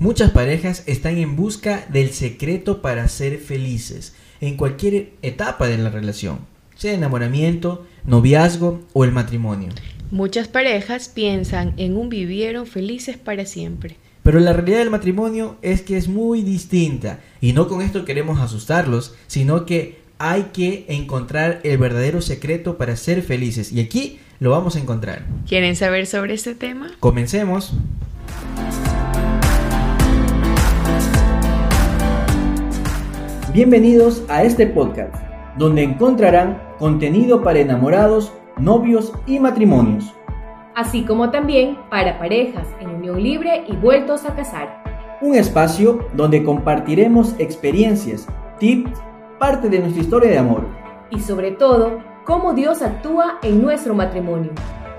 Muchas 0.00 0.30
parejas 0.30 0.82
están 0.86 1.18
en 1.18 1.36
busca 1.36 1.84
del 1.90 2.12
secreto 2.12 2.80
para 2.80 3.06
ser 3.06 3.36
felices 3.36 4.14
en 4.40 4.56
cualquier 4.56 5.10
etapa 5.20 5.66
de 5.66 5.76
la 5.76 5.90
relación, 5.90 6.38
sea 6.74 6.94
enamoramiento, 6.94 7.86
noviazgo 8.06 8.80
o 8.94 9.04
el 9.04 9.12
matrimonio. 9.12 9.68
Muchas 10.10 10.48
parejas 10.48 11.10
piensan 11.10 11.74
en 11.76 11.98
un 11.98 12.08
vivieron 12.08 12.66
felices 12.66 13.18
para 13.18 13.44
siempre. 13.44 13.98
Pero 14.22 14.40
la 14.40 14.54
realidad 14.54 14.78
del 14.78 14.88
matrimonio 14.88 15.58
es 15.60 15.82
que 15.82 15.98
es 15.98 16.08
muy 16.08 16.40
distinta 16.40 17.20
y 17.42 17.52
no 17.52 17.68
con 17.68 17.82
esto 17.82 18.06
queremos 18.06 18.40
asustarlos, 18.40 19.14
sino 19.26 19.66
que 19.66 19.98
hay 20.16 20.44
que 20.54 20.86
encontrar 20.88 21.60
el 21.62 21.76
verdadero 21.76 22.22
secreto 22.22 22.78
para 22.78 22.96
ser 22.96 23.20
felices 23.20 23.70
y 23.70 23.80
aquí 23.80 24.18
lo 24.38 24.50
vamos 24.50 24.76
a 24.76 24.78
encontrar. 24.78 25.26
¿Quieren 25.46 25.76
saber 25.76 26.06
sobre 26.06 26.32
este 26.32 26.54
tema? 26.54 26.90
Comencemos. 27.00 27.74
Bienvenidos 33.52 34.24
a 34.28 34.44
este 34.44 34.64
podcast, 34.64 35.12
donde 35.58 35.82
encontrarán 35.82 36.62
contenido 36.78 37.42
para 37.42 37.58
enamorados, 37.58 38.32
novios 38.56 39.12
y 39.26 39.40
matrimonios. 39.40 40.14
Así 40.76 41.02
como 41.02 41.32
también 41.32 41.76
para 41.90 42.20
parejas 42.20 42.68
en 42.78 42.90
unión 42.90 43.20
libre 43.20 43.64
y 43.66 43.74
vueltos 43.74 44.24
a 44.24 44.36
casar. 44.36 45.18
Un 45.20 45.34
espacio 45.34 46.06
donde 46.12 46.44
compartiremos 46.44 47.34
experiencias, 47.40 48.28
tips, 48.60 48.92
parte 49.40 49.68
de 49.68 49.80
nuestra 49.80 50.00
historia 50.00 50.30
de 50.30 50.38
amor. 50.38 50.68
Y 51.10 51.18
sobre 51.18 51.50
todo, 51.50 51.98
cómo 52.24 52.54
Dios 52.54 52.82
actúa 52.82 53.40
en 53.42 53.60
nuestro 53.60 53.96
matrimonio. 53.96 54.52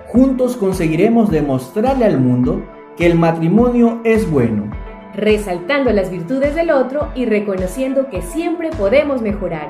Juntos 0.09 0.57
conseguiremos 0.57 1.31
demostrarle 1.31 2.03
al 2.03 2.19
mundo 2.19 2.61
que 2.97 3.05
el 3.05 3.17
matrimonio 3.17 4.01
es 4.03 4.29
bueno 4.29 4.69
resaltando 5.13 5.91
las 5.91 6.09
virtudes 6.09 6.55
del 6.55 6.71
otro 6.71 7.11
y 7.15 7.25
reconociendo 7.25 8.09
que 8.09 8.21
siempre 8.21 8.69
podemos 8.69 9.21
mejorar. 9.21 9.69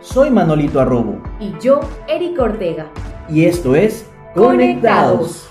Soy 0.00 0.30
Manolito 0.30 0.80
Arrobo. 0.80 1.20
Y 1.40 1.52
yo, 1.60 1.80
Eric 2.06 2.40
Ortega. 2.40 2.90
Y 3.28 3.44
esto 3.44 3.74
es 3.74 4.06
Conectados. 4.34 5.48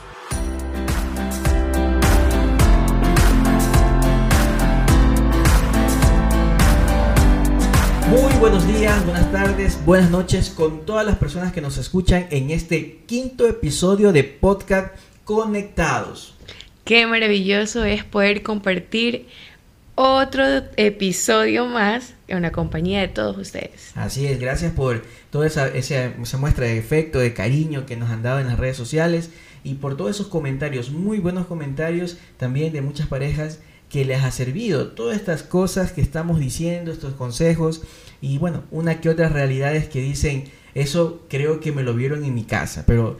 Muy 8.10 8.34
buenos 8.40 8.66
días, 8.66 9.04
buenas 9.06 9.30
tardes, 9.34 9.86
buenas 9.86 10.10
noches 10.10 10.50
con 10.50 10.86
todas 10.86 11.06
las 11.06 11.18
personas 11.18 11.52
que 11.52 11.60
nos 11.60 11.78
escuchan 11.78 12.28
en 12.30 12.52
este 12.52 13.04
quinto 13.06 13.46
episodio 13.46 14.14
de 14.14 14.24
Podcast 14.24 14.96
Conectados. 15.26 16.38
Qué 16.88 17.06
maravilloso 17.06 17.84
es 17.84 18.06
poder 18.06 18.44
compartir 18.44 19.28
otro 19.96 20.46
episodio 20.78 21.66
más 21.66 22.14
en 22.30 22.42
la 22.42 22.54
compañía 22.54 23.02
de 23.02 23.10
todos 23.10 23.38
ustedes. 23.38 23.92
Así 23.96 24.26
es, 24.26 24.40
gracias 24.40 24.72
por 24.72 25.04
toda 25.30 25.48
esa, 25.48 25.68
esa, 25.68 26.14
muestra 26.38 26.66
de 26.66 26.78
efecto, 26.78 27.20
de 27.20 27.34
cariño 27.34 27.86
que 27.86 27.98
nos 27.98 28.10
han 28.10 28.24
dado 28.24 28.40
en 28.40 28.48
las 28.48 28.58
redes 28.58 28.78
sociales 28.78 29.32
y 29.66 29.74
por 29.74 29.98
todos 29.98 30.12
esos 30.12 30.28
comentarios, 30.28 30.90
muy 30.90 31.20
buenos 31.20 31.48
comentarios 31.48 32.20
también 32.38 32.72
de 32.72 32.82
muchas 32.82 33.08
parejas 33.08 33.60
que 33.90 34.06
les 34.06 34.24
ha 34.24 34.32
servido 34.32 34.88
todas 34.92 35.18
estas 35.18 35.44
cosas 35.44 35.92
que 35.92 36.00
estamos 36.00 36.40
diciendo, 36.40 36.94
estos 36.94 37.16
consejos 37.16 37.82
y 38.22 38.38
bueno, 38.38 38.64
una 38.72 39.02
que 39.02 39.10
otras 39.10 39.34
realidades 39.34 39.90
que 39.90 40.00
dicen, 40.00 40.46
eso 40.74 41.26
creo 41.28 41.60
que 41.60 41.74
me 41.74 41.84
lo 41.84 41.94
vieron 41.94 42.24
en 42.24 42.34
mi 42.34 42.46
casa, 42.46 42.86
pero 42.88 43.18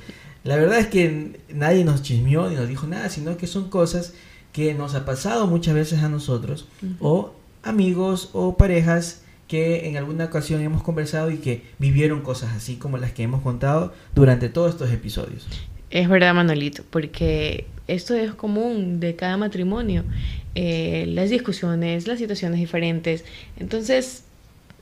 la 0.48 0.56
verdad 0.56 0.80
es 0.80 0.88
que 0.88 1.42
nadie 1.54 1.84
nos 1.84 2.02
chismeó 2.04 2.50
ni 2.50 2.56
nos 2.56 2.70
dijo 2.70 2.88
nada, 2.88 3.10
sino 3.10 3.36
que 3.36 3.48
son 3.48 3.70
cosas 3.70 4.14
que 4.54 4.74
nos 4.74 4.96
ha 4.96 5.04
pasado 5.04 5.46
muchas 5.46 5.76
veces 5.76 6.02
a 6.04 6.08
nosotros 6.10 6.70
o 7.02 7.34
amigos 7.64 8.30
o 8.32 8.56
parejas 8.56 9.24
que 9.50 9.90
en 9.90 9.98
alguna 9.98 10.24
ocasión 10.26 10.62
hemos 10.62 10.84
conversado 10.84 11.32
y 11.32 11.38
que 11.38 11.64
vivieron 11.80 12.22
cosas 12.22 12.54
así 12.56 12.78
como 12.78 12.98
las 12.98 13.12
que 13.12 13.24
hemos 13.24 13.42
contado 13.42 13.94
durante 14.16 14.48
todos 14.48 14.72
estos 14.72 14.90
episodios. 14.92 15.46
Es 15.90 16.08
verdad, 16.08 16.34
Manolito, 16.34 16.84
porque 16.90 17.68
esto 17.90 18.14
es 18.14 18.34
común 18.34 19.02
de 19.02 19.18
cada 19.18 19.36
matrimonio, 19.36 20.06
eh, 20.56 21.06
las 21.10 21.30
discusiones, 21.30 22.08
las 22.08 22.20
situaciones 22.20 22.60
diferentes. 22.60 23.26
Entonces, 23.58 24.24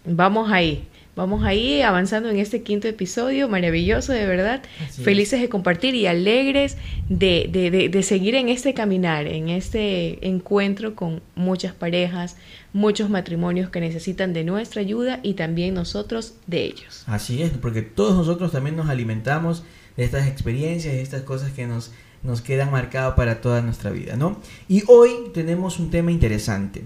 vamos 0.05 0.51
ahí. 0.51 0.87
Vamos 1.15 1.45
ahí 1.45 1.81
avanzando 1.81 2.29
en 2.29 2.39
este 2.39 2.61
quinto 2.61 2.89
episodio, 2.89 3.47
maravilloso 3.47 4.11
de 4.11 4.25
verdad, 4.25 4.61
felices 5.01 5.39
de 5.39 5.47
compartir 5.47 5.95
y 5.95 6.07
alegres 6.07 6.75
de, 7.07 7.47
de, 7.49 7.87
de, 7.87 8.03
seguir 8.03 8.35
en 8.35 8.49
este 8.49 8.73
caminar, 8.73 9.25
en 9.25 9.47
este 9.47 10.27
encuentro 10.27 10.93
con 10.93 11.21
muchas 11.35 11.73
parejas, 11.73 12.35
muchos 12.73 13.09
matrimonios 13.09 13.69
que 13.69 13.79
necesitan 13.79 14.33
de 14.33 14.43
nuestra 14.43 14.81
ayuda 14.81 15.21
y 15.23 15.35
también 15.35 15.73
nosotros 15.73 16.33
de 16.47 16.65
ellos. 16.65 17.05
Así 17.07 17.41
es, 17.41 17.51
porque 17.51 17.81
todos 17.81 18.17
nosotros 18.17 18.51
también 18.51 18.75
nos 18.75 18.89
alimentamos 18.89 19.63
de 19.95 20.03
estas 20.03 20.27
experiencias, 20.27 20.95
de 20.95 21.01
estas 21.01 21.21
cosas 21.21 21.53
que 21.53 21.65
nos, 21.65 21.93
nos 22.23 22.41
quedan 22.41 22.71
marcadas 22.71 23.13
para 23.15 23.39
toda 23.39 23.61
nuestra 23.61 23.89
vida, 23.89 24.17
¿no? 24.17 24.41
Y 24.67 24.83
hoy 24.87 25.11
tenemos 25.33 25.79
un 25.79 25.91
tema 25.91 26.11
interesante. 26.11 26.83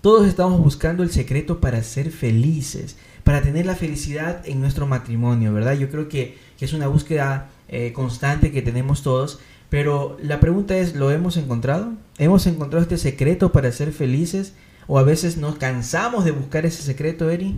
Todos 0.00 0.28
estamos 0.28 0.60
buscando 0.60 1.02
el 1.02 1.10
secreto 1.10 1.60
para 1.60 1.82
ser 1.82 2.10
felices 2.12 2.96
para 3.24 3.42
tener 3.42 3.66
la 3.66 3.74
felicidad 3.74 4.46
en 4.46 4.60
nuestro 4.60 4.86
matrimonio, 4.86 5.52
¿verdad? 5.52 5.74
Yo 5.74 5.90
creo 5.90 6.08
que, 6.08 6.38
es 6.60 6.72
una 6.72 6.86
búsqueda 6.86 7.50
eh, 7.68 7.92
constante 7.92 8.50
que 8.50 8.62
tenemos 8.62 9.02
todos, 9.02 9.38
pero 9.68 10.16
la 10.22 10.40
pregunta 10.40 10.78
es, 10.78 10.94
¿lo 10.94 11.10
hemos 11.10 11.36
encontrado? 11.36 11.92
¿Hemos 12.16 12.46
encontrado 12.46 12.82
este 12.82 12.96
secreto 12.96 13.52
para 13.52 13.70
ser 13.70 13.92
felices? 13.92 14.54
¿O 14.86 14.98
a 14.98 15.02
veces 15.02 15.36
nos 15.36 15.56
cansamos 15.56 16.24
de 16.24 16.30
buscar 16.30 16.64
ese 16.64 16.82
secreto, 16.82 17.28
Eri? 17.28 17.54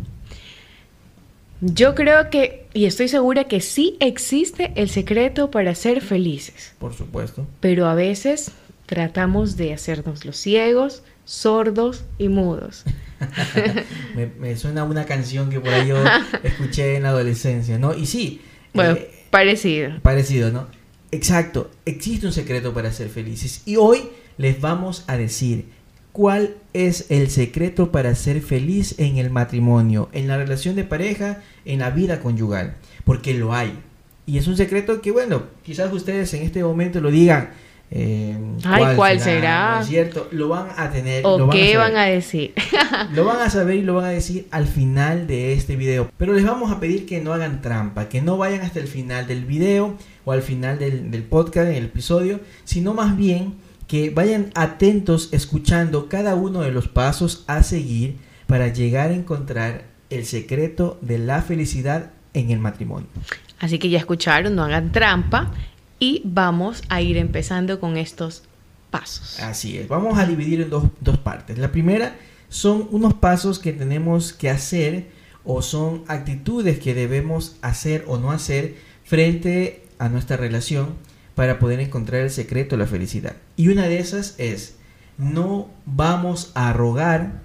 Yo 1.61 1.95
creo 1.95 2.31
que, 2.31 2.67
y 2.75 2.87
estoy 2.87 3.09
segura 3.09 3.45
que 3.45 3.61
sí 3.61 3.97
existe 4.01 4.73
el 4.77 4.91
secreto 4.91 5.51
para 5.51 5.75
ser 5.75 6.01
felices. 6.01 6.75
Por 6.79 6.95
supuesto. 6.95 7.47
Pero 7.61 7.87
a 7.87 7.95
veces 7.95 8.53
tratamos 8.87 9.57
de 9.57 9.73
hacernos 9.73 10.25
los 10.25 10.37
ciegos, 10.37 11.03
sordos 11.27 12.05
y 12.17 12.29
mudos. 12.29 12.85
me, 14.39 14.57
suena 14.57 14.85
una 14.85 15.05
canción 15.05 15.51
que 15.51 15.61
por 15.61 15.75
ahí 15.75 15.89
yo 15.89 15.97
escuché 16.43 16.97
en 16.97 17.03
la 17.03 17.11
adolescencia, 17.11 17.79
¿no? 17.79 17.95
Y 17.95 18.07
sí. 18.07 18.41
Bueno, 18.73 18.95
eh, 18.95 19.11
parecido. 19.31 20.01
Parecido, 20.01 20.51
¿no? 20.51 20.69
Exacto, 21.11 21.71
existe 21.85 22.27
un 22.27 22.33
secreto 22.33 22.73
para 22.73 22.93
ser 22.93 23.11
felices. 23.11 23.63
Y 23.67 23.77
hoy 23.77 24.09
les 24.39 24.61
vamos 24.61 25.05
a 25.07 25.17
decir 25.17 25.67
cuál 26.13 26.57
es 26.73 27.11
el 27.11 27.31
secreto 27.31 27.93
para 27.93 28.15
ser 28.15 28.41
feliz 28.41 28.95
en 28.99 29.19
el 29.19 29.31
matrimonio, 29.31 30.09
en 30.13 30.29
la 30.29 30.37
relación 30.37 30.77
de 30.77 30.85
pareja, 30.85 31.43
en 31.65 31.81
la 31.81 31.91
vida 31.91 32.21
conyugal. 32.21 32.77
Porque 33.05 33.35
lo 33.35 33.53
hay. 33.53 33.79
Y 34.27 34.39
es 34.39 34.47
un 34.47 34.57
secreto 34.57 35.01
que, 35.01 35.11
bueno, 35.11 35.45
quizás 35.65 35.93
ustedes 35.93 36.33
en 36.35 36.43
este 36.43 36.63
momento 36.63 37.01
lo 37.01 37.11
digan, 37.11 37.51
eh, 37.91 38.37
Ay, 38.65 38.97
¿cuál, 38.97 39.21
será? 39.21 39.79
es 39.81 39.89
cierto? 39.89 40.29
Lo 40.33 40.49
van 40.49 40.69
a 40.77 40.91
tener. 40.91 41.23
¿O 41.25 41.49
qué 41.49 41.77
van 41.77 41.97
a 41.97 42.05
decir? 42.05 42.53
lo 43.15 43.25
van 43.25 43.41
a 43.41 43.51
saber 43.51 43.77
y 43.77 43.83
lo 43.83 43.95
van 43.95 44.07
a 44.07 44.11
decir 44.11 44.47
al 44.51 44.67
final 44.67 45.27
de 45.27 45.53
este 45.53 45.77
video. 45.77 46.11
Pero 46.17 46.33
les 46.33 46.45
vamos 46.45 46.73
a 46.73 46.81
pedir 46.81 47.07
que 47.07 47.21
no 47.21 47.33
hagan 47.33 47.63
trampa, 47.63 48.09
que 48.09 48.23
no 48.23 48.37
vayan 48.37 48.63
hasta 48.63 48.81
el 48.81 48.89
final 48.89 49.27
del 49.27 49.45
video 49.45 49.97
o 50.25 50.33
al 50.33 50.43
final 50.43 50.79
del, 50.79 51.11
del 51.11 51.23
podcast, 51.23 51.69
en 51.69 51.77
el 51.77 51.85
episodio, 51.85 52.41
sino 52.65 52.93
más 52.93 53.17
bien 53.17 53.55
que 53.87 54.11
vayan 54.11 54.51
atentos 54.55 55.29
escuchando 55.33 56.09
cada 56.09 56.35
uno 56.35 56.63
de 56.63 56.73
los 56.73 56.89
pasos 56.89 57.45
a 57.47 57.63
seguir 57.63 58.17
para 58.49 58.69
llegar 58.69 59.11
a 59.11 59.15
encontrar 59.15 59.85
el 60.11 60.25
secreto 60.25 60.99
de 61.03 61.19
la 61.19 61.43
felicidad 61.43 62.11
en 62.35 62.51
el 62.51 62.59
matrimonio. 62.59 63.09
Así 63.59 63.79
que 63.79 63.89
ya 63.89 63.99
escucharon, 63.99 64.55
no 64.55 64.65
hagan 64.65 64.93
trampa 64.93 65.53
y 65.99 66.23
vamos 66.25 66.83
a 66.89 67.01
ir 67.01 67.17
empezando 67.17 67.81
con 67.81 67.97
estos 67.97 68.43
pasos. 68.91 69.41
Así 69.41 69.79
es, 69.79 69.89
vamos 69.89 70.19
a 70.19 70.27
dividir 70.27 70.61
en 70.61 70.71
dos, 70.71 70.85
dos 71.01 71.19
partes. 71.19 71.59
La 71.59 71.73
primera 71.73 72.17
son 72.49 72.89
unos 72.91 73.15
pasos 73.15 73.59
que 73.59 73.73
tenemos 73.73 74.33
que 74.33 74.51
hacer 74.51 75.11
o 75.45 75.63
son 75.63 76.05
actitudes 76.09 76.79
que 76.79 76.95
debemos 76.95 77.57
hacer 77.63 78.05
o 78.09 78.19
no 78.19 78.33
hacer 78.33 78.77
frente 79.05 79.85
a 79.99 80.09
nuestra 80.09 80.37
relación 80.37 80.95
para 81.35 81.59
poder 81.59 81.81
encontrar 81.81 82.23
el 82.23 82.31
secreto 82.31 82.77
de 82.77 82.83
la 82.83 82.89
felicidad. 82.89 83.37
Y 83.57 83.69
una 83.69 83.87
de 83.87 83.99
esas 83.99 84.35
es, 84.39 84.77
no 85.19 85.69
vamos 85.85 86.51
a 86.55 86.73
rogar 86.73 87.43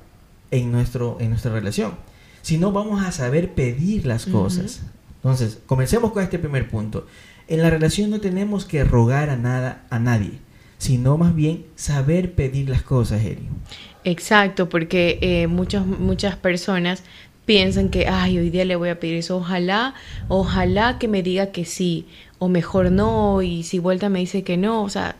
en, 0.50 0.72
nuestro, 0.72 1.18
en 1.20 1.30
nuestra 1.30 1.52
relación, 1.52 1.96
sino 2.42 2.72
vamos 2.72 3.04
a 3.04 3.12
saber 3.12 3.54
pedir 3.54 4.06
las 4.06 4.26
cosas. 4.26 4.82
Entonces, 5.18 5.60
comencemos 5.66 6.12
con 6.14 6.24
este 6.24 6.40
primer 6.40 6.70
punto. 6.70 7.06
En 7.48 7.62
la 7.62 7.70
relación 7.70 8.10
no 8.10 8.22
tenemos 8.22 8.66
que 8.66 8.84
rogar 8.84 9.30
a 9.30 9.38
nada 9.38 9.84
a 9.90 10.00
nadie, 10.00 10.40
sino 10.78 11.18
más 11.18 11.36
bien 11.36 11.66
saber 11.76 12.34
pedir 12.34 12.70
las 12.70 12.82
cosas, 12.82 13.24
Eri. 13.24 13.48
Exacto, 14.04 14.70
porque 14.70 15.20
eh, 15.22 15.48
muchas, 15.48 15.86
muchas 15.86 16.36
personas 16.36 17.04
piensan 17.46 17.90
que, 17.90 18.08
ay, 18.08 18.40
hoy 18.40 18.50
día 18.50 18.66
le 18.66 18.76
voy 18.76 18.90
a 18.90 19.00
pedir 19.00 19.18
eso, 19.18 19.38
ojalá, 19.38 19.94
ojalá 20.28 20.98
que 21.00 21.08
me 21.08 21.24
diga 21.24 21.48
que 21.48 21.66
sí, 21.66 22.08
o 22.40 22.48
mejor 22.48 22.92
no, 22.92 23.42
y 23.42 23.64
si 23.64 23.80
vuelta 23.80 24.10
me 24.10 24.20
dice 24.20 24.44
que 24.44 24.58
no, 24.58 24.84
o 24.84 24.90
sea, 24.90 25.18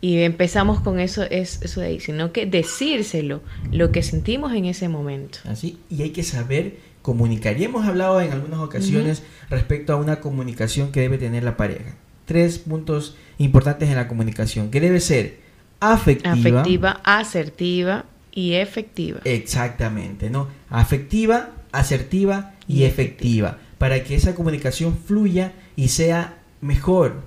y 0.00 0.18
empezamos 0.18 0.80
con 0.80 1.00
eso, 1.00 1.22
es, 1.22 1.62
eso 1.62 1.80
de 1.80 1.86
ahí, 1.86 2.00
sino 2.00 2.32
que 2.32 2.46
decírselo, 2.46 3.40
lo 3.72 3.90
que 3.90 4.02
sentimos 4.02 4.52
en 4.52 4.66
ese 4.66 4.88
momento. 4.88 5.38
Así, 5.44 5.78
y 5.88 6.02
hay 6.02 6.10
que 6.10 6.22
saber 6.22 6.76
comunicar. 7.04 7.60
Y 7.60 7.64
hemos 7.64 7.86
hablado 7.86 8.18
en 8.22 8.32
algunas 8.32 8.60
ocasiones 8.60 9.22
respecto 9.50 9.92
a 9.92 9.96
una 9.96 10.20
comunicación 10.20 10.90
que 10.90 11.00
debe 11.00 11.18
tener 11.18 11.44
la 11.44 11.58
pareja. 11.58 11.96
Tres 12.24 12.58
puntos 12.58 13.14
importantes 13.36 13.90
en 13.90 13.96
la 13.96 14.08
comunicación, 14.08 14.70
que 14.70 14.80
debe 14.80 15.00
ser 15.00 15.40
afectiva. 15.80 16.32
Afectiva, 16.62 17.00
asertiva 17.04 18.06
y 18.32 18.54
efectiva. 18.54 19.20
Exactamente, 19.24 20.30
¿no? 20.30 20.48
Afectiva, 20.70 21.50
asertiva 21.72 22.54
y, 22.66 22.84
efectiva. 22.84 23.58
Para 23.76 24.02
que 24.02 24.14
esa 24.14 24.34
comunicación 24.34 24.96
fluya 24.96 25.52
y 25.76 25.88
sea 25.88 26.38
mejor. 26.62 27.20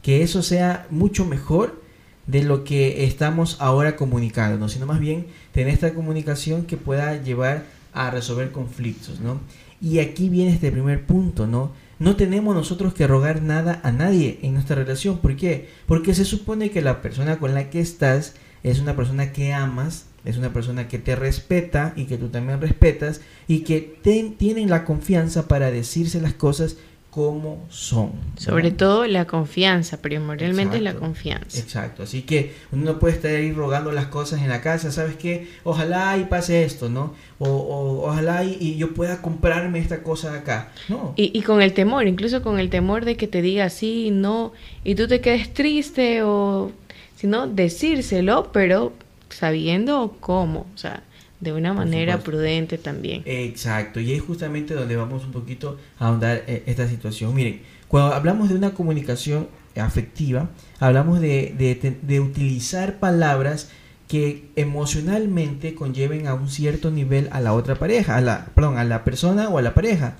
Que 0.00 0.22
eso 0.22 0.44
sea 0.44 0.86
mucho 0.90 1.24
mejor 1.24 1.82
de 2.28 2.44
lo 2.44 2.62
que 2.62 3.04
estamos 3.04 3.56
ahora 3.58 3.96
comunicando, 3.96 4.58
¿no? 4.58 4.68
sino 4.68 4.86
más 4.86 5.00
bien 5.00 5.26
tener 5.50 5.74
esta 5.74 5.92
comunicación 5.92 6.66
que 6.66 6.76
pueda 6.76 7.20
llevar 7.20 7.64
a 7.98 8.10
resolver 8.10 8.52
conflictos, 8.52 9.20
¿no? 9.20 9.40
Y 9.80 9.98
aquí 9.98 10.28
viene 10.28 10.52
este 10.52 10.70
primer 10.70 11.04
punto, 11.04 11.46
¿no? 11.46 11.72
No 11.98 12.14
tenemos 12.14 12.54
nosotros 12.54 12.94
que 12.94 13.08
rogar 13.08 13.42
nada 13.42 13.80
a 13.82 13.90
nadie 13.90 14.38
en 14.42 14.54
nuestra 14.54 14.76
relación. 14.76 15.18
¿Por 15.18 15.36
qué? 15.36 15.68
Porque 15.86 16.14
se 16.14 16.24
supone 16.24 16.70
que 16.70 16.80
la 16.80 17.02
persona 17.02 17.38
con 17.38 17.54
la 17.54 17.70
que 17.70 17.80
estás 17.80 18.34
es 18.62 18.80
una 18.80 18.94
persona 18.94 19.32
que 19.32 19.52
amas, 19.52 20.06
es 20.24 20.36
una 20.36 20.52
persona 20.52 20.86
que 20.86 20.98
te 20.98 21.16
respeta 21.16 21.92
y 21.96 22.04
que 22.04 22.18
tú 22.18 22.28
también 22.28 22.60
respetas 22.60 23.20
y 23.48 23.60
que 23.60 23.98
tienen 24.38 24.70
la 24.70 24.84
confianza 24.84 25.48
para 25.48 25.70
decirse 25.72 26.20
las 26.20 26.34
cosas 26.34 26.76
como 27.18 27.66
son. 27.68 28.12
Sobre 28.36 28.70
todo 28.70 29.04
la 29.08 29.24
confianza, 29.24 30.00
primordialmente 30.00 30.76
es 30.76 30.82
la 30.84 30.94
confianza. 30.94 31.58
Exacto, 31.58 32.04
así 32.04 32.22
que 32.22 32.54
uno 32.70 32.92
no 32.92 32.98
puede 33.00 33.14
estar 33.16 33.32
ahí 33.32 33.50
rogando 33.50 33.90
las 33.90 34.06
cosas 34.06 34.40
en 34.40 34.48
la 34.48 34.60
casa, 34.60 34.92
¿sabes 34.92 35.16
qué? 35.16 35.48
Ojalá 35.64 36.16
y 36.16 36.26
pase 36.26 36.62
esto, 36.62 36.88
¿no? 36.88 37.14
O, 37.40 38.04
ojalá 38.06 38.44
y, 38.44 38.76
yo 38.76 38.94
pueda 38.94 39.20
comprarme 39.20 39.80
esta 39.80 40.04
cosa 40.04 40.32
acá, 40.32 40.70
¿no? 40.88 41.14
Y, 41.16 41.36
y, 41.36 41.42
con 41.42 41.60
el 41.60 41.72
temor, 41.72 42.06
incluso 42.06 42.40
con 42.40 42.60
el 42.60 42.70
temor 42.70 43.04
de 43.04 43.16
que 43.16 43.26
te 43.26 43.42
diga 43.42 43.68
sí, 43.68 44.10
no, 44.12 44.52
y 44.84 44.94
tú 44.94 45.08
te 45.08 45.20
quedes 45.20 45.52
triste 45.52 46.22
o, 46.22 46.70
sino 47.16 47.48
decírselo, 47.48 48.52
pero 48.52 48.92
sabiendo 49.28 50.16
cómo, 50.20 50.66
o 50.72 50.78
sea, 50.78 51.02
de 51.40 51.52
una 51.52 51.72
manera 51.72 52.18
prudente 52.18 52.78
también. 52.78 53.22
Exacto, 53.24 54.00
y 54.00 54.12
es 54.12 54.22
justamente 54.22 54.74
donde 54.74 54.96
vamos 54.96 55.24
un 55.24 55.32
poquito 55.32 55.78
a 55.98 56.08
ahondar 56.08 56.42
eh, 56.46 56.64
esta 56.66 56.88
situación. 56.88 57.34
Miren, 57.34 57.60
cuando 57.86 58.14
hablamos 58.14 58.48
de 58.48 58.56
una 58.56 58.74
comunicación 58.74 59.48
afectiva, 59.76 60.50
hablamos 60.80 61.20
de, 61.20 61.54
de, 62.02 62.20
utilizar 62.20 62.98
palabras 62.98 63.70
que 64.08 64.48
emocionalmente 64.56 65.74
conlleven 65.74 66.26
a 66.26 66.34
un 66.34 66.48
cierto 66.48 66.90
nivel 66.90 67.28
a 67.30 67.40
la 67.40 67.52
otra 67.52 67.76
pareja, 67.76 68.16
a 68.16 68.20
la, 68.20 68.46
perdón, 68.54 68.78
a 68.78 68.84
la 68.84 69.04
persona 69.04 69.48
o 69.48 69.58
a 69.58 69.62
la 69.62 69.74
pareja. 69.74 70.16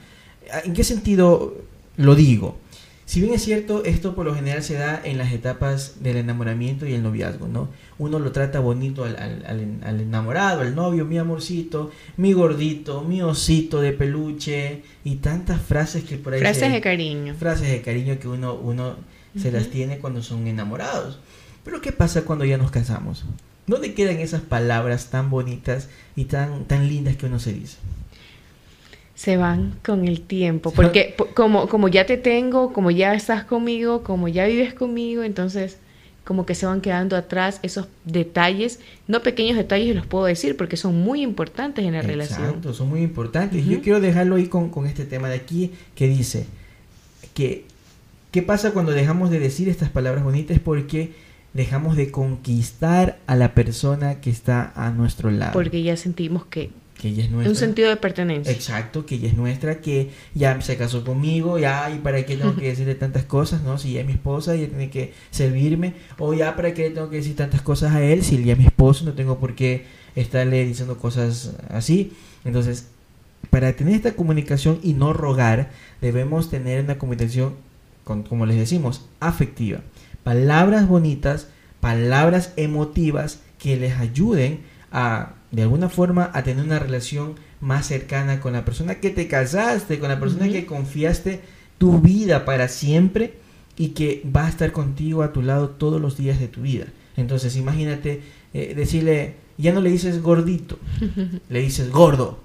¿En 0.64 0.72
qué 0.72 0.84
sentido 0.84 1.56
lo 1.96 2.14
digo? 2.14 2.58
Si 3.08 3.22
bien 3.22 3.32
es 3.32 3.42
cierto, 3.42 3.84
esto 3.86 4.14
por 4.14 4.26
lo 4.26 4.34
general 4.34 4.62
se 4.62 4.74
da 4.74 5.00
en 5.02 5.16
las 5.16 5.32
etapas 5.32 6.02
del 6.02 6.18
enamoramiento 6.18 6.84
y 6.84 6.92
el 6.92 7.02
noviazgo, 7.02 7.48
¿no? 7.48 7.70
Uno 7.96 8.18
lo 8.18 8.32
trata 8.32 8.60
bonito 8.60 9.02
al, 9.04 9.16
al, 9.16 10.00
enamorado, 10.00 10.60
al 10.60 10.74
novio, 10.74 11.06
mi 11.06 11.16
amorcito, 11.16 11.90
mi 12.18 12.34
gordito, 12.34 13.00
mi 13.04 13.22
osito 13.22 13.80
de 13.80 13.94
peluche 13.94 14.82
y 15.04 15.16
tantas 15.16 15.58
frases 15.62 16.04
que 16.04 16.18
por 16.18 16.34
ahí... 16.34 16.40
Frases 16.40 16.70
de 16.70 16.82
cariño. 16.82 17.34
Frases 17.34 17.70
de 17.70 17.80
cariño 17.80 18.18
que 18.18 18.28
uno, 18.28 18.52
uno 18.52 18.96
se 19.40 19.50
las 19.52 19.68
tiene 19.70 20.00
cuando 20.00 20.22
son 20.22 20.46
enamorados. 20.46 21.18
Pero 21.64 21.80
¿qué 21.80 21.92
pasa 21.92 22.26
cuando 22.26 22.44
ya 22.44 22.58
nos 22.58 22.70
casamos? 22.70 23.24
¿Dónde 23.66 23.94
quedan 23.94 24.18
esas 24.18 24.42
palabras 24.42 25.08
tan 25.08 25.30
bonitas 25.30 25.88
y 26.14 26.26
tan, 26.26 26.66
tan 26.66 26.86
lindas 26.86 27.16
que 27.16 27.24
uno 27.24 27.38
se 27.38 27.54
dice? 27.54 27.78
Se 29.18 29.36
van 29.36 29.74
con 29.84 30.06
el 30.06 30.20
tiempo, 30.20 30.70
porque 30.70 31.16
como, 31.34 31.68
como 31.68 31.88
ya 31.88 32.06
te 32.06 32.16
tengo, 32.16 32.72
como 32.72 32.92
ya 32.92 33.14
estás 33.14 33.42
conmigo, 33.42 34.04
como 34.04 34.28
ya 34.28 34.46
vives 34.46 34.74
conmigo, 34.74 35.24
entonces 35.24 35.78
como 36.22 36.46
que 36.46 36.54
se 36.54 36.66
van 36.66 36.80
quedando 36.80 37.16
atrás 37.16 37.58
esos 37.64 37.88
detalles, 38.04 38.78
no 39.08 39.20
pequeños 39.24 39.56
detalles 39.56 39.96
los 39.96 40.06
puedo 40.06 40.26
decir 40.26 40.56
porque 40.56 40.76
son 40.76 41.00
muy 41.02 41.22
importantes 41.22 41.84
en 41.84 41.94
la 41.94 42.02
relación. 42.02 42.44
Exacto, 42.44 42.72
son 42.72 42.90
muy 42.90 43.00
importantes. 43.00 43.66
Yo 43.66 43.82
quiero 43.82 43.98
dejarlo 43.98 44.36
ahí 44.36 44.46
con, 44.46 44.70
con, 44.70 44.86
este 44.86 45.04
tema 45.04 45.28
de 45.28 45.34
aquí 45.34 45.72
que 45.96 46.06
dice 46.06 46.46
que 47.34 47.64
¿qué 48.30 48.42
pasa 48.42 48.70
cuando 48.70 48.92
dejamos 48.92 49.30
de 49.30 49.40
decir 49.40 49.68
estas 49.68 49.90
palabras 49.90 50.22
bonitas? 50.22 50.60
Porque 50.60 51.10
dejamos 51.54 51.96
de 51.96 52.12
conquistar 52.12 53.18
a 53.26 53.34
la 53.34 53.52
persona 53.54 54.20
que 54.20 54.30
está 54.30 54.72
a 54.76 54.92
nuestro 54.92 55.32
lado. 55.32 55.54
Porque 55.54 55.82
ya 55.82 55.96
sentimos 55.96 56.46
que 56.46 56.70
que 57.00 57.08
ella 57.08 57.24
es 57.24 57.30
nuestra. 57.30 57.50
Un 57.50 57.56
sentido 57.56 57.88
de 57.88 57.96
pertenencia. 57.96 58.52
Exacto, 58.52 59.06
que 59.06 59.14
ella 59.14 59.28
es 59.28 59.36
nuestra, 59.36 59.80
que 59.80 60.10
ya 60.34 60.60
se 60.60 60.76
casó 60.76 61.04
conmigo, 61.04 61.58
ya, 61.58 61.90
¿y 61.90 61.98
para 61.98 62.24
qué 62.26 62.36
tengo 62.36 62.56
que 62.56 62.68
decirle 62.70 62.94
tantas 62.96 63.24
cosas? 63.24 63.62
¿No? 63.62 63.78
Si 63.78 63.90
ella 63.90 64.00
es 64.00 64.06
mi 64.06 64.12
esposa, 64.12 64.54
ella 64.54 64.68
tiene 64.68 64.90
que 64.90 65.14
servirme, 65.30 65.94
o 66.18 66.34
ya, 66.34 66.56
¿para 66.56 66.74
qué 66.74 66.90
tengo 66.90 67.08
que 67.08 67.16
decir 67.16 67.36
tantas 67.36 67.62
cosas 67.62 67.94
a 67.94 68.02
él? 68.02 68.22
Si 68.22 68.36
él 68.36 68.44
ya 68.44 68.52
es 68.52 68.58
mi 68.58 68.66
esposo, 68.66 69.04
no 69.04 69.12
tengo 69.14 69.38
por 69.38 69.54
qué 69.54 69.86
estarle 70.16 70.64
diciendo 70.64 70.98
cosas 70.98 71.54
así. 71.70 72.12
Entonces, 72.44 72.88
para 73.50 73.72
tener 73.74 73.94
esta 73.94 74.12
comunicación 74.12 74.80
y 74.82 74.92
no 74.94 75.12
rogar, 75.12 75.70
debemos 76.00 76.50
tener 76.50 76.84
una 76.84 76.98
comunicación, 76.98 77.54
con, 78.04 78.24
como 78.24 78.44
les 78.44 78.56
decimos, 78.56 79.06
afectiva. 79.20 79.80
Palabras 80.24 80.88
bonitas, 80.88 81.48
palabras 81.80 82.52
emotivas 82.56 83.40
que 83.58 83.76
les 83.76 83.96
ayuden 83.96 84.60
a 84.90 85.34
de 85.50 85.62
alguna 85.62 85.88
forma 85.88 86.30
a 86.34 86.42
tener 86.42 86.64
una 86.64 86.78
relación 86.78 87.34
más 87.60 87.86
cercana 87.86 88.40
con 88.40 88.52
la 88.52 88.64
persona 88.64 88.96
que 88.96 89.10
te 89.10 89.28
casaste, 89.28 89.98
con 89.98 90.08
la 90.08 90.20
persona 90.20 90.48
que 90.48 90.66
confiaste 90.66 91.40
tu 91.78 92.00
vida 92.00 92.44
para 92.44 92.68
siempre 92.68 93.34
y 93.76 93.88
que 93.88 94.22
va 94.24 94.46
a 94.46 94.48
estar 94.48 94.72
contigo 94.72 95.22
a 95.22 95.32
tu 95.32 95.42
lado 95.42 95.70
todos 95.70 96.00
los 96.00 96.16
días 96.16 96.38
de 96.40 96.48
tu 96.48 96.62
vida. 96.62 96.86
Entonces 97.16 97.56
imagínate 97.56 98.20
eh, 98.52 98.74
decirle, 98.74 99.36
ya 99.56 99.72
no 99.72 99.80
le 99.80 99.90
dices 99.90 100.22
gordito, 100.22 100.78
le 101.48 101.60
dices 101.60 101.90
gordo. 101.90 102.40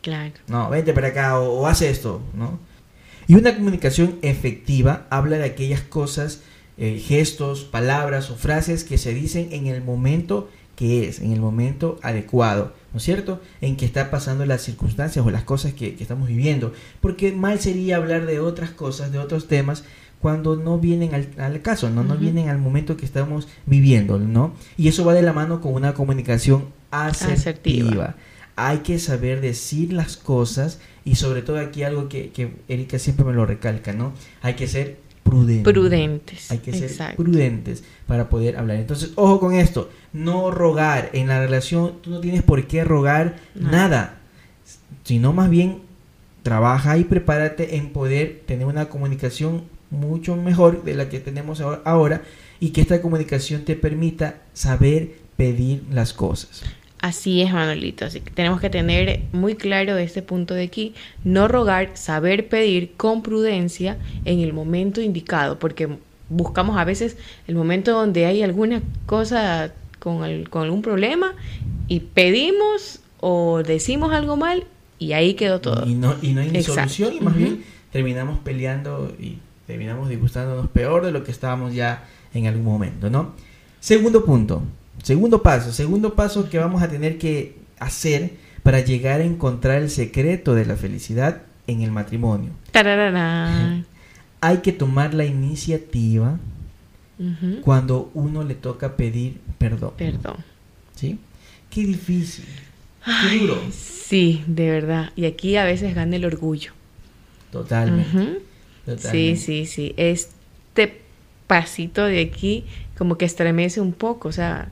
Claro. 0.00 0.32
No, 0.48 0.68
vente 0.70 0.92
para 0.92 1.08
acá 1.08 1.38
o, 1.38 1.60
o 1.60 1.66
haz 1.66 1.82
esto, 1.82 2.20
¿no? 2.34 2.58
Y 3.28 3.34
una 3.36 3.54
comunicación 3.54 4.18
efectiva 4.22 5.06
habla 5.10 5.38
de 5.38 5.44
aquellas 5.44 5.82
cosas, 5.82 6.40
eh, 6.76 6.98
gestos, 6.98 7.64
palabras 7.64 8.30
o 8.30 8.36
frases 8.36 8.84
que 8.84 8.98
se 8.98 9.14
dicen 9.14 9.48
en 9.52 9.66
el 9.66 9.82
momento 9.82 10.50
que 10.82 11.06
es, 11.06 11.20
en 11.20 11.30
el 11.30 11.38
momento 11.38 12.00
adecuado, 12.02 12.72
¿no 12.92 12.96
es 12.96 13.04
cierto? 13.04 13.40
En 13.60 13.76
que 13.76 13.84
está 13.84 14.10
pasando 14.10 14.44
las 14.46 14.62
circunstancias 14.62 15.24
o 15.24 15.30
las 15.30 15.44
cosas 15.44 15.74
que, 15.74 15.96
estamos 16.00 16.26
viviendo. 16.26 16.72
Porque 17.00 17.30
mal 17.30 17.60
sería 17.60 17.98
hablar 17.98 18.26
de 18.26 18.40
otras 18.40 18.70
cosas, 18.70 19.12
de 19.12 19.20
otros 19.20 19.46
temas, 19.46 19.84
cuando 20.20 20.56
no 20.56 20.80
vienen 20.80 21.14
al, 21.38 21.62
caso, 21.62 21.88
¿no? 21.88 22.02
No 22.02 22.16
vienen 22.16 22.48
al 22.48 22.58
momento 22.58 22.96
que 22.96 23.06
estamos 23.06 23.46
viviendo, 23.64 24.18
¿no? 24.18 24.54
Y 24.76 24.88
eso 24.88 25.04
va 25.04 25.14
de 25.14 25.22
la 25.22 25.32
mano 25.32 25.60
con 25.60 25.72
una 25.72 25.94
comunicación 25.94 26.64
asertiva. 26.90 28.16
Hay 28.56 28.78
que 28.78 28.98
saber 28.98 29.40
decir 29.40 29.92
las 29.92 30.16
cosas 30.16 30.80
y 31.04 31.14
sobre 31.14 31.42
todo 31.42 31.60
aquí 31.60 31.84
algo 31.84 32.08
que, 32.08 32.30
que 32.30 32.56
Erika 32.66 32.98
siempre 32.98 33.24
me 33.24 33.34
lo 33.34 33.46
recalca, 33.46 33.92
¿no? 33.92 34.14
Hay 34.42 34.54
que 34.54 34.66
ser 34.66 34.98
prudentes. 35.62 36.50
Hay 36.50 36.58
que 36.58 36.72
ser 36.72 37.16
prudentes 37.16 37.84
para 38.06 38.28
poder 38.28 38.56
hablar. 38.56 38.76
Entonces, 38.76 39.12
ojo 39.16 39.40
con 39.40 39.54
esto, 39.54 39.90
no 40.12 40.50
rogar 40.50 41.10
en 41.12 41.28
la 41.28 41.40
relación, 41.40 42.00
tú 42.02 42.10
no 42.10 42.20
tienes 42.20 42.42
por 42.42 42.66
qué 42.66 42.84
rogar 42.84 43.36
nada, 43.54 44.20
sino 45.04 45.32
más 45.32 45.50
bien 45.50 45.82
trabaja 46.42 46.98
y 46.98 47.04
prepárate 47.04 47.76
en 47.76 47.90
poder 47.90 48.42
tener 48.46 48.66
una 48.66 48.88
comunicación 48.88 49.64
mucho 49.90 50.36
mejor 50.36 50.84
de 50.84 50.94
la 50.94 51.08
que 51.08 51.20
tenemos 51.20 51.60
ahora 51.60 52.22
y 52.60 52.70
que 52.70 52.80
esta 52.80 53.02
comunicación 53.02 53.64
te 53.64 53.76
permita 53.76 54.42
saber 54.52 55.16
pedir 55.36 55.84
las 55.90 56.12
cosas. 56.12 56.62
Así 57.02 57.42
es, 57.42 57.52
Manolito. 57.52 58.04
Así 58.04 58.20
que 58.20 58.30
tenemos 58.30 58.60
que 58.60 58.70
tener 58.70 59.22
muy 59.32 59.56
claro 59.56 59.96
este 59.98 60.22
punto 60.22 60.54
de 60.54 60.62
aquí, 60.62 60.94
no 61.24 61.48
rogar, 61.48 61.90
saber 61.94 62.48
pedir 62.48 62.92
con 62.96 63.22
prudencia 63.22 63.98
en 64.24 64.38
el 64.38 64.52
momento 64.52 65.00
indicado, 65.00 65.58
porque 65.58 65.88
buscamos 66.28 66.78
a 66.78 66.84
veces 66.84 67.16
el 67.48 67.56
momento 67.56 67.90
donde 67.90 68.24
hay 68.26 68.42
alguna 68.42 68.82
cosa 69.06 69.72
con, 69.98 70.44
con 70.44 70.62
algún 70.62 70.80
problema 70.80 71.34
y 71.88 72.00
pedimos 72.00 73.00
o 73.18 73.64
decimos 73.64 74.12
algo 74.12 74.36
mal 74.36 74.64
y 75.00 75.12
ahí 75.12 75.34
quedó 75.34 75.60
todo. 75.60 75.84
Y 75.84 75.94
no, 75.94 76.14
y 76.22 76.32
no 76.32 76.40
hay 76.40 76.50
ni 76.50 76.62
solución 76.62 77.14
y 77.14 77.20
más 77.20 77.34
bien 77.34 77.64
terminamos 77.90 78.38
peleando 78.38 79.12
y 79.18 79.38
terminamos 79.66 80.08
disgustándonos 80.08 80.68
peor 80.68 81.04
de 81.04 81.10
lo 81.10 81.24
que 81.24 81.32
estábamos 81.32 81.74
ya 81.74 82.04
en 82.32 82.46
algún 82.46 82.64
momento, 82.64 83.10
¿no? 83.10 83.34
Segundo 83.80 84.24
punto, 84.24 84.62
Segundo 85.02 85.42
paso, 85.42 85.72
segundo 85.72 86.14
paso 86.14 86.48
que 86.48 86.58
vamos 86.58 86.82
a 86.82 86.88
tener 86.88 87.18
que 87.18 87.56
hacer 87.78 88.32
para 88.62 88.80
llegar 88.80 89.20
a 89.20 89.24
encontrar 89.24 89.82
el 89.82 89.90
secreto 89.90 90.54
de 90.54 90.64
la 90.64 90.76
felicidad 90.76 91.42
en 91.66 91.82
el 91.82 91.90
matrimonio. 91.90 92.50
Hay 94.40 94.58
que 94.58 94.72
tomar 94.72 95.14
la 95.14 95.24
iniciativa 95.24 96.38
cuando 97.62 98.10
uno 98.14 98.42
le 98.42 98.54
toca 98.54 98.96
pedir 98.96 99.38
perdón. 99.58 99.92
Perdón. 99.96 100.36
¿Sí? 100.96 101.18
Qué 101.70 101.82
difícil. 101.82 102.46
Qué 103.04 103.38
duro. 103.38 103.60
Sí, 103.70 104.42
de 104.46 104.70
verdad. 104.70 105.10
Y 105.16 105.26
aquí 105.26 105.56
a 105.56 105.64
veces 105.64 105.94
gana 105.94 106.16
el 106.16 106.24
orgullo. 106.24 106.72
Totalmente. 107.50 108.16
Ujú. 108.16 108.24
Sí, 108.24 108.40
totalmente. 108.84 109.36
sí, 109.36 109.66
sí. 109.66 109.94
Este 109.96 111.00
pasito 111.46 112.04
de 112.04 112.20
aquí 112.20 112.64
como 112.98 113.16
que 113.16 113.24
estremece 113.24 113.80
un 113.80 113.92
poco. 113.92 114.28
O 114.28 114.32
sea, 114.32 114.70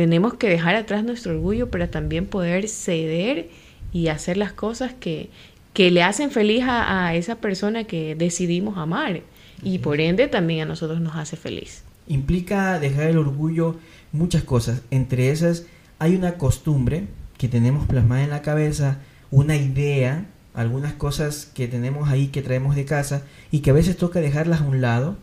tenemos 0.00 0.32
que 0.32 0.48
dejar 0.48 0.76
atrás 0.76 1.04
nuestro 1.04 1.34
orgullo 1.34 1.70
para 1.70 1.90
también 1.90 2.24
poder 2.24 2.68
ceder 2.68 3.50
y 3.92 4.08
hacer 4.08 4.38
las 4.38 4.54
cosas 4.54 4.94
que, 4.98 5.28
que 5.74 5.90
le 5.90 6.02
hacen 6.02 6.30
feliz 6.30 6.64
a, 6.64 7.06
a 7.06 7.14
esa 7.14 7.36
persona 7.36 7.84
que 7.84 8.14
decidimos 8.14 8.78
amar. 8.78 9.20
Y 9.62 9.80
por 9.80 10.00
ende 10.00 10.26
también 10.26 10.62
a 10.62 10.64
nosotros 10.64 11.02
nos 11.02 11.16
hace 11.16 11.36
feliz. 11.36 11.84
Implica 12.08 12.80
dejar 12.80 13.08
el 13.08 13.18
orgullo 13.18 13.76
muchas 14.10 14.42
cosas. 14.42 14.80
Entre 14.90 15.30
esas 15.30 15.66
hay 15.98 16.16
una 16.16 16.38
costumbre 16.38 17.04
que 17.36 17.48
tenemos 17.48 17.86
plasmada 17.86 18.24
en 18.24 18.30
la 18.30 18.40
cabeza, 18.40 19.00
una 19.30 19.56
idea, 19.56 20.24
algunas 20.54 20.94
cosas 20.94 21.44
que 21.54 21.68
tenemos 21.68 22.08
ahí 22.08 22.28
que 22.28 22.40
traemos 22.40 22.74
de 22.74 22.86
casa 22.86 23.22
y 23.50 23.60
que 23.60 23.68
a 23.68 23.74
veces 23.74 23.98
toca 23.98 24.20
dejarlas 24.20 24.62
a 24.62 24.64
un 24.64 24.80
lado. 24.80 25.18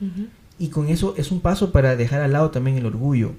Y 0.60 0.68
con 0.68 0.90
eso 0.90 1.16
es 1.18 1.32
un 1.32 1.42
paso 1.42 1.72
para 1.72 1.96
dejar 1.96 2.22
al 2.22 2.34
lado 2.34 2.52
también 2.52 2.78
el 2.78 2.86
orgullo. 2.86 3.32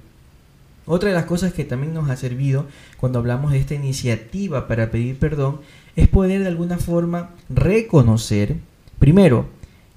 Otra 0.91 1.09
de 1.09 1.15
las 1.15 1.25
cosas 1.25 1.53
que 1.53 1.65
también 1.65 1.93
nos 1.93 2.09
ha 2.09 2.17
servido 2.17 2.65
cuando 2.97 3.19
hablamos 3.19 3.51
de 3.51 3.59
esta 3.59 3.75
iniciativa 3.75 4.67
para 4.67 4.89
pedir 4.89 5.19
perdón 5.19 5.59
es 5.95 6.07
poder 6.07 6.41
de 6.41 6.47
alguna 6.47 6.79
forma 6.79 7.29
reconocer, 7.47 8.55
primero, 8.97 9.45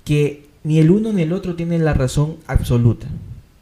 que 0.04 0.44
ni 0.64 0.80
el 0.80 0.90
uno 0.90 1.14
ni 1.14 1.22
el 1.22 1.32
otro 1.32 1.56
tienen 1.56 1.86
la 1.86 1.94
razón 1.94 2.36
absoluta, 2.46 3.06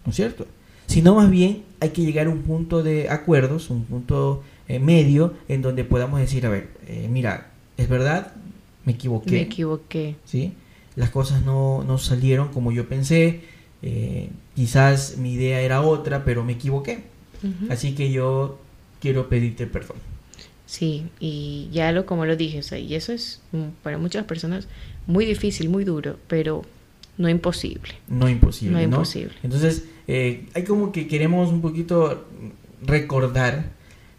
¿no 0.05 0.11
es 0.11 0.17
cierto? 0.17 0.45
Sino 0.89 1.15
más 1.15 1.31
bien 1.31 1.63
hay 1.79 1.91
que 1.91 2.03
llegar 2.03 2.27
a 2.27 2.31
un 2.31 2.43
punto 2.43 2.83
de 2.83 3.09
acuerdos, 3.11 3.71
un 3.71 3.85
punto 3.85 4.43
eh, 4.67 4.81
medio 4.81 5.35
en 5.47 5.63
donde 5.63 5.85
podamos 5.85 6.19
decir, 6.19 6.45
a 6.47 6.49
ver, 6.49 6.71
eh, 6.89 7.07
mira, 7.09 7.53
es 7.77 7.89
verdad, 7.89 8.33
me 8.85 8.95
equivoqué. 8.95 9.31
Me 9.31 9.43
equivoqué. 9.43 10.17
¿sí? 10.25 10.55
Las 10.97 11.11
cosas 11.11 11.45
no, 11.45 11.85
no 11.85 11.97
salieron 11.97 12.49
como 12.49 12.73
yo 12.73 12.89
pensé, 12.89 13.43
eh, 13.83 14.31
quizás 14.57 15.17
mi 15.17 15.35
idea 15.35 15.61
era 15.61 15.81
otra, 15.83 16.25
pero 16.25 16.43
me 16.43 16.55
equivoqué. 16.55 17.10
Ujú. 17.43 17.73
Así 17.73 17.95
que 17.95 18.11
yo 18.11 18.59
quiero 19.01 19.29
pedirte 19.29 19.67
perdón. 19.67 19.97
Sí, 20.67 21.07
y 21.19 21.69
ya 21.73 21.91
lo 21.91 22.07
como 22.07 22.27
lo 22.27 22.37
dije, 22.37 22.61
o 22.61 22.63
sea, 22.63 22.79
y 22.79 22.95
eso 22.95 23.13
es 23.13 23.41
mm, 23.53 23.83
para 23.83 23.99
muchas 23.99 24.25
personas 24.25 24.69
muy 25.07 25.25
difícil, 25.25 25.69
muy 25.69 25.85
duro, 25.85 26.17
pero 26.29 26.63
no 27.19 27.29
imposible. 27.29 27.95
No 28.09 28.29
imposible. 28.29 28.73
No 28.73 28.79
No, 28.79 28.85
imposible. 28.85 29.35
Entonces, 29.43 29.85
eh, 30.07 30.47
hay 30.55 30.65
como 30.65 30.93
que 30.93 31.09
queremos 31.09 31.51
un 31.51 31.61
poquito 31.61 32.25
recordar 32.87 33.73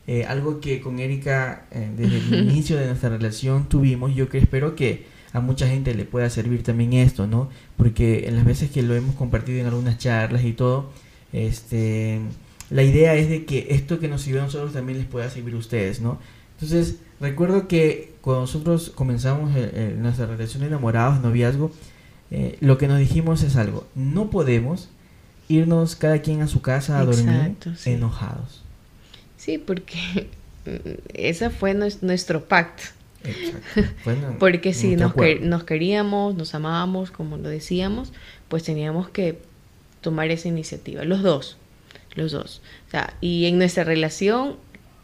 eh, 0.08 0.26
algo 0.26 0.60
que 0.60 0.82
con 0.82 1.00
Erika 1.00 1.68
eh, 1.72 1.90
desde 1.96 2.18
el 2.18 2.34
inicio 2.50 2.78
de 2.78 2.88
nuestra 2.88 3.10
relación 3.10 3.70
tuvimos. 3.70 4.14
Yo 4.14 4.30
que 4.30 4.38
espero 4.38 4.76
que 4.76 5.06
a 5.34 5.40
mucha 5.40 5.68
gente 5.68 5.96
le 5.96 6.06
pueda 6.06 6.30
servir 6.30 6.64
también 6.64 6.94
esto, 6.94 7.28
¿no? 7.28 7.50
Porque 7.78 8.28
en 8.28 8.36
las 8.36 8.46
veces 8.46 8.70
que 8.70 8.84
lo 8.84 8.94
hemos 8.94 9.16
compartido 9.16 9.60
en 9.60 9.68
algunas 9.68 9.98
charlas 9.98 10.44
y 10.44 10.54
todo, 10.54 10.92
este, 11.32 12.20
la 12.72 12.84
idea 12.84 13.16
es 13.16 13.30
de 13.30 13.46
que 13.46 13.68
esto 13.70 14.00
que 14.00 14.08
nos 14.08 14.22
sirvió 14.24 14.42
a 14.42 14.46
nosotros 14.46 14.74
también 14.74 14.98
les 14.98 15.08
pueda 15.08 15.30
servir 15.30 15.54
a 15.54 15.58
ustedes, 15.58 16.02
¿no? 16.02 16.20
Entonces, 16.56 16.98
recuerdo 17.20 17.68
que 17.68 18.14
cuando 18.22 18.42
nosotros 18.42 18.92
comenzamos 18.96 19.52
eh, 19.56 19.96
nuestra 19.98 20.26
relación 20.26 20.62
de 20.62 20.68
enamorados, 20.68 21.22
noviazgo, 21.22 21.72
eh, 22.32 22.58
lo 22.62 22.78
que 22.78 22.88
nos 22.88 23.00
dijimos 23.00 23.44
es 23.44 23.56
algo, 23.58 23.88
no 23.96 24.30
podemos 24.30 24.90
irnos 25.50 25.96
cada 25.96 26.20
quien 26.22 26.42
a 26.42 26.48
su 26.48 26.62
casa 26.62 27.00
a 27.00 27.06
dormir 27.06 27.56
sí. 27.76 27.92
enojados. 27.92 28.64
Sí, 29.38 29.58
porque 29.58 30.30
ese 31.14 31.50
fue 31.50 31.74
nues- 31.76 32.00
nuestro 32.02 32.46
pacto. 32.46 32.84
Exacto. 33.24 33.92
Bueno, 34.06 34.36
Porque 34.40 34.74
si 34.74 34.96
nos, 34.96 35.14
nos 35.42 35.64
queríamos, 35.64 36.36
nos 36.36 36.56
amábamos, 36.56 37.12
como 37.12 37.38
lo 37.38 37.50
decíamos, 37.50 38.14
pues 38.48 38.64
teníamos 38.64 39.10
que 39.10 39.40
tomar 40.02 40.32
esa 40.32 40.48
iniciativa, 40.48 41.04
los 41.04 41.22
dos, 41.22 41.58
los 42.16 42.32
dos. 42.32 42.62
O 42.88 42.92
sea, 42.92 43.14
y 43.22 43.46
en 43.46 43.58
nuestra 43.58 43.84
relación 43.84 44.56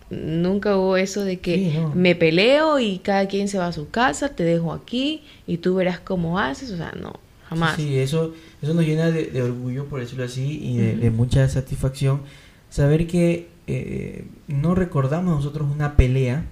nunca 0.09 0.77
hubo 0.77 0.95
eso 0.97 1.23
de 1.23 1.39
que 1.39 1.55
Sí, 1.71 1.77
no. 1.77 1.93
me 1.95 2.15
peleo 2.15 2.79
y 2.79 2.99
cada 2.99 3.27
quien 3.27 3.47
se 3.47 3.57
va 3.57 3.67
a 3.67 3.71
su 3.73 3.89
casa, 3.89 4.29
te 4.29 4.43
dejo 4.43 4.71
aquí 4.73 5.23
y 5.45 5.57
tú 5.57 5.75
verás 5.75 5.99
cómo 5.99 6.39
haces, 6.39 6.71
o 6.71 6.77
sea, 6.77 6.93
no, 6.99 7.13
jamás. 7.49 7.75
Sí, 7.75 7.83
sí, 7.89 7.97
eso, 7.99 8.33
eso 8.61 8.73
nos 8.73 8.85
llena 8.85 9.11
de, 9.11 9.25
de 9.25 9.41
orgullo, 9.41 9.85
por 9.85 9.99
decirlo 9.99 10.23
así, 10.25 10.59
y 10.63 10.77
de 10.77 11.11
mucha 11.11 11.47
satisfacción 11.49 12.21
saber 12.69 13.05
que 13.07 13.47
eh, 13.67 14.25
no 14.47 14.75
recordamos 14.75 15.35
nosotros 15.35 15.67
una 15.73 15.97
pelea 15.97 16.45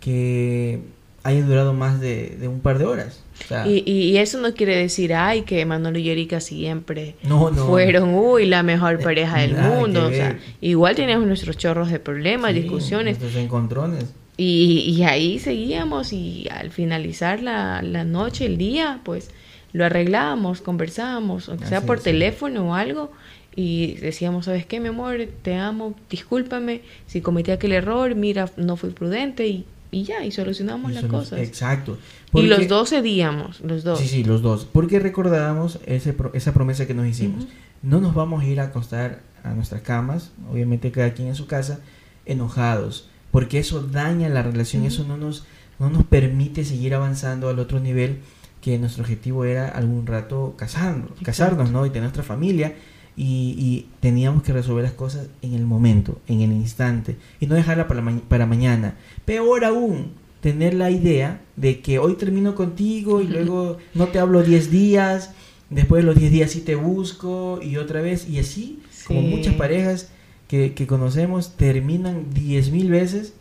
que 0.00 0.80
haya 1.28 1.42
durado 1.44 1.72
más 1.72 2.00
de, 2.00 2.36
de 2.40 2.48
un 2.48 2.60
par 2.60 2.78
de 2.78 2.84
horas. 2.86 3.22
O 3.44 3.46
sea, 3.48 3.66
Y, 3.66 3.82
y- 3.86 4.10
y 4.10 4.18
eso 4.18 4.40
no 4.40 4.52
quiere 4.52 4.76
decir, 4.76 5.14
ay, 5.14 5.42
que 5.42 5.64
Manolo 5.64 5.98
y 5.98 6.10
Erika 6.10 6.40
siempre 6.40 7.14
no, 7.22 7.50
no. 7.50 7.66
fueron, 7.66 8.14
uy, 8.14 8.46
la 8.46 8.62
mejor 8.62 8.94
Eh, 8.94 9.04
pareja 9.04 9.38
del 9.40 9.54
mundo. 9.56 10.06
O 10.06 10.10
sea, 10.10 10.38
igual 10.60 10.96
teníamos 10.96 11.26
nuestros 11.26 11.56
chorros 11.56 11.90
de 11.90 12.00
problemas, 12.00 12.52
Sí, 12.52 12.60
discusiones. 12.60 13.18
Nuestros 13.20 13.42
encontrones. 13.42 14.06
Y, 14.36 14.94
y 14.96 15.02
ahí 15.04 15.38
seguíamos 15.38 16.12
y 16.12 16.46
al 16.50 16.70
finalizar 16.70 17.42
la, 17.42 17.82
la 17.82 18.04
noche, 18.04 18.46
el 18.46 18.56
día, 18.58 19.00
pues 19.04 19.30
lo 19.72 19.84
arreglábamos, 19.84 20.60
conversábamos, 20.60 21.48
aunque 21.48 21.66
sea 21.66 21.78
Así 21.78 21.86
por 21.86 21.98
es. 21.98 22.02
teléfono 22.04 22.70
o 22.70 22.74
algo, 22.74 23.10
y 23.56 23.94
decíamos, 23.94 24.44
¿sabes 24.46 24.64
qué, 24.64 24.78
mi 24.80 24.88
amor? 24.88 25.26
Te 25.42 25.56
amo, 25.56 25.94
discúlpame, 26.08 26.82
si 27.06 27.20
cometí 27.20 27.50
aquel 27.50 27.72
error, 27.72 28.14
mira, 28.14 28.48
no 28.56 28.76
fui 28.76 28.90
prudente 28.90 29.46
y, 29.48 29.64
y 29.90 30.02
ya, 30.04 30.24
y 30.24 30.30
solucionamos 30.32 30.92
las 30.92 31.04
cosas. 31.04 31.38
Exacto. 31.40 31.98
Y 32.34 32.42
los 32.42 32.68
dos 32.68 32.90
cedíamos, 32.90 33.60
los 33.60 33.84
dos. 33.84 33.98
Sí, 33.98 34.06
sí, 34.08 34.24
los 34.24 34.42
dos. 34.42 34.66
Porque 34.70 34.98
recordábamos 35.00 35.78
ese, 35.86 36.12
pro- 36.12 36.30
esa 36.34 36.52
promesa 36.52 36.86
que 36.86 36.94
nos 36.94 37.06
hicimos. 37.06 37.46
No 37.82 38.00
nos 38.00 38.14
vamos 38.14 38.42
a 38.42 38.46
ir 38.46 38.60
a 38.60 38.64
acostar 38.64 39.20
a 39.44 39.54
nuestras 39.54 39.82
camas, 39.82 40.32
obviamente 40.52 40.90
cada 40.90 41.14
quien 41.14 41.28
en 41.28 41.34
su 41.34 41.46
casa, 41.46 41.80
enojados. 42.26 43.08
Porque 43.30 43.58
eso 43.58 43.82
daña 43.82 44.28
la 44.28 44.42
relación, 44.42 44.84
eso 44.84 45.04
no 45.04 45.16
nos, 45.16 45.44
no 45.78 45.90
nos 45.90 46.04
permite 46.04 46.64
seguir 46.64 46.94
avanzando 46.94 47.48
al 47.48 47.58
otro 47.58 47.78
nivel 47.80 48.18
que 48.60 48.78
nuestro 48.78 49.02
objetivo 49.04 49.44
era 49.44 49.68
algún 49.68 50.06
rato 50.06 50.54
casarnos, 50.56 51.10
casarnos 51.22 51.70
¿no? 51.70 51.86
Y 51.86 51.90
tener 51.90 52.02
nuestra 52.04 52.22
familia. 52.24 52.74
Y, 53.20 53.56
y 53.58 53.86
teníamos 53.98 54.44
que 54.44 54.52
resolver 54.52 54.84
las 54.84 54.92
cosas 54.92 55.26
en 55.42 55.52
el 55.54 55.64
momento, 55.64 56.20
en 56.28 56.40
el 56.40 56.52
instante, 56.52 57.16
y 57.40 57.46
no 57.46 57.56
dejarla 57.56 57.88
para, 57.88 58.00
ma- 58.00 58.20
para 58.28 58.46
mañana. 58.46 58.96
Peor 59.24 59.64
aún, 59.64 60.12
tener 60.40 60.72
la 60.74 60.92
idea 60.92 61.40
de 61.56 61.80
que 61.80 61.98
hoy 61.98 62.14
termino 62.14 62.54
contigo 62.54 63.20
y 63.20 63.26
luego 63.26 63.78
no 63.94 64.06
te 64.06 64.20
hablo 64.20 64.44
10 64.44 64.70
días, 64.70 65.32
después 65.68 66.04
de 66.04 66.06
los 66.06 66.16
10 66.16 66.30
días 66.30 66.50
sí 66.52 66.60
te 66.60 66.76
busco 66.76 67.58
y 67.60 67.76
otra 67.76 68.00
vez, 68.02 68.28
y 68.30 68.38
así, 68.38 68.78
como 69.08 69.20
muchas 69.22 69.54
parejas 69.56 70.10
que, 70.46 70.74
que 70.74 70.86
conocemos 70.86 71.56
terminan 71.56 72.26
10 72.32 72.70
mil 72.70 72.88
veces, 72.88 73.32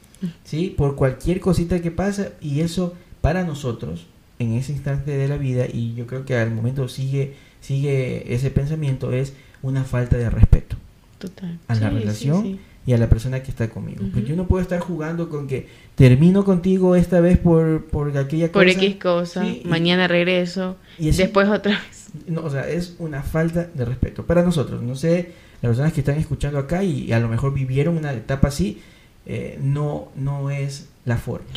¿sí? 0.43 0.73
Por 0.75 0.95
cualquier 0.95 1.39
cosita 1.39 1.83
que 1.83 1.91
pasa, 1.91 2.29
y 2.41 2.61
eso 2.61 2.95
para 3.21 3.43
nosotros, 3.43 4.07
en 4.39 4.53
ese 4.53 4.71
instante 4.71 5.11
de 5.15 5.27
la 5.27 5.37
vida, 5.37 5.67
y 5.71 5.93
yo 5.93 6.07
creo 6.07 6.25
que 6.25 6.35
al 6.35 6.49
momento 6.51 6.87
sigue, 6.89 7.35
sigue 7.61 8.33
ese 8.33 8.49
pensamiento, 8.49 9.13
es 9.13 9.33
una 9.61 9.83
falta 9.83 10.17
de 10.17 10.29
respeto 10.29 10.75
Total. 11.19 11.57
a 11.67 11.75
la 11.75 11.89
Sí, 11.89 11.95
relación 11.99 12.43
sí. 12.43 12.59
y 12.85 12.93
a 12.93 12.97
la 12.97 13.09
persona 13.09 13.41
que 13.43 13.51
está 13.51 13.69
conmigo. 13.69 13.99
Pues 14.11 14.23
Ujú. 14.23 14.25
yo 14.27 14.35
no 14.35 14.47
puedo 14.47 14.61
estar 14.61 14.79
jugando 14.79 15.29
con 15.29 15.47
que 15.47 15.67
termino 15.95 16.43
contigo 16.45 16.95
esta 16.95 17.19
vez 17.19 17.37
por, 17.37 17.85
por 17.85 18.15
aquella 18.17 18.51
Por 18.51 18.65
cosa. 18.65 18.79
X 18.79 18.95
cosa, 19.01 19.45
y- 19.47 19.61
mañana 19.65 20.07
regreso, 20.07 20.77
y 20.99 21.09
así- 21.09 21.19
después 21.23 21.47
otra 21.49 21.71
vez. 21.73 22.07
no, 22.27 22.41
o 22.43 22.49
sea, 22.49 22.67
es 22.69 22.95
una 22.99 23.23
falta 23.23 23.65
de 23.73 23.83
respeto 23.85 24.25
para 24.25 24.43
nosotros. 24.43 24.81
No 24.83 24.95
sé, 24.95 25.31
las 25.61 25.69
personas 25.71 25.93
que 25.93 26.01
están 26.01 26.17
escuchando 26.17 26.59
acá 26.59 26.83
y, 26.83 27.11
a 27.11 27.19
lo 27.19 27.27
mejor 27.27 27.53
vivieron 27.53 27.97
una 27.97 28.13
etapa 28.13 28.49
así, 28.49 28.81
eh, 29.25 29.57
no, 29.61 30.09
no 30.15 30.49
es 30.51 30.87
la 31.03 31.17
forma. 31.17 31.47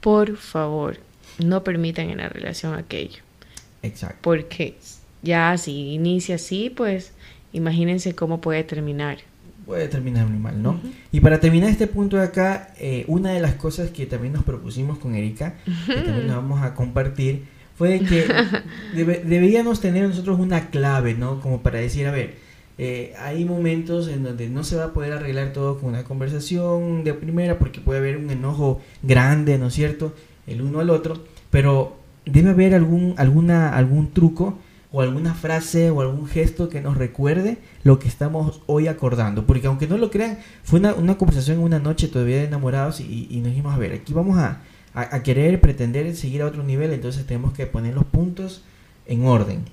Por 0.00 0.36
favor, 0.36 0.96
no 1.44 1.62
permitan 1.64 2.08
en 2.10 2.18
la 2.18 2.28
relación 2.28 2.74
aquello. 2.74 3.18
Exacto. 3.82 4.18
Porque 4.22 4.76
ya 5.22 5.56
si 5.58 5.92
inicia 5.94 6.36
así, 6.36 6.70
pues 6.74 7.12
imagínense 7.52 8.14
cómo 8.14 8.40
puede 8.40 8.64
terminar. 8.64 9.18
Puede 9.66 9.88
terminar 9.88 10.26
muy 10.26 10.38
mal, 10.38 10.60
¿no? 10.62 10.80
Y 11.12 11.20
para 11.20 11.38
terminar 11.38 11.70
este 11.70 11.86
punto 11.86 12.16
de 12.16 12.24
acá, 12.24 12.74
eh, 12.80 13.04
una 13.06 13.30
de 13.32 13.40
las 13.40 13.54
cosas 13.54 13.90
que 13.90 14.06
también 14.06 14.32
nos 14.32 14.42
propusimos 14.42 14.98
con 14.98 15.14
Erika, 15.14 15.54
que 15.86 15.94
también 15.94 16.26
la 16.28 16.36
vamos 16.36 16.62
a 16.62 16.74
compartir, 16.74 17.44
fue 17.76 18.00
que 18.00 18.26
debe- 18.96 19.22
deberíamos 19.24 19.80
tener 19.80 20.08
nosotros 20.08 20.40
una 20.40 20.70
clave, 20.70 21.14
¿no? 21.14 21.40
Como 21.40 21.60
para 21.62 21.78
decir, 21.78 22.06
a 22.06 22.10
ver, 22.10 22.34
eh, 22.78 23.12
hay 23.18 23.44
momentos 23.44 24.08
en 24.08 24.24
donde 24.24 24.48
no 24.48 24.64
se 24.64 24.74
va 24.76 24.84
a 24.86 24.92
poder 24.92 25.12
arreglar 25.12 25.52
todo 25.52 25.78
con 25.78 25.90
una 25.90 26.02
conversación 26.04 27.04
de 27.04 27.14
primera, 27.14 27.58
porque 27.58 27.80
puede 27.80 28.00
haber 28.00 28.16
un 28.16 28.30
enojo 28.30 28.80
grande, 29.02 29.56
¿no 29.58 29.68
es 29.68 29.74
cierto? 29.74 30.14
El 30.46 30.62
uno 30.62 30.80
al 30.80 30.90
otro, 30.90 31.22
pero 31.50 31.96
debe 32.24 32.50
haber 32.50 32.74
algún, 32.74 33.14
alguna, 33.18 33.76
algún 33.76 34.10
truco 34.12 34.58
o 34.92 35.00
alguna 35.00 35.34
frase 35.34 35.90
o 35.90 36.00
algún 36.00 36.26
gesto 36.26 36.68
que 36.68 36.80
nos 36.80 36.96
recuerde 36.96 37.58
lo 37.84 37.98
que 37.98 38.08
estamos 38.08 38.62
hoy 38.66 38.88
acordando. 38.88 39.46
Porque 39.46 39.66
aunque 39.66 39.86
no 39.86 39.98
lo 39.98 40.10
crean, 40.10 40.38
fue 40.64 40.80
una, 40.80 40.94
una 40.94 41.16
conversación 41.16 41.58
una 41.58 41.78
noche 41.78 42.08
todavía 42.08 42.38
de 42.38 42.44
enamorados 42.44 43.00
y, 43.00 43.28
y 43.30 43.36
nos 43.38 43.50
dijimos, 43.50 43.74
a 43.74 43.78
ver, 43.78 43.92
aquí 43.92 44.12
vamos 44.12 44.38
a, 44.38 44.60
a, 44.94 45.22
querer 45.22 45.60
pretender 45.60 46.14
seguir 46.16 46.42
a 46.42 46.46
otro 46.46 46.62
nivel, 46.62 46.92
entonces 46.92 47.26
tenemos 47.26 47.52
que 47.52 47.66
poner 47.66 47.94
los 47.94 48.04
puntos 48.04 48.62
en 49.06 49.24
orden. 49.24 49.64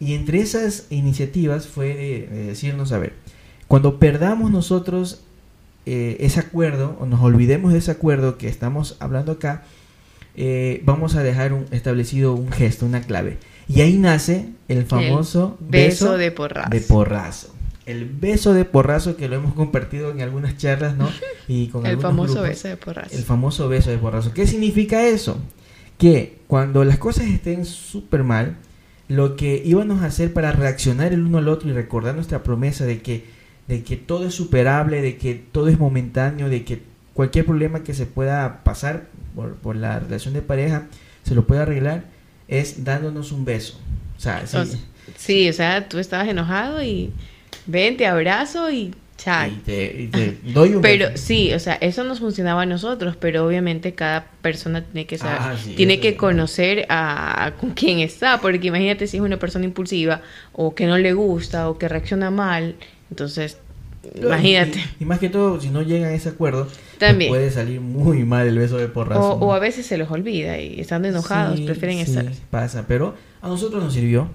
Y 0.00 0.14
entre 0.14 0.40
esas 0.40 0.86
iniciativas 0.90 1.66
fue 1.66 1.94
de, 1.94 2.44
decirnos, 2.46 2.92
a 2.92 2.98
ver, 2.98 3.14
cuando 3.68 3.98
perdamos 3.98 4.50
nosotros 4.50 5.22
eh, 5.86 6.16
ese 6.20 6.40
acuerdo 6.40 6.96
o 6.98 7.06
nos 7.06 7.20
olvidemos 7.20 7.72
de 7.72 7.78
ese 7.78 7.90
acuerdo 7.90 8.36
que 8.38 8.48
estamos 8.48 8.96
hablando 9.00 9.32
acá, 9.32 9.62
eh, 10.36 10.82
vamos 10.84 11.14
a 11.14 11.22
dejar 11.22 11.52
un, 11.52 11.66
establecido 11.70 12.34
un 12.34 12.50
gesto, 12.50 12.86
una 12.86 13.02
clave. 13.02 13.38
Y 13.68 13.80
ahí 13.80 13.96
nace 13.96 14.50
el 14.68 14.84
famoso 14.84 15.56
beso, 15.60 16.16
de 16.16 16.30
porrazo. 16.30 16.70
De 16.70 16.80
porrazo. 16.80 17.54
El 17.86 18.06
beso 18.06 18.54
de 18.54 18.64
porrazo 18.64 19.16
que 19.16 19.28
lo 19.28 19.36
hemos 19.36 19.54
compartido 19.54 20.10
en 20.10 20.20
algunas 20.20 20.56
charlas, 20.56 20.96
¿no? 20.96 21.08
Y 21.48 21.68
con 21.68 21.84
el 21.84 21.98
famoso 21.98 22.42
beso 22.42 22.68
de 22.68 22.76
porrazo. 22.76 23.14
El 23.14 23.22
famoso 23.22 23.68
beso 23.68 23.90
de 23.90 23.98
porrazo. 23.98 24.32
¿Qué 24.32 24.46
significa 24.46 25.06
eso? 25.06 25.38
Que 25.98 26.38
cuando 26.46 26.84
las 26.84 26.98
cosas 26.98 27.26
estén 27.26 27.66
súper 27.66 28.24
mal, 28.24 28.56
lo 29.08 29.36
que 29.36 29.62
íbamos 29.64 30.02
a 30.02 30.06
hacer 30.06 30.32
para 30.32 30.52
reaccionar 30.52 31.12
el 31.12 31.24
uno 31.24 31.38
al 31.38 31.48
otro 31.48 31.68
y 31.68 31.72
recordar 31.72 32.14
nuestra 32.14 32.42
promesa 32.42 32.86
de 32.86 33.02
que, 33.02 33.26
de 33.68 33.82
que 33.82 33.96
todo 33.96 34.26
es 34.26 34.34
superable, 34.34 35.02
de 35.02 35.18
que 35.18 35.34
todo 35.34 35.68
es 35.68 35.78
momentáneo, 35.78 36.48
de 36.48 36.64
que 36.64 36.82
cualquier 37.12 37.44
problema 37.44 37.82
que 37.82 37.94
se 37.94 38.06
pueda 38.06 38.64
pasar 38.64 39.08
por, 39.34 39.56
por 39.56 39.76
la 39.76 40.00
relación 40.00 40.32
de 40.34 40.42
pareja 40.42 40.86
se 41.22 41.34
lo 41.34 41.46
puede 41.46 41.62
arreglar, 41.62 42.04
es 42.48 42.84
dándonos 42.84 43.32
un 43.32 43.44
beso. 43.44 43.78
O 44.16 44.20
sea, 44.20 44.46
sí. 44.46 44.78
sí, 45.16 45.48
o 45.48 45.52
sea, 45.52 45.88
tú 45.88 45.98
estabas 45.98 46.28
enojado 46.28 46.82
y 46.82 47.12
ven, 47.66 47.96
te 47.96 48.06
abrazo 48.06 48.70
y 48.70 48.94
chao. 49.16 49.48
Y 49.48 50.08
te, 50.10 50.38
doy 50.52 50.74
un 50.74 50.82
Pero 50.82 51.16
sí, 51.16 51.52
o 51.52 51.58
sea, 51.58 51.74
eso 51.80 52.04
nos 52.04 52.20
funcionaba 52.20 52.62
a 52.62 52.66
nosotros, 52.66 53.16
pero 53.16 53.46
obviamente 53.46 53.94
cada 53.94 54.26
persona 54.42 54.82
tiene 54.82 55.06
que 55.06 55.18
saber, 55.18 55.38
ah, 55.40 55.56
tiene 55.76 56.00
que 56.00 56.16
conocer 56.16 56.86
a, 56.88 57.52
con 57.60 57.70
quién 57.70 58.00
está, 58.00 58.40
porque 58.40 58.68
imagínate 58.68 59.06
si 59.06 59.18
es 59.18 59.22
una 59.22 59.38
persona 59.38 59.64
impulsiva 59.64 60.22
o 60.52 60.74
que 60.74 60.86
no 60.86 60.98
le 60.98 61.12
gusta 61.12 61.68
o 61.68 61.78
que 61.78 61.88
reacciona 61.88 62.30
mal, 62.30 62.76
entonces 63.10 63.58
Imagínate. 64.14 64.82
Y, 65.00 65.04
más 65.04 65.18
que 65.18 65.28
todo, 65.28 65.60
si 65.60 65.68
no 65.70 65.82
llegan 65.82 66.10
a 66.10 66.14
ese 66.14 66.30
acuerdo, 66.30 66.68
También. 66.98 67.30
puede 67.30 67.50
salir 67.50 67.80
muy 67.80 68.24
mal 68.24 68.46
el 68.46 68.58
beso 68.58 68.76
de 68.76 68.88
porrazo. 68.88 69.34
O, 69.34 69.52
a 69.52 69.58
veces 69.58 69.86
se 69.86 69.98
los 69.98 70.10
olvida 70.10 70.58
y 70.58 70.80
estando 70.80 71.08
enojados 71.08 71.60
prefieren 71.60 71.96
sí, 71.96 72.10
estar. 72.10 72.26
pasa, 72.50 72.84
pero 72.86 73.14
a 73.42 73.48
nosotros 73.48 73.82
nos 73.82 73.92
sirvió. 73.92 74.28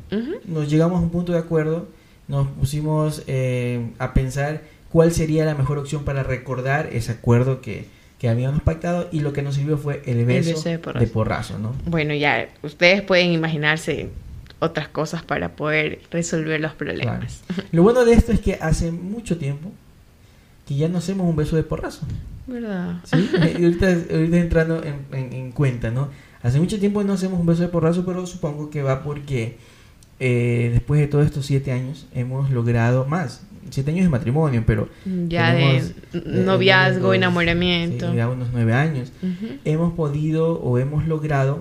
Nos 0.45 0.69
llegamos 0.69 0.99
a 0.99 1.01
un 1.01 1.09
punto 1.09 1.31
de 1.33 1.39
acuerdo 1.39 1.87
nos 2.29 2.47
pusimos 2.47 3.23
eh, 3.27 3.89
a 3.97 4.13
pensar 4.13 4.61
cuál 4.91 5.11
sería 5.11 5.45
la 5.45 5.55
mejor 5.55 5.79
opción 5.79 6.05
para 6.05 6.23
recordar 6.23 6.87
ese 6.93 7.11
acuerdo 7.11 7.59
que, 7.59 7.85
que 8.19 8.29
habíamos 8.29 8.61
pactado 8.61 9.09
y 9.11 9.21
lo 9.21 9.33
que 9.33 9.41
nos 9.41 9.55
sirvió 9.55 9.77
fue 9.77 10.03
el 10.05 10.23
beso, 10.25 10.69
de, 10.69 10.77
porrazo. 10.77 11.57
¿no? 11.57 11.73
Bueno, 11.85 12.13
ya 12.13 12.47
ustedes 12.61 13.01
pueden 13.01 13.33
imaginarse 13.33 14.09
otras 14.59 14.87
cosas 14.89 15.23
para 15.23 15.55
poder 15.55 16.01
resolver 16.11 16.59
los 16.59 16.73
problemas. 16.73 17.41
Lo 17.71 17.83
bueno 17.83 18.05
de 18.05 18.13
esto 18.13 18.31
es 18.31 18.39
que 18.39 18.55
hace 18.55 18.91
mucho 18.91 19.37
tiempo 19.37 19.71
que 20.67 20.75
ya 20.75 20.87
no 20.87 20.99
hacemos 20.99 21.27
un 21.27 21.35
beso 21.35 21.55
de 21.55 21.63
porrazo. 21.63 22.05
¿Verdad? 22.45 22.97
¿Sí? 23.03 23.29
ahorita, 23.35 23.89
entrando 23.91 24.83
en, 24.83 25.33
en, 25.33 25.51
cuenta, 25.51 25.91
¿no? 25.91 26.09
Hace 26.43 26.59
mucho 26.59 26.79
tiempo 26.79 27.03
no 27.03 27.13
hacemos 27.13 27.39
un 27.39 27.45
beso 27.45 27.61
de 27.61 27.69
porrazo, 27.69 28.05
pero 28.05 28.25
supongo 28.25 28.69
que 28.69 28.81
va 28.81 29.03
porque 29.03 29.57
eh, 30.19 30.69
después 30.73 30.99
de 30.99 31.07
todos 31.07 31.25
estos 31.25 31.45
siete 31.45 31.71
años 31.71 32.07
hemos 32.13 32.49
logrado 32.51 33.05
más. 33.05 33.43
Siete 33.69 33.91
años 33.91 34.03
de 34.03 34.09
matrimonio, 34.09 34.63
pero... 34.65 34.89
Ya 35.05 35.53
de 35.53 35.77
eh, 35.77 35.83
noviazgo, 36.13 37.13
enamoramiento. 37.13 38.13
ya 38.13 38.27
unos 38.29 38.49
nueve 38.51 38.73
años. 38.73 39.11
Hemos 39.63 39.93
podido 39.93 40.59
o 40.59 40.77
hemos 40.79 41.07
logrado 41.07 41.59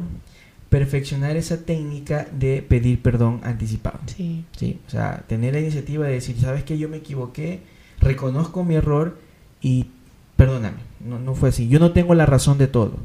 perfeccionar 0.68 1.36
esa 1.36 1.64
técnica 1.64 2.28
de 2.32 2.62
pedir 2.62 3.00
perdón 3.00 3.40
anticipado. 3.42 4.00
Sí. 4.06 4.44
sí. 4.56 4.78
O 4.86 4.90
sea, 4.90 5.24
tener 5.26 5.54
la 5.54 5.60
iniciativa 5.60 6.06
de 6.06 6.14
decir, 6.14 6.36
sabes 6.38 6.64
que 6.64 6.78
yo 6.78 6.88
me 6.88 6.98
equivoqué, 6.98 7.60
reconozco 8.00 8.64
mi 8.64 8.74
error 8.74 9.18
y 9.62 9.86
perdóname. 10.36 10.78
No, 11.00 11.18
no 11.18 11.34
fue 11.34 11.50
así. 11.50 11.68
Yo 11.68 11.78
no 11.78 11.92
tengo 11.92 12.14
la 12.14 12.26
razón 12.26 12.58
de 12.58 12.66
todo. 12.66 12.98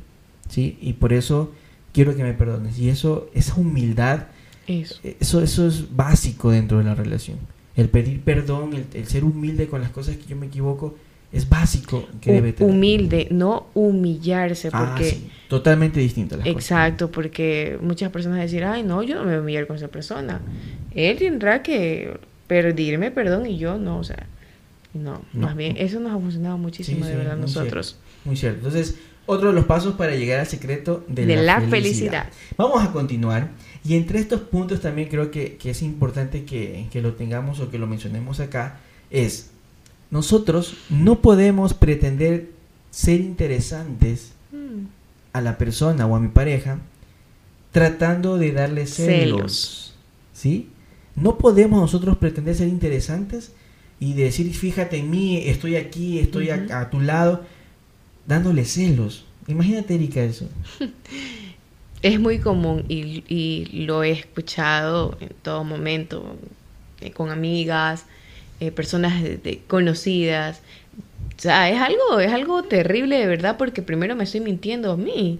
¿sí? 0.49 0.77
Y 0.81 0.93
por 0.93 1.13
eso 1.13 1.51
quiero 1.93 2.15
que 2.15 2.23
me 2.23 2.33
perdones. 2.33 2.77
Y 2.79 2.89
eso, 2.89 3.29
esa 3.33 3.55
humildad 3.55 4.27
eso. 4.67 4.99
eso. 5.03 5.41
Eso 5.41 5.67
es 5.67 5.95
básico 5.95 6.51
dentro 6.51 6.77
de 6.77 6.83
la 6.83 6.95
relación. 6.95 7.37
El 7.75 7.89
pedir 7.89 8.21
perdón, 8.21 8.71
el, 8.93 9.07
ser 9.07 9.23
humilde 9.23 9.67
con 9.67 9.81
las 9.81 9.89
cosas 9.89 10.17
que 10.17 10.25
yo 10.25 10.35
me 10.35 10.45
equivoco, 10.45 10.95
es 11.33 11.49
básico 11.49 12.07
que 12.21 12.31
debe 12.31 12.53
tener. 12.53 12.71
Humilde, 12.71 13.27
no 13.31 13.67
humillarse, 13.73 14.69
ah, 14.71 14.93
porque... 14.95 15.17
totalmente 15.49 15.99
distinto. 15.99 16.37
Exacto, 16.45 17.11
porque 17.11 17.77
muchas 17.81 18.11
personas 18.11 18.39
decir, 18.39 18.63
ay, 18.63 18.83
no, 18.83 19.01
yo 19.03 19.15
no 19.15 19.21
me 19.21 19.27
voy 19.27 19.35
a 19.35 19.41
humillar 19.41 19.67
con 19.67 19.75
esa 19.75 19.87
persona. 19.87 20.41
Él 20.93 21.17
tendrá 21.17 21.63
que 21.63 22.19
pedirme 22.47 23.09
perdón 23.09 23.47
y 23.47 23.57
yo 23.57 23.77
no, 23.79 23.97
o 23.97 24.03
sea, 24.03 24.27
no, 24.93 25.23
más 25.33 25.55
bien, 25.55 25.75
eso 25.77 25.99
nos 25.99 26.11
ha 26.11 26.19
funcionado 26.19 26.57
muchísimo 26.59 27.05
de 27.05 27.15
verdad 27.15 27.35
nosotros. 27.35 27.97
muy 28.25 28.37
cierto. 28.37 28.59
Entonces, 28.59 28.95
otro 29.25 29.49
de 29.49 29.53
los 29.53 29.65
pasos 29.65 29.95
para 29.95 30.15
llegar 30.15 30.39
al 30.39 30.47
secreto 30.47 31.03
de, 31.07 31.35
la, 31.37 31.61
felicidad. 31.61 32.27
Vamos 32.57 32.83
a 32.83 32.91
continuar. 32.91 33.49
Y 33.85 33.95
entre 33.95 34.19
estos 34.19 34.41
puntos 34.41 34.81
también 34.81 35.09
creo 35.09 35.31
que, 35.31 35.57
es 35.63 35.81
importante 35.81 36.43
que, 36.43 36.87
lo 37.01 37.13
tengamos 37.13 37.59
o 37.59 37.71
que 37.71 37.79
lo 37.79 37.87
mencionemos 37.87 38.39
acá, 38.39 38.79
es, 39.09 39.51
nosotros 40.13 40.75
no 40.91 41.23
podemos 41.23 41.73
pretender 41.73 42.51
ser 42.91 43.19
interesantes 43.19 44.33
a 45.33 45.41
la 45.41 45.57
persona 45.57 46.05
o 46.05 46.15
a 46.15 46.19
mi 46.19 46.27
pareja 46.27 46.77
tratando 47.71 48.37
de 48.37 48.51
darle 48.51 48.85
celos. 48.85 49.95
¿Sí? 50.31 50.69
No 51.15 51.39
podemos 51.39 51.81
nosotros 51.81 52.17
pretender 52.17 52.53
ser 52.53 52.67
interesantes 52.67 53.53
y 53.99 54.13
decir, 54.13 54.53
fíjate 54.53 54.97
en 54.97 55.09
mí, 55.09 55.47
estoy 55.47 55.77
aquí, 55.77 56.19
estoy 56.19 56.51
a, 56.51 56.91
tu 56.91 56.99
lado, 56.99 57.41
dándole 58.27 58.65
celos. 58.65 59.25
Imagínate, 59.47 59.95
Erika, 59.95 60.21
eso. 60.21 60.47
es 62.03 62.19
muy 62.19 62.37
común 62.37 62.85
y, 62.87 63.65
lo 63.87 64.03
he 64.03 64.11
escuchado 64.11 65.17
en 65.19 65.29
todo 65.41 65.63
momento 65.63 66.37
eh, 67.01 67.09
con 67.09 67.31
amigas, 67.31 68.05
eh, 68.67 68.71
personas 68.71 69.23
conocidas. 69.67 70.61
O 71.37 71.41
sea, 71.41 71.69
es 71.69 71.79
algo, 71.79 72.19
es 72.19 72.31
algo 72.31 72.63
terrible 72.63 73.17
de 73.17 73.27
verdad 73.27 73.57
porque 73.57 73.81
primero 73.81 74.15
me 74.15 74.23
estoy 74.23 74.39
mintiendo 74.39 74.91
a 74.91 74.97
mí. 74.97 75.39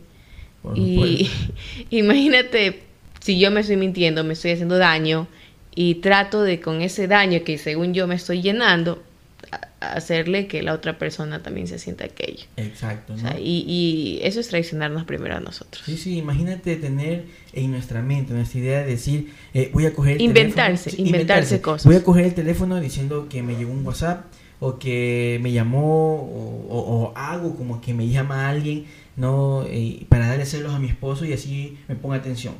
y 0.76 1.30
imagínate 1.90 2.84
si 3.20 3.40
yo 3.40 3.52
me 3.52 3.62
estoy 3.62 3.78
mintiendo, 3.78 4.24
me 4.24 4.34
estoy 4.34 4.52
haciendo 4.52 4.78
daño 4.78 5.28
y 5.76 5.96
trato 5.96 6.44
de 6.44 6.60
con 6.60 6.82
ese 6.82 7.08
daño 7.08 7.44
que 7.44 7.58
según 7.58 7.94
yo 7.94 8.06
me 8.06 8.16
estoy 8.16 8.42
llenando, 8.42 9.02
hacerle 9.80 10.48
que 10.48 10.62
la 10.62 10.74
otra 10.74 10.98
persona 10.98 11.44
también 11.44 11.68
se 11.68 11.80
sienta 11.80 12.06
aquello. 12.06 12.46
Exacto. 12.58 13.16
y, 13.40 14.20
eso 14.24 14.40
es 14.40 14.48
traicionarnos 14.48 15.06
primero 15.06 15.36
a 15.36 15.40
nosotros. 15.40 15.84
Sí, 15.86 15.98
sí, 15.98 16.18
imagínate 16.18 16.76
tener 16.76 17.26
en 17.54 17.72
nuestra 17.72 18.02
mente, 18.02 18.34
nuestra 18.34 18.60
idea 18.60 18.80
de 18.80 18.86
decir, 18.86 19.34
eh, 19.54 19.70
voy 19.74 19.86
a 19.86 19.94
coger 19.94 20.16
el 20.18 20.22
inventarse, 20.22 20.92
teléfono, 20.92 21.08
inventarse, 21.08 21.62
cosas. 21.62 21.86
Voy 21.86 21.96
a 21.96 22.04
coger 22.04 22.26
el 22.26 22.34
teléfono 22.34 22.80
diciendo 22.80 23.28
que 23.30 23.44
me 23.44 23.56
llegó 23.56 23.72
un 23.72 23.86
WhatsApp 23.86 24.26
o 24.60 24.80
que 24.80 25.40
me 25.42 25.52
llamó 25.52 26.16
o, 26.70 27.12
hago 27.16 27.56
como 27.56 27.82
que 27.82 27.94
me 27.94 28.08
llama 28.08 28.48
alguien, 28.48 28.86
no 29.18 29.66
eh, 29.68 30.06
para 30.08 30.28
darle 30.28 30.46
celos 30.46 30.74
a 30.74 30.80
mi 30.80 30.88
esposo 30.88 31.26
y 31.26 31.34
así 31.34 31.78
me 31.88 31.96
ponga 31.96 32.16
atención. 32.16 32.54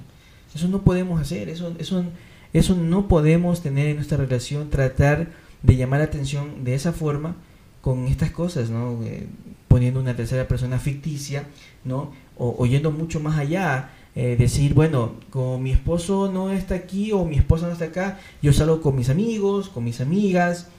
Eso 0.54 0.68
no 0.68 0.84
podemos 0.84 1.20
hacer, 1.20 1.50
eso, 1.50 1.74
eso, 1.80 2.04
eso 2.52 2.76
no 2.76 3.08
podemos 3.08 3.62
tener 3.62 3.88
en 3.88 3.96
nuestra 3.96 4.18
relación, 4.18 4.70
tratar 4.70 5.30
de 5.64 5.76
llamar 5.78 6.00
la 6.00 6.06
atención 6.06 6.64
de 6.64 6.76
esa 6.76 6.92
forma 6.92 7.36
con 7.82 8.08
estas 8.08 8.32
cosas, 8.32 8.70
¿no? 8.70 9.02
Eh, 9.04 9.28
poniendo 9.68 10.00
una 10.00 10.16
tercera 10.16 10.48
persona 10.48 10.78
ficticia, 10.78 11.46
¿no? 11.84 12.14
O, 12.38 12.56
oyendo 12.60 12.92
mucho 12.92 13.20
más 13.20 13.38
allá, 13.38 13.90
eh, 14.16 14.36
decir, 14.38 14.74
bueno, 14.74 15.16
como 15.30 15.58
mi 15.58 15.72
esposo 15.72 16.32
no 16.32 16.52
está 16.52 16.76
aquí 16.76 17.12
o 17.12 17.26
mi 17.26 17.38
esposa 17.38 17.68
no 17.68 17.74
está 17.74 17.86
acá, 17.86 18.20
yo 18.42 18.54
salgo 18.54 18.82
con 18.82 18.96
mis 18.96 19.10
amigos, 19.10 19.70
con 19.70 19.84
mis 19.84 20.00
amigas. 20.02 20.70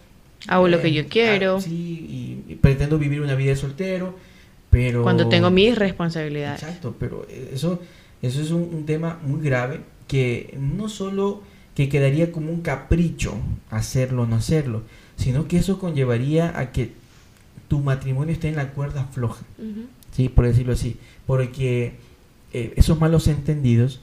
Hago 0.46 0.68
lo 0.68 0.80
que 0.80 0.92
yo 0.92 1.02
eh, 1.02 1.06
quiero. 1.06 1.56
Ah, 1.56 1.60
sí, 1.60 2.42
y, 2.48 2.54
pretendo 2.56 2.98
vivir 2.98 3.20
una 3.20 3.34
vida 3.34 3.50
de 3.50 3.56
soltero, 3.56 4.14
pero... 4.70 5.02
Cuando 5.02 5.28
tengo 5.28 5.50
mis 5.50 5.76
responsabilidades. 5.76 6.62
Exacto, 6.62 6.94
pero 6.98 7.26
eso, 7.52 7.80
eso 8.22 8.40
es 8.40 8.50
un 8.50 8.86
tema 8.86 9.18
muy 9.22 9.42
grave 9.42 9.80
que 10.06 10.56
no 10.58 10.88
solo 10.88 11.42
que 11.74 11.88
quedaría 11.88 12.30
como 12.32 12.50
un 12.50 12.60
capricho 12.60 13.34
hacerlo 13.70 14.22
o 14.22 14.26
no 14.26 14.36
hacerlo, 14.36 14.82
sino 15.16 15.48
que 15.48 15.58
eso 15.58 15.78
conllevaría 15.78 16.58
a 16.58 16.72
que 16.72 16.92
tu 17.68 17.80
matrimonio 17.80 18.32
esté 18.32 18.48
en 18.48 18.56
la 18.56 18.70
cuerda 18.70 19.04
floja, 19.12 19.44
¿sí? 20.14 20.28
por 20.28 20.46
decirlo 20.46 20.72
así, 20.72 20.96
porque 21.26 21.94
eh, 22.52 22.72
esos 22.76 23.00
malos 23.00 23.26
entendidos 23.26 24.00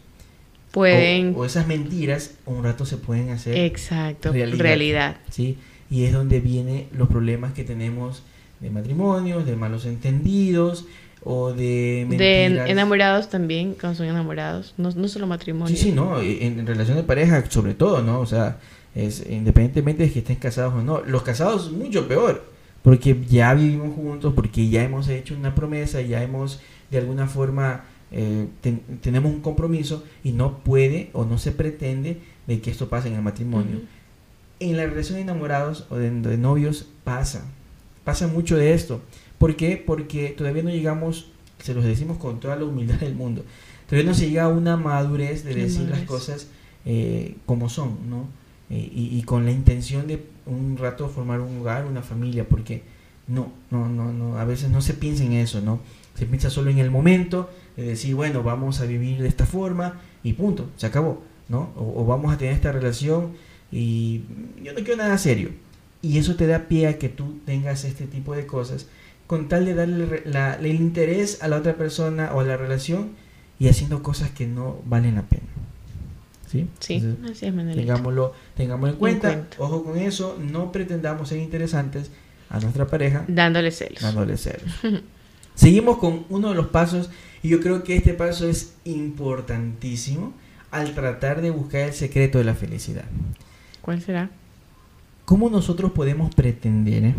pueden... 0.71 1.33
O, 1.37 1.45
esas 1.45 1.67
mentiras 1.67 2.35
un 2.45 2.63
rato 2.63 2.85
se 2.85 2.97
pueden 2.97 3.29
hacer 3.29 3.57
Exacto, 3.57 4.33
realidad. 4.33 5.17
¿sí? 5.29 5.57
Y 5.89 6.05
es 6.05 6.13
donde 6.13 6.39
vienen 6.39 6.87
los 6.93 7.07
problemas 7.07 7.53
que 7.53 7.63
tenemos 7.63 8.23
de 8.59 8.69
matrimonios, 8.69 9.45
de 9.45 9.55
malos 9.55 9.85
entendidos 9.85 10.85
o 11.23 11.53
de 11.53 12.05
mentiras. 12.07 12.65
De 12.65 12.71
enamorados 12.71 13.29
también, 13.29 13.75
cuando 13.79 13.97
son 13.97 14.07
enamorados, 14.07 14.73
no, 14.77 14.91
no 14.91 15.07
solo 15.07 15.27
matrimonio. 15.27 15.75
Sí, 15.75 15.81
sí, 15.81 15.91
no, 15.91 16.19
en, 16.19 16.59
en, 16.59 16.67
relación 16.67 16.97
de 16.97 17.03
pareja 17.03 17.43
sobre 17.49 17.73
todo, 17.73 18.01
¿no? 18.01 18.19
O 18.19 18.25
sea, 18.25 18.57
es 18.95 19.25
independientemente 19.29 20.03
de 20.03 20.11
que 20.11 20.19
estén 20.19 20.37
casados 20.37 20.73
o 20.73 20.81
no. 20.81 21.01
Los 21.01 21.23
casados 21.23 21.71
mucho 21.71 22.07
peor, 22.07 22.43
porque 22.81 23.17
ya 23.29 23.53
vivimos 23.53 23.95
juntos, 23.95 24.33
porque 24.33 24.69
ya 24.69 24.83
hemos 24.83 25.07
hecho 25.07 25.35
una 25.35 25.55
promesa, 25.55 26.01
ya 26.01 26.23
hemos 26.23 26.59
de 26.89 26.97
alguna 26.97 27.27
forma 27.27 27.83
eh, 28.11 28.47
tenemos 29.01 29.31
un 29.31 29.39
compromiso 29.39 30.03
y 30.23 30.33
no 30.33 30.57
puede 30.59 31.09
o 31.13 31.23
no 31.23 31.37
se 31.37 31.53
pretende 31.53 32.17
de 32.45 32.59
que 32.59 32.69
esto 32.69 32.89
pase 32.89 33.07
en 33.07 33.15
el 33.15 33.21
matrimonio. 33.21 33.79
En 34.59 34.77
la 34.77 34.85
relación 34.85 35.15
de 35.15 35.21
enamorados 35.21 35.87
o 35.89 35.95
de, 35.95 36.11
novios 36.37 36.87
pasa, 37.03 37.45
pasa 38.03 38.27
mucho 38.27 38.57
de 38.57 38.73
esto. 38.73 39.01
¿Por 39.41 39.55
qué? 39.55 39.83
Porque 39.83 40.35
todavía 40.37 40.61
no 40.61 40.69
llegamos, 40.69 41.25
se 41.63 41.73
los 41.73 41.83
decimos 41.83 42.19
con 42.19 42.39
toda 42.39 42.55
la 42.55 42.63
humildad 42.63 42.99
del 42.99 43.15
mundo, 43.15 43.43
todavía 43.89 44.07
no 44.11 44.15
se 44.15 44.29
llega 44.29 44.43
a 44.43 44.49
una 44.49 44.77
madurez 44.77 45.43
de 45.43 45.55
decir 45.55 45.89
las 45.89 46.01
cosas 46.01 46.45
eh, 46.85 47.37
como 47.47 47.67
son, 47.67 48.07
¿no? 48.07 48.27
Eh, 48.69 48.91
y, 48.93 49.17
y, 49.17 49.23
con 49.23 49.45
la 49.45 49.51
intención 49.51 50.05
de 50.05 50.23
un 50.45 50.77
rato 50.77 51.09
formar 51.09 51.41
un 51.41 51.57
hogar, 51.57 51.87
una 51.87 52.03
familia, 52.03 52.47
porque 52.47 52.83
no, 53.27 53.51
no, 53.71 53.89
no, 53.89 54.13
no, 54.13 54.37
a 54.37 54.45
veces 54.45 54.69
no 54.69 54.79
se 54.79 54.93
piensa 54.93 55.23
en 55.23 55.33
eso, 55.33 55.59
¿no? 55.59 55.79
Se 56.13 56.27
piensa 56.27 56.51
solo 56.51 56.69
en 56.69 56.77
el 56.77 56.91
momento, 56.91 57.49
de 57.77 57.83
decir, 57.83 58.13
bueno, 58.13 58.43
vamos 58.43 58.79
a 58.79 58.85
vivir 58.85 59.23
de 59.23 59.27
esta 59.27 59.47
forma 59.47 60.01
y 60.23 60.33
punto, 60.33 60.69
se 60.77 60.85
acabó, 60.85 61.23
¿no? 61.49 61.71
O, 61.75 62.05
vamos 62.05 62.31
a 62.31 62.37
tener 62.37 62.53
esta 62.53 62.71
relación 62.71 63.31
y 63.71 64.21
yo 64.63 64.73
no 64.73 64.81
quiero 64.83 64.97
nada 64.97 65.17
serio. 65.17 65.49
Y 66.03 66.19
eso 66.19 66.35
te 66.35 66.45
da 66.45 66.67
pie 66.67 66.85
a 66.85 66.99
que 66.99 67.09
tú 67.09 67.39
tengas 67.43 67.85
este 67.85 68.05
tipo 68.05 68.35
de 68.35 68.45
cosas 68.45 68.85
con 69.31 69.47
tal 69.47 69.63
de 69.63 69.73
darle 69.75 70.69
el 70.69 70.75
interés 70.75 71.41
a 71.41 71.47
la 71.47 71.55
otra 71.55 71.77
persona 71.77 72.31
o 72.33 72.41
a 72.41 72.43
la 72.43 72.57
relación 72.57 73.11
y 73.59 73.69
haciendo 73.69 74.03
cosas 74.03 74.29
que 74.31 74.45
no 74.45 74.81
valen 74.83 75.15
la 75.15 75.21
pena. 75.21 75.47
¿Sí? 76.49 76.67
Sí, 76.81 77.15
así 77.23 77.45
es, 77.45 77.55
tengámoslo, 77.55 78.33
tengámoslo 78.57 78.91
en 78.91 78.99
cuenta. 78.99 79.47
Ojo 79.57 79.85
con 79.85 79.97
eso, 79.97 80.37
no 80.37 80.73
pretendamos 80.73 81.29
ser 81.29 81.37
interesantes 81.37 82.11
a 82.49 82.59
nuestra 82.59 82.87
pareja. 82.87 83.23
Dándole 83.29 83.71
celos. 83.71 84.01
Dándole 84.01 84.35
celos. 84.35 84.69
Seguimos 85.55 85.99
con 85.99 86.25
uno 86.27 86.49
de 86.49 86.55
los 86.55 86.67
pasos 86.67 87.09
y 87.41 87.47
yo 87.47 87.61
creo 87.61 87.85
que 87.85 87.95
este 87.95 88.13
paso 88.13 88.49
es 88.49 88.73
importantísimo 88.83 90.33
al 90.71 90.93
tratar 90.93 91.41
de 91.41 91.51
buscar 91.51 91.83
el 91.83 91.93
secreto 91.93 92.37
de 92.37 92.43
la 92.43 92.53
felicidad. 92.53 93.05
¿Cuál 93.81 94.01
será? 94.01 94.29
¿Cómo 95.23 95.49
nosotros 95.49 95.93
podemos 95.93 96.35
pretender 96.35 97.05
eh, 97.05 97.15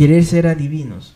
querer 0.00 0.24
ser 0.24 0.46
adivinos? 0.46 1.14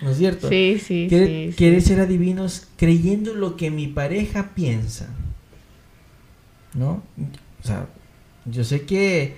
¿No 0.00 0.10
es 0.10 0.16
cierto? 0.16 0.48
Sí, 0.48 0.78
sí, 0.78 1.08
sí, 1.10 1.54
Querer 1.54 1.82
ser 1.82 2.00
adivinos 2.00 2.66
creyendo 2.78 3.34
lo 3.34 3.58
que 3.58 3.70
mi 3.70 3.88
pareja 3.88 4.52
piensa. 4.54 5.10
¿No? 6.72 7.02
O 7.62 7.66
sea, 7.66 7.88
yo 8.46 8.64
sé 8.64 8.86
que 8.86 9.34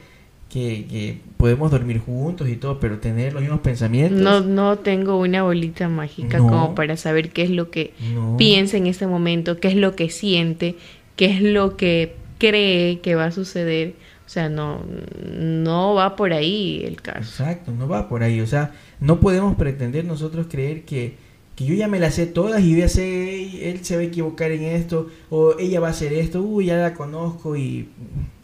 que, 0.49 1.19
podemos 1.39 1.71
dormir 1.71 1.99
juntos 1.99 2.49
y 2.49 2.57
todo, 2.57 2.79
pero 2.79 2.99
tener 2.99 3.33
los 3.33 3.43
mismos 3.43 3.61
pensamientos. 3.61 4.21
No, 4.21 4.41
no 4.41 4.79
tengo 4.79 5.19
una 5.19 5.43
bolita 5.43 5.89
mágica 5.89 6.39
como 6.39 6.75
para 6.75 6.97
saber 6.97 7.31
qué 7.31 7.43
es 7.43 7.51
lo 7.51 7.71
que 7.71 7.95
piensa 8.39 8.77
en 8.77 8.87
este 8.87 9.09
momento, 9.09 9.59
qué 9.59 9.69
es 9.69 9.77
lo 9.77 9.97
que 9.97 10.11
siente, 10.11 10.77
qué 11.17 11.25
es 11.25 11.41
lo 11.41 11.77
que 11.77 12.15
cree 12.39 13.01
que 13.01 13.15
va 13.15 13.27
a 13.27 13.33
suceder. 13.33 13.95
O 14.27 14.29
sea, 14.29 14.49
no, 14.49 14.83
no 15.29 15.95
va 15.95 16.17
por 16.17 16.33
ahí 16.33 16.83
el 16.85 17.03
caso. 17.03 17.21
Exacto, 17.21 17.73
no 17.73 17.89
va 17.89 18.09
por 18.09 18.23
ahí. 18.23 18.41
O 18.41 18.47
sea, 18.47 18.73
no 19.01 19.21
podemos 19.21 19.57
pretender 19.57 20.05
nosotros 20.05 20.47
creer 20.49 20.85
que, 20.85 21.17
que 21.57 21.65
yo 21.67 21.75
ya 21.75 21.89
me 21.89 21.99
las 21.99 22.15
sé 22.15 22.27
todas 22.27 22.63
y 22.63 22.73
voy 22.73 22.83
a 22.83 22.89
ser, 22.89 23.09
él 23.09 23.85
se 23.85 23.97
va 23.97 24.03
a 24.03 24.05
equivocar 24.05 24.53
en 24.53 24.63
esto, 24.63 25.11
o 25.29 25.59
ella 25.59 25.81
va 25.81 25.89
a 25.89 25.91
hacer 25.91 26.13
esto, 26.13 26.41
uy, 26.41 26.67
ya 26.67 26.77
la 26.77 26.95
conozco 26.95 27.57
y, 27.57 27.89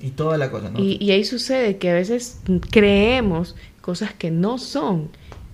y 0.00 0.10
toda 0.10 0.36
la 0.36 0.50
cosa, 0.50 0.70
¿no? 0.70 0.78
Y, 0.80 1.10
ahí 1.10 1.24
sucede 1.24 1.78
que 1.78 1.90
a 1.90 1.94
veces 1.94 2.40
creemos 2.70 3.56
cosas 3.80 4.12
que 4.12 4.30
no 4.30 4.58
son 4.58 5.08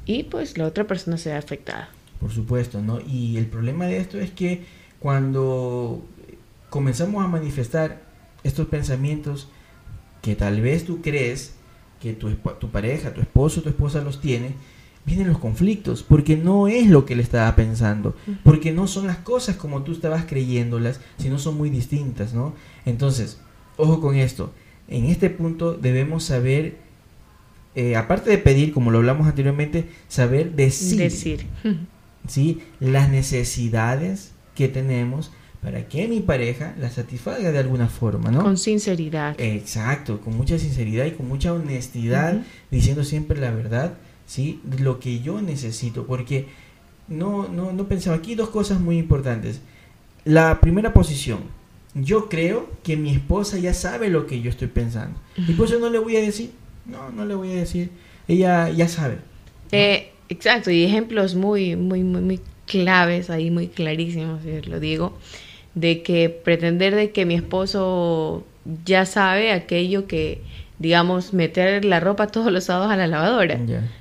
y 0.07 0.25
pues 0.25 0.59
la 0.59 0.67
otra 0.67 0.85
persona 0.87 1.19
se 1.19 1.31
ve 1.31 1.37
afectada. 1.37 1.91
Por 2.19 2.33
supuesto, 2.33 2.81
¿no? 2.81 3.01
Y 3.01 3.37
el 3.37 3.47
problema 3.47 3.87
de 3.87 3.99
esto 3.99 4.19
es 4.19 4.31
que 4.31 4.65
cuando 4.99 6.03
comenzamos 6.71 7.23
a 7.23 7.29
manifestar 7.29 8.03
estos 8.43 8.67
pensamientos 8.67 9.49
que 10.25 10.35
tal 10.35 10.63
vez 10.63 10.87
tú 10.87 11.03
crees 11.03 11.53
que 12.01 12.15
tu, 12.15 12.31
tu 12.59 12.71
pareja, 12.71 13.13
tu 13.13 13.21
esposo, 13.21 13.61
tu 13.61 13.69
esposa 13.69 14.01
los 14.01 14.23
tiene, 14.23 14.55
vienen 15.05 15.29
los 15.29 15.37
conflictos, 15.37 16.03
porque 16.03 16.35
no 16.35 16.67
es 16.67 16.89
lo 16.89 17.05
que 17.05 17.13
él 17.13 17.21
estaba 17.21 17.55
pensando, 17.55 18.17
porque 18.43 18.73
no 18.73 18.87
son 18.87 19.07
las 19.07 19.19
cosas 19.19 19.57
como 19.57 19.83
tú 19.83 19.93
estabas 19.93 20.25
creyéndolas, 20.25 21.01
sino 21.19 21.39
son 21.39 21.59
muy 21.59 21.69
distintas, 21.69 22.33
¿no? 22.33 22.55
Entonces, 22.87 23.39
ojo 23.77 24.01
con 24.01 24.17
esto, 24.17 24.55
en 24.89 25.05
este 25.05 25.29
punto 25.29 25.75
debemos 25.75 26.25
saber, 26.25 26.79
eh, 27.75 27.95
aparte 27.95 28.31
de 28.31 28.39
pedir, 28.39 28.73
como 28.73 28.91
lo 28.91 28.99
hablamos 28.99 29.27
anteriormente, 29.27 29.91
saber 30.09 30.53
decir, 30.53 30.97
decir. 31.01 31.47
¿sí? 32.27 32.63
las 32.81 33.11
necesidades 33.11 34.33
que 34.55 34.69
tenemos 34.69 35.33
para 35.65 35.89
que 35.89 36.07
mi 36.07 36.21
pareja 36.21 36.75
la 36.79 36.91
satisfaga 36.91 37.51
de 37.51 37.59
alguna 37.59 37.89
forma, 37.89 38.31
¿no? 38.31 38.43
Con 38.43 38.57
sinceridad. 38.57 39.35
Exacto, 39.41 40.21
con 40.21 40.37
mucha 40.37 40.59
sinceridad 40.59 41.07
y 41.07 41.13
con 41.13 41.27
mucha 41.27 41.53
honestidad, 41.53 42.43
diciendo 42.71 43.03
siempre 43.03 43.41
la 43.41 43.51
verdad 43.51 43.95
¿sí? 44.27 44.61
Lo 44.81 45.01
que 45.01 45.21
yo 45.21 45.41
necesito, 45.41 46.07
porque 46.07 46.47
no, 47.09 47.49
no, 47.49 47.73
no 47.73 47.89
pensaba 47.89 48.17
aquí 48.17 48.35
dos 48.35 48.51
cosas 48.51 48.81
muy 48.81 48.99
importantes. 48.99 49.61
La 50.25 50.61
primera 50.61 50.93
posición, 50.93 51.41
yo 51.95 52.29
creo 52.29 52.71
que 52.83 52.97
mi 52.97 53.11
esposa 53.11 53.59
ya 53.59 53.75
sabe 53.75 54.09
lo 54.09 54.27
que 54.27 54.41
yo 54.41 54.51
estoy 54.51 54.69
pensando. 54.69 55.19
Y 55.37 55.53
por 55.53 55.67
eso 55.67 55.79
no 55.79 55.91
le 55.91 55.99
voy 55.99 56.17
a 56.17 56.21
decir, 56.21 56.53
no, 56.87 57.11
no 57.11 57.25
le 57.25 57.35
voy 57.35 57.51
a 57.53 57.57
decir, 57.57 57.91
ella 58.27 58.71
ya 58.71 58.89
sabe. 58.89 59.19
Eh, 59.73 60.13
exacto, 60.29 60.71
y 60.71 60.85
ejemplos 60.85 61.35
muy, 61.35 61.77
muy, 61.77 62.03
muy, 62.03 62.23
muy 62.23 62.41
claves 62.67 63.29
ahí, 63.29 63.51
muy 63.51 63.69
clarísimos, 63.69 64.41
lo 64.67 64.81
digo, 64.81 65.19
de 65.75 66.03
que 66.03 66.29
pretender 66.29 66.95
de 66.95 67.11
que 67.11 67.25
mi 67.27 67.35
esposo 67.35 68.45
ya 68.85 69.07
sabe 69.07 69.53
aquello 69.53 70.07
que, 70.07 70.41
digamos, 70.79 71.33
meter 71.33 71.85
la 71.85 72.01
ropa 72.01 72.29
todos 72.29 72.53
los 72.53 72.65
sábados 72.65 72.93
a 72.93 72.97
la 72.97 73.07
lavadora. 73.07 73.59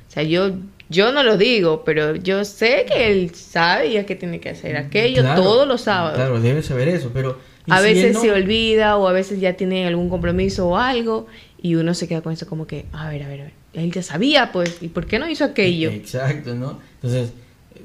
O 0.07 0.12
sea, 0.12 0.23
yo, 0.23 0.51
yo 0.89 1.12
no 1.12 1.23
lo 1.23 1.38
digo, 1.38 1.83
pero 1.83 2.15
yo 2.15 2.45
sé 2.45 2.86
que 2.88 3.12
él 3.12 3.33
sabe 3.33 3.91
ya 3.91 4.05
que 4.05 4.15
tiene 4.15 4.39
que 4.39 4.49
hacer 4.49 4.77
aquello 4.77 5.23
todos 5.36 5.67
los 5.67 5.81
sábados. 5.81 6.15
Claro, 6.15 6.39
debe 6.39 6.62
saber 6.62 6.88
eso, 6.88 7.12
pero... 7.13 7.38
A 7.69 7.79
veces 7.79 8.19
se 8.19 8.29
olvida 8.29 8.97
o 8.97 9.07
a 9.07 9.13
veces 9.13 9.39
ya 9.39 9.53
tiene 9.53 9.88
algún 9.88 10.09
compromiso 10.09 10.67
o 10.67 10.77
algo 10.77 11.27
y 11.62 11.75
uno 11.75 11.93
se 11.93 12.09
queda 12.09 12.19
con 12.21 12.33
eso 12.33 12.45
como 12.45 12.67
que, 12.67 12.86
a 12.91 13.09
ver, 13.09 13.23
a 13.23 13.27
ver, 13.29 13.39
a 13.39 13.43
ver, 13.45 13.53
él 13.71 13.89
ya 13.89 14.03
sabía 14.03 14.51
pues, 14.51 14.79
¿y 14.81 14.89
por 14.89 15.05
qué 15.05 15.17
no 15.17 15.29
hizo 15.29 15.45
aquello? 15.45 15.89
Exacto, 15.89 16.55
¿no? 16.55 16.79
Entonces, 16.95 17.31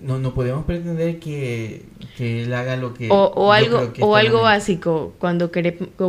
no, 0.02 0.18
no 0.18 0.34
podemos 0.34 0.64
pretender 0.64 1.18
que, 1.18 1.82
que 2.16 2.42
él 2.42 2.54
haga 2.54 2.76
lo 2.76 2.94
que... 2.94 3.08
O, 3.10 3.52
algo, 3.52 3.92
o 4.00 4.16
algo 4.16 4.42
básico, 4.42 5.14
cuando 5.18 5.50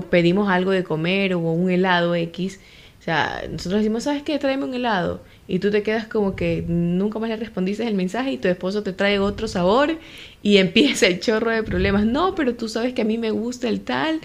pedimos 0.10 0.50
algo 0.50 0.72
de 0.72 0.84
comer 0.84 1.34
o 1.34 1.40
un 1.40 1.70
helado 1.70 2.16
X, 2.16 2.60
o 3.00 3.02
sea, 3.02 3.44
nosotros 3.50 3.82
decimos, 3.82 4.04
¿sabes 4.04 4.24
qué? 4.24 4.38
Tráeme 4.40 4.66
un 4.66 4.74
helado 4.74 5.22
y 5.48 5.60
tú 5.60 5.72
te 5.72 5.84
quedas 5.84 6.06
como 6.06 6.36
que 6.36 6.64
nunca 6.68 7.18
más 7.18 7.30
le 7.30 7.38
respondiste 7.38 7.88
el 7.88 7.96
mensaje 7.96 8.34
y 8.34 8.38
tu 8.38 8.50
esposo 8.50 8.84
te 8.84 8.92
trae 8.92 9.20
otro 9.20 9.48
sabor 9.48 9.98
y 10.44 10.58
empieza 10.60 11.08
el 11.08 11.20
chorro 11.20 11.50
de 11.50 11.64
problemas. 11.64 12.06
No, 12.06 12.36
pero 12.36 12.56
tú 12.56 12.68
sabes 12.68 12.94
que 12.94 13.02
a 13.02 13.06
mí 13.06 13.18
me 13.18 13.32
gusta 13.32 13.70
el 13.70 13.82
tal. 13.82 14.20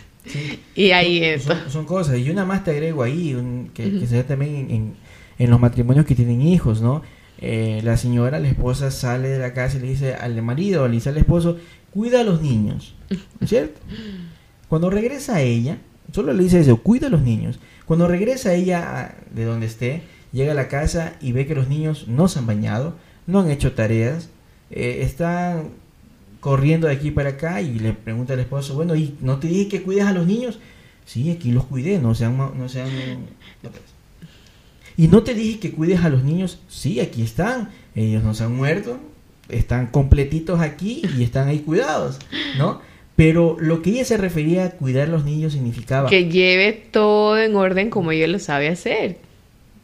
y 0.74 0.90
ahí 0.92 1.38
son, 1.38 1.58
Son, 1.70 1.84
cosas. 1.84 2.18
Y 2.18 2.30
una 2.30 2.46
más 2.46 2.64
te 2.64 2.70
agrego 2.70 3.02
ahí, 3.02 3.36
que, 3.74 4.06
se 4.06 4.16
ve 4.16 4.24
también 4.24 4.96
en, 5.38 5.50
los 5.50 5.60
matrimonios 5.60 6.06
que 6.06 6.14
tienen 6.14 6.42
hijos, 6.42 6.80
¿no? 6.80 7.02
Eh, 7.40 7.80
la 7.82 7.96
señora, 7.96 8.38
la 8.38 8.48
esposa 8.48 8.90
sale 8.90 9.28
de 9.28 9.38
la 9.38 9.54
casa 9.54 9.78
y 9.78 9.80
le 9.80 9.88
dice 9.88 10.14
al 10.14 10.40
marido, 10.42 10.86
le 10.86 10.94
dice 10.94 11.08
al 11.08 11.16
esposo, 11.16 11.56
cuida 11.92 12.20
a 12.20 12.24
los 12.24 12.42
niños, 12.42 12.94
¿cierto? 13.46 13.80
Cuando 14.68 14.90
regresa 14.90 15.40
ella, 15.40 15.78
solo 16.12 16.34
le 16.34 16.42
dice 16.44 16.60
eso, 16.60 16.82
cuida 16.82 17.06
a 17.06 17.10
los 17.10 17.22
niños. 17.22 17.58
Cuando 17.86 18.06
regresa 18.06 18.54
ella 18.54 19.16
de 19.34 19.44
donde 19.44 19.66
esté, 19.66 20.02
llega 20.32 20.52
a 20.52 20.54
la 20.54 20.68
casa 20.68 21.14
y 21.20 21.32
ve 21.32 21.46
que 21.46 21.54
los 21.54 21.68
niños 21.68 22.08
no 22.08 22.28
se 22.28 22.38
han 22.38 22.46
bañado, 22.46 22.94
no 23.26 23.40
han 23.40 23.50
hecho 23.50 23.72
tareas, 23.72 24.28
eh, 24.70 24.98
están 25.02 25.70
corriendo 26.40 26.88
de 26.88 26.94
aquí 26.94 27.10
para 27.10 27.30
acá 27.30 27.62
y 27.62 27.78
le 27.78 27.94
pregunta 27.94 28.34
al 28.34 28.40
esposo, 28.40 28.74
bueno, 28.74 28.94
¿y 28.96 29.16
no 29.20 29.38
te 29.38 29.48
dije 29.48 29.68
que 29.68 29.82
cuides 29.82 30.04
a 30.04 30.12
los 30.12 30.26
niños? 30.26 30.58
Sí, 31.06 31.30
aquí 31.30 31.52
los 31.52 31.64
cuidé, 31.64 31.98
no 31.98 32.14
sean... 32.14 32.36
No 32.36 32.68
sean 32.68 32.88
y 35.02 35.08
no 35.08 35.22
te 35.22 35.34
dije 35.34 35.58
que 35.58 35.72
cuides 35.72 36.04
a 36.04 36.10
los 36.10 36.24
niños, 36.24 36.58
sí, 36.68 37.00
aquí 37.00 37.22
están, 37.22 37.70
ellos 37.94 38.22
no 38.22 38.34
se 38.34 38.44
han 38.44 38.54
muerto, 38.54 38.98
están 39.48 39.86
completitos 39.86 40.60
aquí 40.60 41.02
y 41.16 41.22
están 41.22 41.48
ahí 41.48 41.60
cuidados, 41.60 42.18
¿no? 42.58 42.82
Pero 43.16 43.56
lo 43.58 43.80
que 43.82 43.90
ella 43.90 44.04
se 44.04 44.16
refería 44.18 44.64
a 44.66 44.70
cuidar 44.72 45.08
a 45.08 45.10
los 45.10 45.24
niños 45.24 45.54
significaba 45.54 46.08
Que 46.10 46.28
lleve 46.28 46.72
todo 46.72 47.38
en 47.38 47.56
orden 47.56 47.88
como 47.88 48.12
ella 48.12 48.26
lo 48.26 48.38
sabe 48.38 48.68
hacer. 48.68 49.16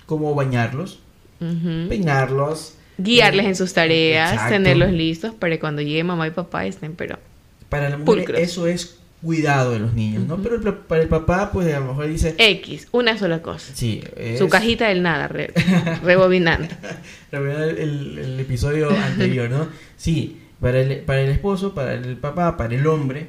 cómo 0.05 0.35
bañarlos, 0.35 0.99
Ujú. 1.41 1.89
peinarlos, 1.89 2.75
Guiarles 2.99 3.45
en 3.47 3.57
sus 3.57 3.73
tareas, 3.75 4.33
Exacto. 4.33 4.55
tenerlos 4.55 4.91
listos 4.93 5.35
para 5.35 5.53
que 5.55 5.61
cuando 5.61 5.83
llegue 5.83 6.03
mamá 6.05 6.27
y 6.29 6.31
papá 6.31 6.65
estén, 6.67 6.95
pero 6.95 7.19
Para 7.69 7.89
la 7.91 7.97
mujer 7.97 8.05
Pulcros. 8.25 8.41
eso 8.41 8.67
es 8.67 8.99
cuidado 9.27 9.73
de 9.73 9.81
los 9.81 9.93
niños, 9.93 10.27
¿no? 10.27 10.37
Pero 10.39 10.55
el 10.57 10.63
pa- 10.63 10.87
para 10.89 11.03
el 11.03 11.09
papá, 11.09 11.51
pues 11.53 11.75
a 11.75 11.81
lo 11.81 11.89
mejor 11.89 12.07
dice, 12.07 12.35
X, 12.39 12.89
una 12.93 13.19
sola 13.19 13.43
cosa. 13.43 13.73
sí, 13.75 14.01
es- 14.17 14.39
Su 14.39 14.49
cajita 14.49 14.89
del 14.89 15.03
nada, 15.03 15.29
re- 15.29 15.53
rebobinando. 16.03 16.69
Verdad, 17.33 17.69
el, 17.71 18.19
el 18.19 18.41
episodio 18.41 18.89
anterior, 18.91 19.51
¿no? 19.51 19.69
Sí, 19.97 20.39
para 20.61 20.81
el, 20.81 21.01
para 21.01 21.21
el 21.23 21.31
esposo, 21.31 21.75
para 21.75 21.95
el 21.95 22.17
papá, 22.17 22.57
para 22.57 22.75
el 22.75 22.87
hombre, 22.87 23.27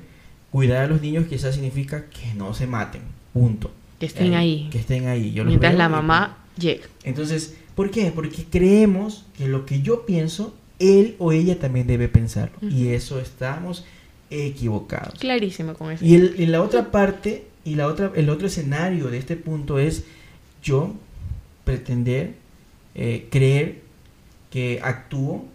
cuidar 0.52 0.84
a 0.86 0.88
los 0.88 1.02
niños 1.02 1.26
quizás 1.28 1.56
significa 1.56 2.06
que 2.06 2.34
no 2.36 2.54
se 2.54 2.68
maten, 2.68 3.02
punto. 3.34 3.72
Que 4.00 4.06
estén 4.06 4.34
Eh, 4.34 4.38
ahí. 4.38 4.70
Que 4.72 4.80
estén 4.80 5.08
ahí. 5.08 5.34
Yo 5.34 5.44
Mientras 5.44 5.74
la 5.76 5.90
mamá 5.90 6.38
llega. 6.58 6.86
Entonces, 7.04 7.56
¿por 7.76 7.90
qué? 7.92 8.12
Porque 8.14 8.46
creemos 8.50 9.26
que 9.38 9.48
lo 9.48 9.66
que 9.66 9.82
yo 9.82 10.06
pienso, 10.06 10.56
él 10.80 11.16
o 11.18 11.32
ella 11.32 11.58
también 11.60 11.88
debe 11.88 12.08
pensarlo. 12.08 12.56
Y 12.62 12.90
eso 12.90 13.20
estamos 13.20 13.86
equivocados. 14.30 15.20
Clarísimo 15.20 15.74
con 15.74 15.92
eso. 15.92 16.04
Y, 16.04 16.16
el, 16.16 16.36
y 16.38 16.46
la 16.48 16.62
otra 16.62 16.92
parte, 16.92 17.46
y 17.63 17.76
la 17.76 17.88
otra, 17.88 18.12
el 18.16 18.30
otro 18.30 18.48
escenario 18.48 19.10
de 19.10 19.18
este 19.18 19.36
punto 19.36 19.80
es 19.80 20.04
yo 20.63 20.94
pretender 21.63 22.36
eh, 22.96 23.28
creer 23.30 23.82
que 24.50 24.80
actúo 24.84 25.46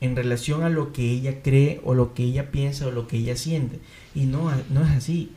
en 0.00 0.14
relación 0.14 0.62
a 0.62 0.68
lo 0.68 0.92
que 0.92 1.10
ella 1.10 1.42
cree 1.42 1.80
o 1.84 1.94
lo 1.94 2.14
que 2.14 2.24
ella 2.24 2.50
piensa 2.50 2.86
o 2.86 2.90
lo 2.90 3.08
que 3.08 3.16
ella 3.16 3.36
siente. 3.36 3.80
Y 4.14 4.26
no, 4.26 4.50
no 4.70 4.84
es 4.84 4.90
así. 4.90 5.30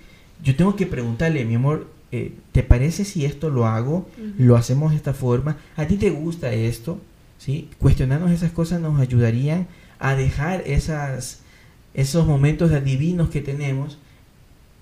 Yo 0.44 0.56
tengo 0.56 0.76
que 0.76 0.86
preguntarle, 0.86 1.46
mi 1.46 1.56
amor, 1.56 1.88
eh, 2.12 2.34
¿te 2.52 2.64
parece 2.64 3.06
si 3.06 3.26
esto 3.26 3.50
lo 3.50 3.68
hago? 3.68 4.10
¿Lo 4.38 4.56
hacemos 4.56 4.92
de 4.92 4.98
esta 4.98 5.14
forma? 5.14 5.58
¿A 5.76 5.86
ti 5.86 5.98
te 5.98 6.10
gusta 6.10 6.52
esto? 6.52 7.00
¿Sí? 7.38 7.70
Cuestionarnos 7.80 8.32
esas 8.32 8.52
cosas 8.52 8.82
nos 8.82 9.00
ayudarían 9.00 9.68
a 10.00 10.16
dejar 10.16 10.64
esas, 10.66 11.42
esos 11.94 12.26
momentos 12.26 12.72
adivinos 12.72 13.30
que 13.30 13.42
tenemos 13.42 13.98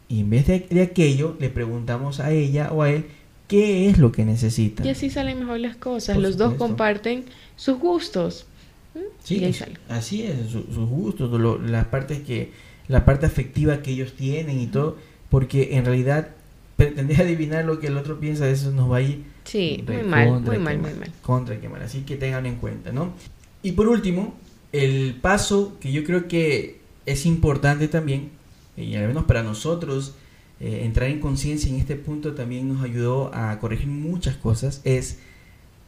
y 0.09 0.21
en 0.21 0.29
vez 0.29 0.47
de, 0.47 0.65
de 0.69 0.81
aquello 0.81 1.35
le 1.39 1.49
preguntamos 1.49 2.19
a 2.19 2.31
ella 2.31 2.69
o 2.71 2.81
a 2.83 2.89
él 2.91 3.05
qué 3.47 3.89
es 3.89 3.97
lo 3.97 4.11
que 4.11 4.25
necesita. 4.25 4.85
Y 4.85 4.89
así 4.89 5.09
salen 5.09 5.39
mejor 5.39 5.59
las 5.59 5.75
cosas. 5.77 6.15
Por 6.15 6.23
Los 6.23 6.37
dos 6.37 6.55
comparten 6.55 7.25
sus 7.55 7.77
gustos. 7.79 8.45
Sí, 9.23 9.35
y 9.37 9.43
ahí 9.45 9.49
es- 9.51 9.57
sale. 9.57 9.73
así 9.89 10.23
es, 10.23 10.49
su- 10.51 10.63
sus 10.73 10.89
gustos, 10.89 11.29
lo- 11.39 11.59
las 11.59 11.85
partes 11.87 12.19
que, 12.21 12.51
la 12.87 13.05
parte 13.05 13.25
afectiva 13.25 13.81
que 13.81 13.91
ellos 13.91 14.13
tienen 14.13 14.59
y 14.59 14.67
todo, 14.67 14.97
porque 15.29 15.75
en 15.77 15.85
realidad 15.85 16.29
pretender 16.77 17.21
adivinar 17.21 17.65
lo 17.65 17.79
que 17.79 17.87
el 17.87 17.97
otro 17.97 18.19
piensa, 18.19 18.49
eso 18.49 18.71
nos 18.71 18.91
va 18.91 18.97
a 18.97 19.01
ir 19.01 19.23
Sí, 19.43 19.83
muy 19.87 20.03
mal, 20.03 20.41
muy 20.41 20.57
mal, 20.57 20.77
muy 20.79 20.93
mal. 20.93 21.11
Contra 21.21 21.59
quemar, 21.59 21.81
así 21.83 22.01
que 22.01 22.15
tengan 22.17 22.45
en 22.45 22.55
cuenta, 22.55 22.91
¿no? 22.91 23.13
Y 23.63 23.73
por 23.73 23.87
último, 23.87 24.35
el 24.73 25.15
paso 25.21 25.77
que 25.79 25.91
yo 25.91 26.03
creo 26.03 26.27
que 26.27 26.79
es 27.07 27.25
importante 27.25 27.87
también, 27.87 28.29
y 28.75 28.93
al 28.95 29.07
menos 29.07 29.23
para 29.23 29.41
nosotros, 29.41 30.13
eh, 30.59 30.81
entrar 30.83 31.09
en 31.09 31.19
conciencia 31.19 31.69
en 31.69 31.79
este 31.79 31.95
punto 31.95 32.35
también 32.35 32.67
nos 32.67 32.83
ayudó 32.83 33.33
a 33.33 33.57
corregir 33.59 33.87
muchas 33.87 34.35
cosas, 34.35 34.81
es 34.83 35.19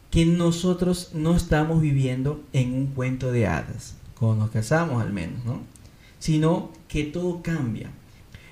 que 0.09 0.25
nosotros 0.25 1.11
no 1.13 1.35
estamos 1.35 1.81
viviendo 1.81 2.41
en 2.53 2.73
un 2.73 2.87
cuento 2.87 3.31
de 3.31 3.45
hadas, 3.45 3.95
cuando 4.17 4.45
nos 4.45 4.51
casamos 4.51 5.03
al 5.03 5.13
menos, 5.13 5.45
¿no? 5.45 5.61
Sino 6.17 6.71
que 6.87 7.03
todo 7.03 7.41
cambia. 7.43 7.91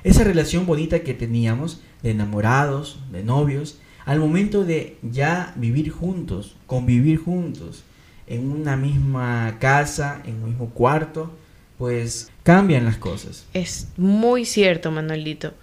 Esa 0.03 0.23
relación 0.23 0.65
bonita 0.65 0.99
que 0.99 1.13
teníamos 1.13 1.81
de 2.03 2.11
enamorados, 2.11 2.99
de 3.11 3.23
novios, 3.23 3.79
al 4.05 4.19
momento 4.19 4.63
de 4.63 4.97
ya 5.01 5.53
vivir 5.55 5.89
juntos, 5.89 6.55
convivir 6.65 7.17
juntos, 7.17 7.83
en 8.27 8.51
una 8.51 8.75
misma 8.75 9.57
casa, 9.59 10.21
en 10.25 10.35
un 10.43 10.49
mismo 10.49 10.69
cuarto, 10.69 11.31
pues 11.77 12.31
cambian 12.47 12.85
las 12.85 12.97
cosas. 12.97 13.45
Es 13.53 13.87
muy 13.97 14.45
cierto, 14.45 14.89
Manuelito, 14.91 15.53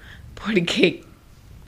porque 0.45 1.03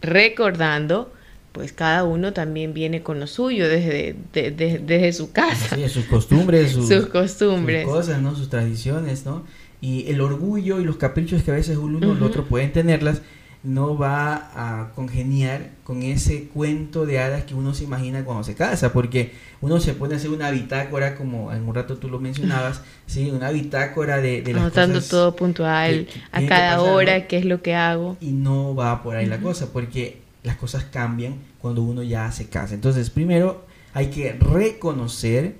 recordando, 0.02 1.12
pues 1.52 1.72
cada 1.72 2.04
uno 2.04 2.32
también 2.32 2.74
viene 2.74 3.02
con 3.02 3.18
lo 3.20 3.26
suyo 3.26 3.68
desde, 3.68 4.14
de- 4.32 4.50
de- 4.50 4.78
desde 4.78 5.12
su 5.12 5.32
casa, 5.32 5.76
es, 5.76 5.92
sus 5.92 6.04
costumbres, 6.04 6.70
sus, 6.72 6.88
sus 6.88 7.06
costumbres. 7.06 7.84
sus 7.84 7.92
cosas, 7.92 8.20
¿no? 8.22 8.34
Sus 8.36 8.48
tradiciones, 8.48 9.24
¿no? 9.26 9.44
Y 9.80 10.08
el 10.10 10.20
orgullo 10.20 10.80
y 10.80 10.84
los 10.84 10.96
caprichos 10.96 11.42
que 11.42 11.50
a 11.50 11.54
veces 11.54 11.76
uno 11.76 11.98
o 12.08 12.12
el 12.12 12.22
otro 12.22 12.44
pueden 12.44 12.72
tenerlas, 12.72 13.20
no 13.66 13.98
va 13.98 14.50
a 14.54 14.92
congeniar 14.94 15.70
con 15.82 16.02
ese 16.02 16.44
cuento 16.44 17.04
de 17.04 17.18
hadas 17.18 17.44
que 17.44 17.54
uno 17.54 17.74
se 17.74 17.84
imagina 17.84 18.24
cuando 18.24 18.44
se 18.44 18.54
casa, 18.54 18.92
porque 18.92 19.32
uno 19.60 19.80
se 19.80 19.92
pone 19.92 20.14
a 20.14 20.18
hacer 20.18 20.30
una 20.30 20.50
bitácora, 20.52 21.16
como 21.16 21.52
en 21.52 21.68
un 21.68 21.74
rato 21.74 21.96
tú 21.96 22.08
lo 22.08 22.20
mencionabas, 22.20 22.82
sí, 23.06 23.30
una 23.30 23.50
bitácora 23.50 24.18
de, 24.20 24.42
de 24.42 24.52
las 24.52 24.62
Anotando 24.62 24.94
cosas 24.94 25.10
todo 25.10 25.36
puntual, 25.36 26.06
a 26.30 26.46
cada 26.46 26.76
pasar, 26.76 26.90
hora, 26.94 27.18
¿no? 27.18 27.28
qué 27.28 27.38
es 27.38 27.44
lo 27.44 27.60
que 27.60 27.74
hago. 27.74 28.16
y 28.20 28.30
no 28.30 28.74
va 28.74 29.02
por 29.02 29.16
ahí 29.16 29.26
la 29.26 29.40
cosa, 29.40 29.72
porque 29.72 30.20
las 30.44 30.56
cosas 30.56 30.84
cambian 30.84 31.34
cuando 31.60 31.82
uno 31.82 32.04
ya 32.04 32.30
se 32.30 32.48
casa. 32.48 32.74
Entonces, 32.74 33.10
primero 33.10 33.66
hay 33.94 34.06
que 34.06 34.32
reconocer 34.32 35.56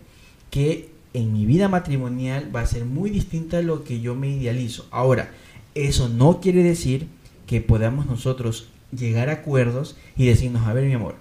que 0.51 0.91
en 1.13 1.33
mi 1.33 1.45
vida 1.45 1.69
matrimonial 1.69 2.55
va 2.55 2.61
a 2.61 2.67
ser 2.67 2.85
muy 2.85 3.11
distinta 3.11 3.59
a 3.59 3.63
lo 3.63 3.83
que 3.83 4.01
yo 4.01 4.15
me 4.15 4.29
idealizo. 4.29 4.87
Ahora, 4.93 5.31
eso 5.75 6.09
no 6.09 6.41
quiere 6.41 6.63
decir 6.63 7.09
que 7.47 7.61
podamos 7.61 8.07
nosotros 8.07 8.69
llegar 8.97 9.29
a 9.29 9.33
acuerdos 9.35 9.97
y 10.17 10.27
decirnos, 10.27 10.67
a 10.67 10.73
ver 10.73 10.85
mi 10.87 10.93
amor, 10.95 11.15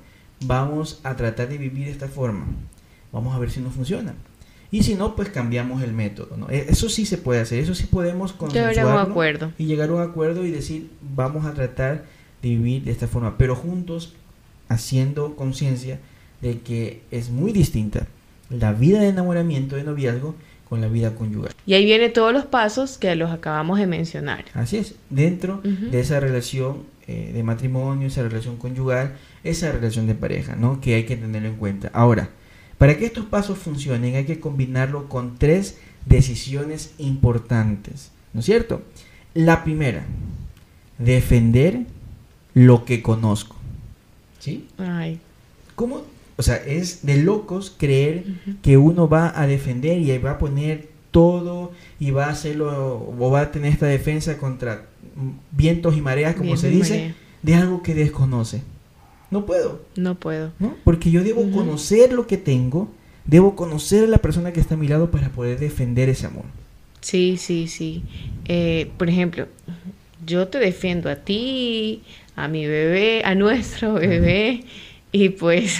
vamos 0.46 1.00
a 1.04 1.16
tratar 1.16 1.50
de 1.50 1.58
vivir 1.58 1.86
de 1.86 1.92
esta 1.92 2.08
forma, 2.08 2.46
vamos 3.12 3.36
a 3.36 3.40
ver 3.40 3.50
si 3.52 3.60
nos 3.62 3.74
funciona. 3.74 4.14
Y 4.72 4.84
si 4.84 4.96
no, 4.96 5.16
pues 5.16 5.30
cambiamos 5.30 5.82
el 5.84 5.94
método. 5.94 6.36
¿no? 6.38 6.50
E- 6.50 6.66
Eso 6.70 6.90
sí 6.90 7.06
se 7.06 7.18
puede 7.18 7.40
hacer, 7.40 7.60
eso 7.60 7.76
sí 7.76 7.86
podemos 7.86 8.34
acuerdo. 8.98 9.52
y 9.58 9.66
llegar 9.66 9.90
a 9.90 9.94
un 9.94 10.02
acuerdo 10.02 10.46
y 10.46 10.52
decir 10.52 10.90
vamos 11.16 11.46
a 11.46 11.54
tratar 11.54 12.06
de 12.42 12.50
vivir 12.50 12.84
de 12.84 12.92
esta 12.92 13.08
forma, 13.08 13.38
pero 13.38 13.56
juntos 13.56 14.14
haciendo 14.68 15.36
conciencia 15.36 16.00
de 16.42 16.60
que 16.60 17.02
es 17.12 17.30
muy 17.30 17.52
distinta 17.52 18.08
la 18.50 18.74
vida 18.74 19.00
de 19.00 19.10
enamoramiento 19.10 19.76
de 19.76 19.84
noviazgo 19.84 20.36
con 20.68 20.82
la 20.82 20.88
vida 20.88 21.16
conyugal. 21.16 21.54
Y 21.66 21.74
ahí 21.74 21.86
vienen 21.86 22.12
todos 22.14 22.34
los 22.34 22.46
pasos 22.46 22.98
que 22.98 23.16
los 23.16 23.32
acabamos 23.32 23.80
de 23.80 23.88
mencionar. 23.88 24.46
Así 24.54 24.78
es, 24.78 24.96
dentro 25.10 25.62
de 25.64 26.00
esa 26.00 26.20
relación 26.20 26.84
eh, 27.08 27.32
de 27.34 27.44
matrimonio, 27.44 28.08
esa 28.08 28.24
relación 28.24 28.58
conyugal, 28.58 29.14
esa 29.44 29.72
relación 29.72 30.08
de 30.08 30.16
pareja, 30.16 30.56
¿no? 30.56 30.82
Que 30.82 30.96
hay 30.96 31.04
que 31.06 31.16
tenerlo 31.16 31.48
en 31.48 31.56
cuenta. 31.56 31.90
Ahora, 31.94 32.30
para 32.78 32.98
que 32.98 33.06
estos 33.06 33.26
pasos 33.26 33.58
funcionen 33.58 34.16
hay 34.16 34.26
que 34.26 34.40
combinarlo 34.40 35.08
con 35.08 35.38
tres 35.38 35.78
decisiones 36.06 36.94
importantes, 36.98 38.12
¿no 38.34 38.40
es 38.40 38.46
cierto? 38.46 38.82
La 39.34 39.64
primera, 39.64 40.04
defender 40.98 41.86
lo 42.54 42.86
que 42.86 43.02
conozco. 43.02 43.56
¿Sí? 44.40 44.68
Ay, 44.78 45.20
¿Cómo? 45.76 46.04
O 46.38 46.44
sea, 46.44 46.58
es 46.58 47.06
de 47.06 47.18
locos 47.18 47.74
creer 47.78 48.26
que 48.62 48.78
uno 48.78 49.08
va 49.08 49.40
a 49.40 49.48
defender 49.48 50.00
y 50.00 50.18
va 50.18 50.32
a 50.32 50.38
poner 50.38 50.90
todo 51.12 51.72
y 51.98 52.12
va 52.12 52.26
a 52.26 52.32
hacerlo 52.32 53.14
o 53.18 53.32
va 53.32 53.42
a 53.42 53.52
tener 53.52 53.72
esta 53.72 53.86
defensa 53.86 54.38
contra 54.38 54.86
vientos 55.52 55.96
y 55.96 56.02
mareas, 56.02 56.34
como 56.34 56.48
Viento 56.48 56.62
se 56.62 56.70
dice, 56.70 56.94
marea. 56.98 57.16
de 57.42 57.56
algo 57.56 57.82
que 57.84 57.94
desconoce. 57.96 58.62
No 59.32 59.46
puedo, 59.46 59.82
no 59.96 60.16
puedo. 60.16 60.52
¿no? 60.60 60.76
Porque 60.84 61.12
yo 61.12 61.24
debo 61.24 61.50
conocer 61.52 62.12
lo 62.12 62.28
que 62.28 62.38
tengo, 62.38 62.90
debo 63.26 63.56
conocer 63.56 64.04
a 64.04 64.08
la 64.08 64.18
persona 64.18 64.52
que 64.52 64.60
está 64.60 64.76
a 64.76 64.78
mi 64.78 64.88
lado 64.88 65.10
para 65.12 65.30
poder 65.30 65.58
defender 65.60 66.10
ese 66.10 66.26
amor. 66.28 66.46
Sí, 67.00 67.38
sí, 67.38 67.68
sí. 67.68 68.04
Eh, 68.46 68.92
por 68.98 69.10
ejemplo, 69.10 69.48
yo 70.26 70.48
te 70.48 70.60
defiendo 70.60 71.10
a 71.10 71.16
ti, 71.16 72.04
a 72.36 72.48
mi 72.48 72.66
bebé, 72.68 73.22
a 73.24 73.36
nuestro 73.36 73.94
bebé, 73.94 74.66
y 75.12 75.30
pues 75.30 75.80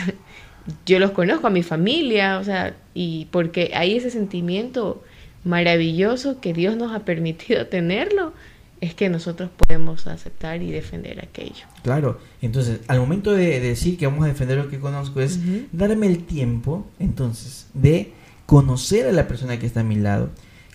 yo 0.86 1.00
los 1.00 1.12
conozco, 1.12 1.48
a 1.48 1.50
mi 1.50 1.64
familia, 1.64 2.40
o 2.40 2.44
sea, 2.44 2.76
y 2.94 3.28
porque 3.32 3.72
hay 3.76 3.96
ese 3.96 4.10
sentimiento 4.10 5.04
maravilloso 5.44 6.40
que 6.42 6.54
Dios 6.54 6.76
nos 6.76 6.94
ha 6.94 7.00
permitido 7.06 7.68
tenerlo, 7.68 8.34
es 8.82 8.94
que 8.94 9.10
nosotros 9.10 9.50
podemos 9.56 10.06
aceptar 10.06 10.62
y 10.62 10.72
defender 10.72 11.24
aquello. 11.24 11.66
Claro, 11.84 12.20
entonces 12.42 12.82
al 12.88 13.00
momento 13.00 13.32
de 13.32 13.60
decir 13.60 13.98
que 13.98 14.06
vamos 14.06 14.26
a 14.26 14.28
defender 14.28 14.58
lo 14.58 14.70
que 14.70 14.80
conozco 14.80 15.22
es 15.22 15.40
darme 15.72 16.08
el 16.08 16.26
tiempo, 16.26 16.86
entonces, 17.00 17.68
de 17.74 18.12
conocer 18.46 19.08
a 19.08 19.12
la 19.12 19.28
persona 19.28 19.58
que 19.58 19.66
está 19.66 19.80
a 19.80 19.84
mi 19.84 19.96
lado, 19.96 20.30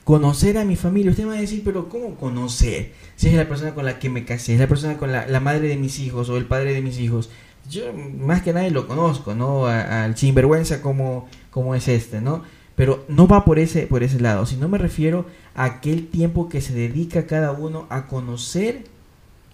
conocer 0.04 0.58
a 0.58 0.64
mi 0.64 0.76
familia. 0.76 1.10
Usted 1.10 1.24
me 1.24 1.30
va 1.30 1.36
a 1.36 1.40
decir, 1.40 1.62
pero 1.64 1.88
¿cómo 1.88 2.16
conocer? 2.16 2.92
Si 3.16 3.28
es 3.28 3.34
la 3.34 3.46
persona 3.46 3.74
con 3.74 3.84
la 3.84 3.98
que 3.98 4.08
me 4.08 4.24
casé, 4.24 4.54
es 4.54 4.60
la 4.60 4.66
persona 4.66 4.96
con 4.96 5.12
la, 5.12 5.26
la 5.26 5.40
madre 5.40 5.68
de 5.68 5.76
mis 5.76 6.00
hijos 6.00 6.28
o 6.30 6.36
el 6.36 6.46
padre 6.46 6.72
de 6.72 6.80
mis 6.80 6.98
hijos. 6.98 7.30
Yo 7.68 7.92
más 7.92 8.42
que 8.42 8.52
nadie 8.52 8.70
lo 8.70 8.86
conozco, 8.86 9.34
¿no? 9.34 9.66
Al 9.66 10.16
sinvergüenza 10.16 10.82
como, 10.82 11.28
como 11.50 11.74
es 11.74 11.88
este, 11.88 12.20
¿no? 12.20 12.42
Pero 12.74 13.04
no 13.08 13.28
va 13.28 13.44
por 13.44 13.58
ese, 13.58 13.86
por 13.86 14.02
ese 14.02 14.20
lado, 14.20 14.46
sino 14.46 14.68
me 14.68 14.78
refiero 14.78 15.26
a 15.54 15.64
aquel 15.64 16.08
tiempo 16.08 16.48
que 16.48 16.60
se 16.60 16.72
dedica 16.72 17.26
cada 17.26 17.52
uno 17.52 17.86
a 17.90 18.06
conocer 18.06 18.84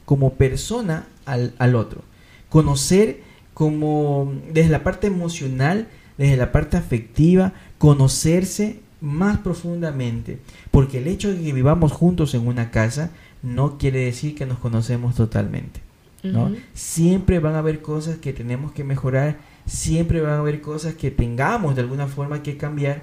como 0.04 0.34
persona 0.34 1.06
al, 1.24 1.54
al 1.58 1.74
otro. 1.74 2.02
Conocer 2.48 3.20
como 3.52 4.32
desde 4.52 4.70
la 4.70 4.84
parte 4.84 5.08
emocional, 5.08 5.88
desde 6.18 6.36
la 6.36 6.52
parte 6.52 6.76
afectiva, 6.76 7.52
conocerse 7.78 8.80
más 9.00 9.38
profundamente. 9.38 10.38
Porque 10.70 10.98
el 10.98 11.08
hecho 11.08 11.30
de 11.30 11.42
que 11.42 11.52
vivamos 11.52 11.92
juntos 11.92 12.34
en 12.34 12.46
una 12.46 12.70
casa 12.70 13.10
no 13.42 13.78
quiere 13.78 14.00
decir 14.00 14.34
que 14.34 14.46
nos 14.46 14.58
conocemos 14.58 15.14
totalmente. 15.14 15.85
¿No? 16.22 16.54
Siempre 16.74 17.38
van 17.38 17.54
a 17.54 17.58
haber 17.58 17.82
cosas 17.82 18.18
que 18.18 18.32
tenemos 18.32 18.72
que 18.72 18.84
mejorar, 18.84 19.38
siempre 19.66 20.20
van 20.20 20.32
a 20.32 20.38
haber 20.38 20.60
cosas 20.60 20.94
que 20.94 21.10
tengamos 21.10 21.74
de 21.74 21.82
alguna 21.82 22.06
forma 22.06 22.42
que 22.42 22.56
cambiar 22.56 23.02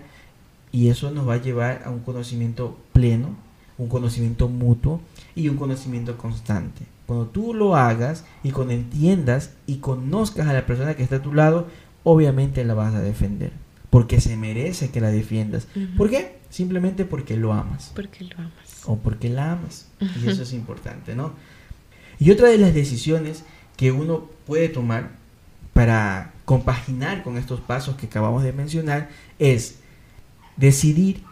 y 0.72 0.90
eso 0.90 1.12
nos 1.12 1.28
va 1.28 1.36
a 1.36 1.42
llevar 1.42 1.84
a 1.86 1.92
un 1.92 2.00
conocimiento 2.00 2.78
pleno, 2.94 3.36
un 3.78 3.88
conocimiento 3.88 4.50
mutuo 4.50 5.02
y 5.36 5.50
un 5.50 5.58
conocimiento 5.58 6.18
constante. 6.18 6.86
Cuando 7.06 7.28
tú 7.28 7.54
lo 7.54 7.76
hagas 7.76 8.26
y 8.44 8.52
cuando 8.52 8.74
entiendas 8.74 9.52
y 9.68 9.78
conozcas 9.78 10.48
a 10.48 10.54
la 10.54 10.66
persona 10.66 10.96
que 10.96 11.04
está 11.04 11.18
a 11.18 11.22
tu 11.22 11.34
lado, 11.34 11.68
obviamente 12.04 12.64
la 12.64 12.74
vas 12.74 12.96
a 12.96 13.02
defender. 13.02 13.52
Porque 13.90 14.20
se 14.20 14.36
merece 14.38 14.90
que 14.90 15.02
la 15.02 15.12
defiendas. 15.12 15.68
¿Por 15.98 16.10
qué? 16.10 16.40
Simplemente 16.50 17.06
porque 17.06 17.38
lo 17.38 17.54
amas. 17.54 17.92
Porque 17.94 18.24
lo 18.24 18.36
amas. 18.38 18.82
O 18.86 18.98
porque 18.98 19.30
la 19.30 19.52
amas. 19.52 19.88
Y 20.00 20.28
eso 20.28 20.42
es 20.44 20.54
importante, 20.54 21.16
¿no? 21.16 21.34
Y 22.20 22.32
otra 22.32 22.50
de 22.50 22.58
las 22.58 22.74
decisiones 22.74 23.44
que 23.78 23.92
uno 23.92 24.30
puede 24.46 24.70
tomar 24.70 25.12
para 25.74 26.34
compaginar 26.46 27.24
con 27.24 27.38
estos 27.38 27.60
pasos 27.62 27.96
que 27.96 28.06
acabamos 28.06 28.44
de 28.44 28.54
mencionar 28.54 29.10
es 29.40 29.80
decidir 30.58 31.24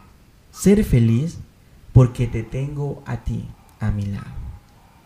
ser 0.51 0.83
feliz 0.83 1.37
porque 1.93 2.27
te 2.27 2.43
tengo 2.43 3.03
a 3.05 3.23
ti 3.23 3.45
a 3.79 3.91
mi 3.91 4.05
lado. 4.05 4.31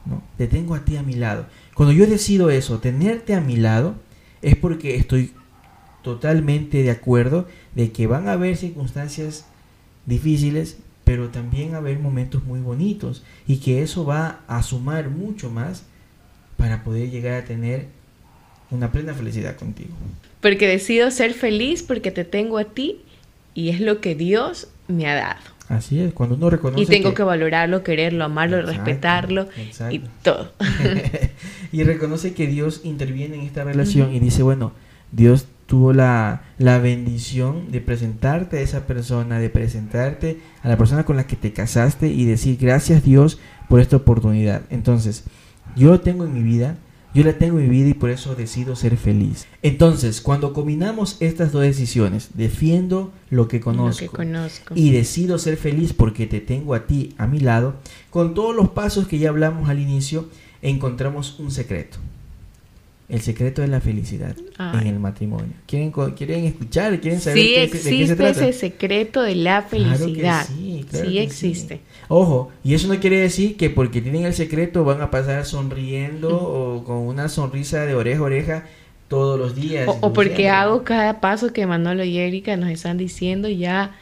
¿no? 0.05 0.21
Te 0.37 0.47
tengo 0.47 0.75
a 0.75 0.85
ti 0.85 0.97
a 0.97 1.03
mi 1.03 1.15
lado. 1.15 1.47
Cuando 1.73 1.93
yo 1.93 2.05
decido 2.05 2.49
eso, 2.49 2.79
tenerte 2.79 3.33
a 3.33 3.41
mi 3.41 3.57
lado, 3.57 3.95
es 4.41 4.55
porque 4.55 4.95
estoy 4.95 5.33
totalmente 6.03 6.83
de 6.83 6.91
acuerdo 6.91 7.47
de 7.73 7.91
que 7.91 8.05
van 8.05 8.27
a 8.27 8.33
haber 8.33 8.55
circunstancias 8.57 9.45
difíciles, 10.05 10.77
pero 11.05 11.29
también 11.29 11.75
haber 11.75 11.99
momentos 11.99 12.43
muy 12.43 12.59
bonitos 12.59 13.23
y 13.47 13.57
que 13.57 13.81
eso 13.81 14.05
va 14.05 14.41
a 14.47 14.61
sumar 14.63 15.09
mucho 15.09 15.49
más 15.49 15.83
para 16.57 16.83
poder 16.83 17.09
llegar 17.11 17.35
a 17.35 17.45
tener 17.45 17.87
una 18.71 18.91
plena 18.91 19.13
felicidad 19.13 19.55
contigo. 19.55 19.91
Porque 20.41 20.67
decido 20.67 21.11
ser 21.11 21.33
feliz 21.33 21.83
porque 21.83 22.11
te 22.11 22.25
tengo 22.25 22.57
a 22.57 22.65
ti 22.65 23.01
y 23.53 23.69
es 23.69 23.79
lo 23.79 24.01
que 24.01 24.15
Dios 24.15 24.67
me 24.87 25.07
ha 25.07 25.15
dado. 25.15 25.55
Así 25.69 25.99
es, 25.99 26.13
cuando 26.13 26.35
uno 26.35 26.49
reconoce. 26.49 26.83
Y 26.83 26.85
tengo 26.85 27.13
que, 27.13 27.23
valorarlo, 27.23 27.83
quererlo, 27.83 28.23
amarlo, 28.23 28.61
respetarlo 28.61 29.47
y 29.91 30.01
todo. 30.21 30.51
y 31.71 31.83
reconoce 31.83 32.33
que 32.33 32.47
Dios 32.47 32.81
interviene 32.83 33.35
en 33.35 33.41
esta 33.41 33.63
relación 33.63 34.13
y 34.13 34.19
dice, 34.19 34.43
bueno, 34.43 34.73
Dios 35.11 35.47
tuvo 35.65 35.93
la, 35.93 36.43
la, 36.57 36.79
bendición 36.79 37.71
de 37.71 37.81
presentarte 37.81 38.57
a 38.57 38.61
esa 38.61 38.85
persona, 38.85 39.39
de 39.39 39.49
presentarte 39.49 40.39
a 40.61 40.69
la 40.69 40.77
persona 40.77 41.05
con 41.05 41.15
la 41.15 41.27
que 41.27 41.35
te 41.35 41.53
casaste 41.53 42.07
y 42.07 42.25
decir 42.25 42.57
gracias 42.59 43.03
Dios 43.03 43.39
por 43.67 43.79
esta 43.79 43.95
oportunidad. 43.95 44.61
Entonces, 44.69 45.23
yo 45.75 45.89
lo 45.89 46.01
tengo 46.01 46.25
en 46.25 46.33
mi 46.33 46.43
vida, 46.43 46.77
yo 47.13 47.23
la 47.23 47.33
tengo 47.33 47.59
en 47.59 47.69
mi 47.69 47.75
vida 47.75 47.89
y 47.89 47.93
por 47.93 48.09
eso 48.09 48.35
decido 48.35 48.75
ser 48.75 48.97
feliz. 48.97 49.47
Entonces, 49.61 50.21
cuando 50.21 50.53
combinamos 50.53 51.17
estas 51.21 51.51
dos 51.51 51.61
decisiones, 51.61 52.29
defiendo 52.33 53.13
lo 53.29 53.47
que 53.47 53.59
conozco, 53.61 54.05
Lo 54.05 54.11
que 54.11 54.17
conozco. 54.17 54.73
y 54.75 54.91
decido 54.91 55.39
ser 55.39 55.57
feliz 55.57 55.93
porque 55.93 56.27
te 56.27 56.41
tengo 56.41 56.73
a 56.73 56.85
ti 56.85 57.15
a 57.17 57.25
mi 57.25 57.39
lado, 57.39 57.75
con 58.09 58.33
todos 58.33 58.55
los 58.55 58.69
pasos 58.69 59.07
que 59.07 59.17
ya 59.17 59.29
hablamos 59.29 59.69
al 59.69 59.79
inicio, 59.79 60.29
encontramos 60.61 61.39
un 61.39 61.51
secreto. 61.51 61.97
El 63.07 63.21
secreto 63.21 63.61
de 63.61 63.67
la 63.67 63.81
felicidad 63.81 64.35
Ay. 64.57 64.79
en 64.81 64.87
el 64.87 64.99
matrimonio. 64.99 65.53
¿Quieren, 65.67 65.91
¿Quieren 65.91 66.45
escuchar? 66.45 66.99
¿Quieren 66.99 67.19
saber 67.21 67.37
Sí 67.39 67.53
qué- 67.53 67.61
de 67.61 67.69
qué 67.69 67.77
se 67.77 67.89
existe 67.89 68.15
trata? 68.15 68.47
ese 68.47 68.53
secreto 68.59 69.21
de 69.21 69.35
la 69.35 69.63
Claro 69.67 69.85
que 69.89 69.95
felicidad. 69.97 70.45
sí, 70.47 70.85
claro 70.89 71.05
sí 71.07 71.13
que 71.13 71.21
existe. 71.23 71.75
sí. 71.75 71.81
Ojo, 72.07 72.51
y 72.63 72.73
eso 72.73 72.87
no 72.87 72.99
quiere 72.99 73.19
decir 73.19 73.57
que 73.57 73.69
porque 73.69 74.01
tienen 74.01 74.25
el 74.25 74.33
secreto 74.33 74.83
van 74.83 75.01
a 75.01 75.11
pasar 75.11 75.45
sonriendo 75.45 76.29
o 76.35 76.83
con 76.83 76.97
una 76.97 77.29
sonrisa 77.29 77.85
de 77.85 77.93
oreja 77.93 78.19
a 78.19 78.23
oreja 78.23 78.65
todos 79.07 79.37
los 79.39 79.55
días. 79.55 79.87
O, 79.87 79.97
o 80.01 80.13
porque 80.13 80.49
hago 80.49 80.83
cada 80.83 81.21
paso 81.21 81.53
que 81.53 81.67
Manolo 81.67 82.03
y 82.03 82.17
Erika 82.17 82.57
nos 82.57 82.69
están 82.71 82.97
diciendo, 82.97 83.47
ya 83.49 83.95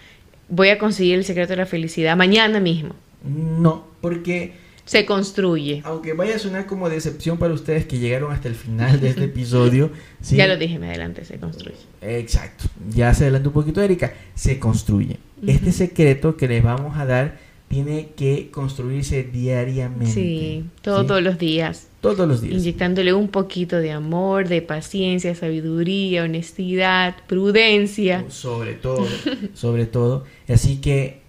voy 0.47 0.69
a 0.69 0.77
conseguir 0.77 1.15
el 1.15 1.25
secreto 1.25 1.49
de 1.51 1.57
la 1.57 1.65
felicidad 1.65 2.15
mañana 2.15 2.61
mismo. 2.61 2.93
No, 3.25 3.85
porque 3.99 4.53
Se 4.85 5.05
construye. 5.05 5.81
aunque 5.85 6.13
vaya 6.13 6.35
a 6.35 6.39
sonar 6.39 6.65
como 6.65 6.89
decepción 6.89 7.37
para 7.37 7.53
ustedes 7.53 7.85
que 7.85 7.99
llegaron 7.99 8.31
hasta 8.31 8.49
el 8.49 8.55
final 8.55 8.99
de 8.99 9.09
este 9.09 9.25
episodio, 9.25 9.91
sí, 10.21 10.35
Ya 10.35 10.47
lo 10.47 10.57
dije, 10.57 10.77
me 10.77 10.87
adelante, 10.87 11.23
se 11.23 11.37
construye. 11.37 11.77
Exacto. 12.01 12.65
Ya 12.89 13.13
se 13.13 13.23
adelantó 13.23 13.49
un 13.49 13.53
poquito 13.53 13.81
Erika. 13.81 14.13
Se 14.35 14.59
construye. 14.59 15.17
Este 15.45 15.71
secreto 15.71 16.37
que 16.37 16.47
les 16.47 16.63
vamos 16.63 16.97
a 16.97 17.05
dar 17.05 17.37
tiene 17.73 18.09
que 18.15 18.51
construirse 18.51 19.23
diariamente. 19.23 20.13
Sí, 20.13 20.65
todos 20.81 21.17
¿sí? 21.17 21.23
los 21.23 21.37
días. 21.39 21.87
Todos 22.01 22.27
los 22.27 22.41
días. 22.41 22.61
Inyectándole 22.61 23.13
un 23.13 23.29
poquito 23.29 23.77
de 23.77 23.91
amor, 23.91 24.47
de 24.47 24.61
paciencia, 24.61 25.33
sabiduría, 25.33 26.23
honestidad, 26.23 27.15
prudencia. 27.27 28.25
Sobre 28.29 28.73
todo, 28.73 29.07
sobre 29.53 29.85
todo. 29.85 30.25
Así 30.47 30.81
que 30.81 31.21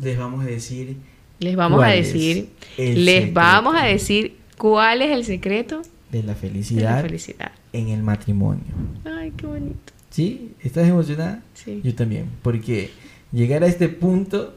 les 0.00 0.16
vamos 0.18 0.44
a 0.44 0.46
decir. 0.46 0.96
Les 1.40 1.56
vamos 1.56 1.78
a 1.78 1.86
¿Cuál 1.86 1.98
es 1.98 2.12
decir, 2.12 2.48
les 2.76 2.96
secreto 2.96 3.32
vamos 3.34 3.76
a 3.76 3.84
decir 3.84 4.36
cuál 4.56 5.02
es 5.02 5.10
el 5.10 5.24
secreto 5.24 5.82
de 6.10 6.18
la 6.18 6.22
de 6.22 6.22
la 6.22 6.34
felicidad 6.34 7.02
felicidad. 7.02 7.52
en 7.72 7.88
el 7.88 8.02
matrimonio. 8.02 8.64
Ay, 9.04 9.32
qué 9.36 9.46
bonito. 9.46 9.92
¿Sí? 10.10 10.54
¿Estás 10.60 10.88
emocionada? 10.88 11.42
Sí. 11.54 11.80
Yo 11.84 11.94
también. 11.94 12.30
Porque 12.42 12.90
llegar 13.30 13.62
a 13.62 13.66
este 13.66 13.88
punto 13.88 14.54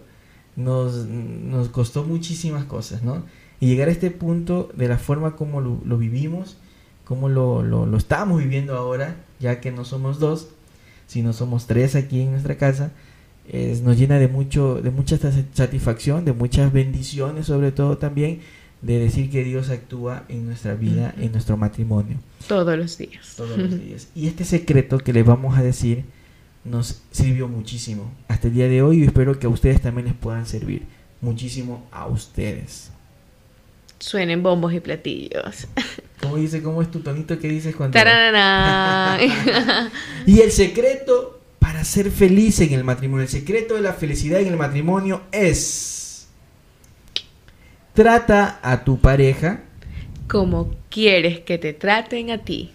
nos, 0.55 1.05
nos 1.05 1.69
costó 1.69 2.03
muchísimas 2.03 2.65
cosas, 2.65 3.03
¿no? 3.03 3.23
Y 3.59 3.67
llegar 3.67 3.89
a 3.89 3.91
este 3.91 4.09
punto 4.11 4.71
de 4.75 4.87
la 4.87 4.97
forma 4.97 5.35
como 5.35 5.61
lo, 5.61 5.79
lo 5.85 5.97
vivimos, 5.97 6.57
como 7.05 7.29
lo, 7.29 7.63
lo, 7.63 7.85
lo 7.85 7.97
estamos 7.97 8.39
viviendo 8.39 8.75
ahora, 8.75 9.17
ya 9.39 9.59
que 9.59 9.71
no 9.71 9.85
somos 9.85 10.19
dos, 10.19 10.49
sino 11.05 11.33
somos 11.33 11.67
tres 11.67 11.95
aquí 11.95 12.21
en 12.21 12.31
nuestra 12.31 12.57
casa, 12.57 12.91
es- 13.49 13.81
nos 13.81 13.97
llena 13.97 14.19
de 14.19 14.27
mucho, 14.27 14.81
de 14.81 14.91
mucha 14.91 15.17
sat- 15.17 15.45
satisfacción, 15.53 16.25
de 16.25 16.33
muchas 16.33 16.71
bendiciones, 16.73 17.45
sobre 17.47 17.71
todo 17.71 17.97
también 17.97 18.39
de 18.81 18.99
decir 18.99 19.29
que 19.29 19.43
Dios 19.43 19.69
actúa 19.69 20.23
en 20.27 20.47
nuestra 20.47 20.73
vida, 20.73 21.13
en 21.19 21.31
nuestro 21.31 21.55
matrimonio 21.55 22.17
Todos 22.47 22.77
los 22.77 22.97
días. 22.97 23.33
todos 23.37 23.57
los 23.57 23.79
días. 23.79 24.07
Y 24.15 24.27
este 24.27 24.43
secreto 24.43 24.97
que 24.97 25.13
les 25.13 25.25
vamos 25.25 25.57
a 25.57 25.63
decir 25.63 26.03
nos 26.63 27.01
sirvió 27.11 27.47
muchísimo 27.47 28.11
hasta 28.27 28.47
el 28.47 28.53
día 28.53 28.67
de 28.67 28.81
hoy 28.81 29.01
y 29.01 29.05
espero 29.05 29.37
que 29.39 29.47
a 29.47 29.49
ustedes 29.49 29.81
también 29.81 30.05
les 30.07 30.15
puedan 30.15 30.45
servir 30.45 30.83
muchísimo 31.21 31.87
a 31.91 32.07
ustedes. 32.07 32.91
Suenen 33.99 34.41
bombos 34.41 34.73
y 34.73 34.79
platillos. 34.79 35.67
¿Cómo 36.21 36.37
dice? 36.37 36.63
¿Cómo 36.63 36.81
es 36.81 36.89
tu 36.89 37.01
tonito 37.01 37.37
que 37.37 37.47
dices 37.49 37.75
cuando... 37.75 37.99
Y 40.25 40.39
el 40.39 40.51
secreto 40.51 41.40
para 41.61 41.83
ser 41.83 42.09
feliz 42.09 42.59
en 42.59 42.73
el 42.73 42.83
matrimonio, 42.83 43.21
el 43.21 43.29
secreto 43.29 43.75
de 43.75 43.81
la 43.81 43.93
felicidad 43.93 44.41
en 44.41 44.47
el 44.47 44.57
matrimonio 44.57 45.21
es... 45.31 46.27
Trata 47.93 48.59
a 48.63 48.83
tu 48.83 48.99
pareja 48.99 49.61
Como 50.27 50.73
quieres 50.89 51.41
que 51.41 51.59
te 51.59 51.73
traten 51.73 52.31
a 52.31 52.39
ti. 52.39 52.71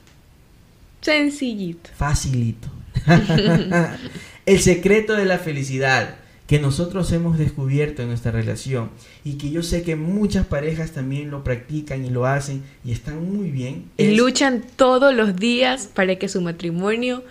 Sencillito. 1.01 1.90
facilito. 1.96 2.68
el 4.46 4.61
secreto 4.61 5.14
de 5.14 5.25
la 5.25 5.38
felicidad 5.38 6.18
que 6.46 6.61
nosotros 6.61 7.11
hemos 7.11 7.38
descubierto 7.38 8.03
en 8.03 8.09
nuestra 8.09 8.31
relación 8.31 8.90
y 9.25 9.33
que 9.33 9.51
yo 9.51 9.64
sé 9.64 9.83
que 9.83 9.96
muchas 9.96 10.46
parejas 10.46 10.92
también 10.92 11.33
lo 11.33 11.42
practican 11.42 12.05
y 12.05 12.11
lo 12.11 12.25
hacen 12.27 12.62
y 12.85 12.92
están 12.92 13.37
muy 13.37 13.51
bien. 13.51 13.87
Y 13.96 14.05
es 14.05 14.16
luchan 14.16 14.64
todos 14.77 15.13
los 15.13 15.35
días 15.35 15.90
para 15.92 16.15
que 16.17 16.29
su 16.29 16.40
matrimonio 16.40 17.25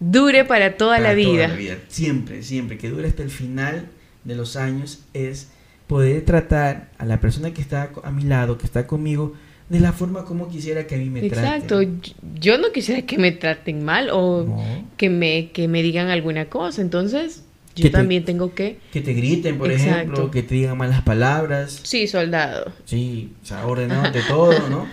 dure 0.00 0.44
para 0.44 0.76
toda, 0.76 0.96
para 0.96 1.08
la, 1.10 1.14
vida. 1.14 1.50
Siempre, 1.88 2.42
siempre, 2.42 2.78
que 2.78 2.88
dure 2.90 3.08
hasta 3.08 3.22
el 3.22 3.30
final 3.30 3.86
de 4.24 4.34
los 4.34 4.56
años 4.56 5.00
es 5.14 5.48
poder 5.86 6.24
tratar 6.24 6.90
a 6.98 7.04
la 7.06 7.20
persona 7.20 7.52
que 7.54 7.60
está 7.62 7.90
a 8.02 8.10
mi 8.10 8.22
lado, 8.24 8.58
que 8.58 8.66
está 8.66 8.86
conmigo, 8.86 9.34
de 9.68 9.80
la 9.80 9.92
forma 9.92 10.24
como 10.24 10.48
quisiera 10.48 10.86
que 10.86 10.94
a 10.94 10.98
mí 10.98 11.10
me 11.10 11.24
Exacto. 11.26 11.78
traten. 11.78 12.00
Yo- 12.02 12.12
Yo 12.40 12.58
no 12.58 12.72
quisiera 12.72 13.02
que 13.02 13.18
me 13.18 13.32
traten 13.32 13.84
mal 13.84 14.08
o 14.10 14.44
No. 14.46 14.84
que 14.96 15.10
me 15.10 15.50
que 15.52 15.68
me 15.68 15.82
digan 15.82 16.08
alguna 16.08 16.46
cosa. 16.46 16.80
Entonces, 16.82 17.42
yo 17.76 17.84
te- 17.84 17.90
también 17.90 18.24
tengo 18.24 18.54
que 18.54 18.78
Que 18.92 19.00
te 19.00 19.12
griten, 19.12 19.58
por 19.58 19.70
Exacto. 19.70 19.94
ejemplo, 19.96 20.30
que 20.30 20.42
te 20.42 20.54
digan 20.54 20.76
malas 20.78 21.02
palabras. 21.02 21.80
Sí, 21.82 22.06
soldado. 22.06 22.72
Sí, 22.86 23.32
o 23.42 23.46
sea, 23.46 23.66
ordenándote 23.66 24.20
todo, 24.28 24.68
¿no? 24.68 24.86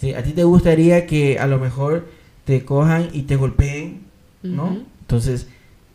Sí, 0.00 0.14
a 0.14 0.22
ti 0.22 0.32
te 0.32 0.44
gustaría 0.44 1.06
que 1.06 1.38
a 1.38 1.46
lo 1.46 1.58
mejor 1.58 2.08
te 2.44 2.64
cojan 2.64 3.08
y 3.12 3.22
te 3.22 3.36
golpeen, 3.36 4.00
¿no? 4.42 4.78
Entonces, 5.02 5.46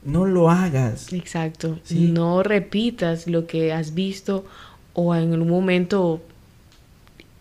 no 0.04 0.26
lo 0.26 0.50
hagas. 0.50 1.12
Exacto. 1.14 1.80
Sí. 1.84 2.12
No 2.14 2.44
repitas 2.44 3.28
lo 3.28 3.48
que 3.48 3.74
has 3.74 3.94
visto 3.96 4.46
o 4.94 5.16
en 5.16 5.34
un 5.42 5.48
momento 5.50 6.22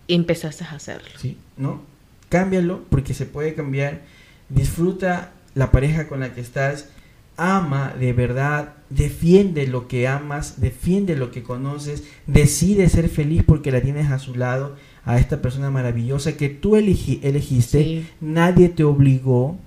empezaste 0.08 0.64
a 0.64 0.72
hacerlo. 0.72 1.08
¿sí? 1.18 1.36
¿No? 1.56 1.82
Cámbialo 2.28 2.82
porque 2.90 3.14
se 3.14 3.26
puede 3.26 3.54
cambiar. 3.54 4.02
Disfruta 4.48 5.32
la 5.54 5.70
pareja 5.70 6.08
con 6.08 6.20
la 6.20 6.34
que 6.34 6.40
estás. 6.40 6.88
Ama 7.36 7.94
de 7.98 8.12
verdad. 8.12 8.74
Defiende 8.90 9.66
lo 9.66 9.88
que 9.88 10.06
amas. 10.08 10.60
Defiende 10.60 11.16
lo 11.16 11.30
que 11.30 11.42
conoces. 11.42 12.04
Decide 12.26 12.88
ser 12.88 13.08
feliz 13.08 13.42
porque 13.46 13.72
la 13.72 13.80
tienes 13.80 14.10
a 14.10 14.18
su 14.18 14.34
lado. 14.34 14.76
A 15.04 15.18
esta 15.18 15.42
persona 15.42 15.70
maravillosa 15.70 16.36
que 16.36 16.48
tú 16.48 16.76
elegi- 16.76 17.20
elegiste. 17.22 17.82
Sí. 17.84 18.06
Nadie 18.20 18.68
te 18.70 18.84
obligó. 18.84 19.58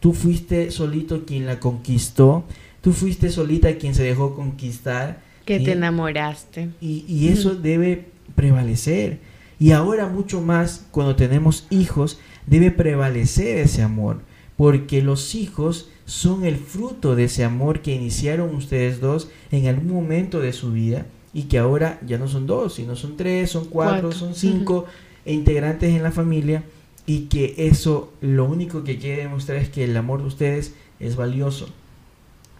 Tú 0.00 0.12
fuiste 0.12 0.70
solito 0.70 1.24
quien 1.26 1.46
la 1.46 1.60
conquistó. 1.60 2.44
Tú 2.80 2.92
fuiste 2.92 3.30
solita 3.30 3.76
quien 3.76 3.94
se 3.94 4.04
dejó 4.04 4.34
conquistar. 4.34 5.22
Que 5.44 5.58
¿sí? 5.58 5.64
te 5.64 5.72
enamoraste. 5.72 6.70
Y, 6.80 7.04
y 7.08 7.28
eso 7.28 7.54
debe 7.54 8.06
prevalecer. 8.34 9.18
Y 9.58 9.72
ahora 9.72 10.06
mucho 10.06 10.40
más 10.40 10.86
cuando 10.90 11.16
tenemos 11.16 11.66
hijos, 11.70 12.20
debe 12.46 12.70
prevalecer 12.70 13.58
ese 13.58 13.82
amor. 13.82 14.20
Porque 14.56 15.02
los 15.02 15.34
hijos 15.34 15.90
son 16.04 16.44
el 16.44 16.56
fruto 16.56 17.14
de 17.16 17.24
ese 17.24 17.44
amor 17.44 17.80
que 17.80 17.94
iniciaron 17.94 18.54
ustedes 18.54 19.00
dos 19.00 19.28
en 19.50 19.66
algún 19.66 19.92
momento 19.92 20.40
de 20.40 20.52
su 20.52 20.72
vida 20.72 21.06
y 21.34 21.42
que 21.44 21.58
ahora 21.58 22.00
ya 22.06 22.18
no 22.18 22.28
son 22.28 22.46
dos, 22.46 22.74
sino 22.74 22.96
son 22.96 23.16
tres, 23.16 23.50
son 23.50 23.66
cuatro, 23.66 24.08
Cuatro. 24.08 24.12
son 24.18 24.34
cinco 24.34 24.86
integrantes 25.26 25.94
en 25.94 26.02
la 26.02 26.10
familia 26.10 26.64
y 27.08 27.20
que 27.30 27.54
eso 27.56 28.12
lo 28.20 28.44
único 28.44 28.84
que 28.84 28.98
quiere 28.98 29.22
demostrar 29.22 29.56
es 29.56 29.70
que 29.70 29.82
el 29.82 29.96
amor 29.96 30.20
de 30.20 30.26
ustedes 30.26 30.74
es 31.00 31.16
valioso. 31.16 31.70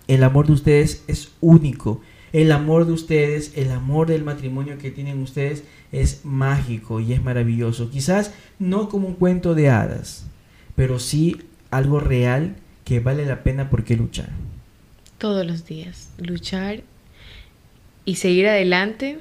El 0.06 0.24
amor 0.24 0.46
de 0.46 0.54
ustedes 0.54 1.04
es 1.06 1.32
único. 1.42 2.00
El 2.32 2.50
amor 2.50 2.86
de 2.86 2.92
ustedes, 2.92 3.52
el 3.56 3.70
amor 3.70 4.06
del 4.06 4.24
matrimonio 4.24 4.78
que 4.78 4.90
tienen 4.90 5.20
ustedes 5.20 5.64
es 5.92 6.24
mágico 6.24 6.98
y 6.98 7.12
es 7.12 7.22
maravilloso. 7.22 7.90
Quizás 7.90 8.32
no 8.58 8.88
como 8.88 9.08
un 9.08 9.16
cuento 9.16 9.54
de 9.54 9.68
hadas, 9.68 10.24
pero 10.74 10.98
sí 10.98 11.36
algo 11.70 12.00
real 12.00 12.56
que 12.86 13.00
vale 13.00 13.26
la 13.26 13.42
pena 13.42 13.68
por 13.68 13.84
qué 13.84 13.98
luchar. 13.98 14.30
Todos 15.18 15.44
los 15.44 15.66
días. 15.66 16.08
Luchar 16.16 16.84
y 18.06 18.14
seguir 18.14 18.48
adelante 18.48 19.18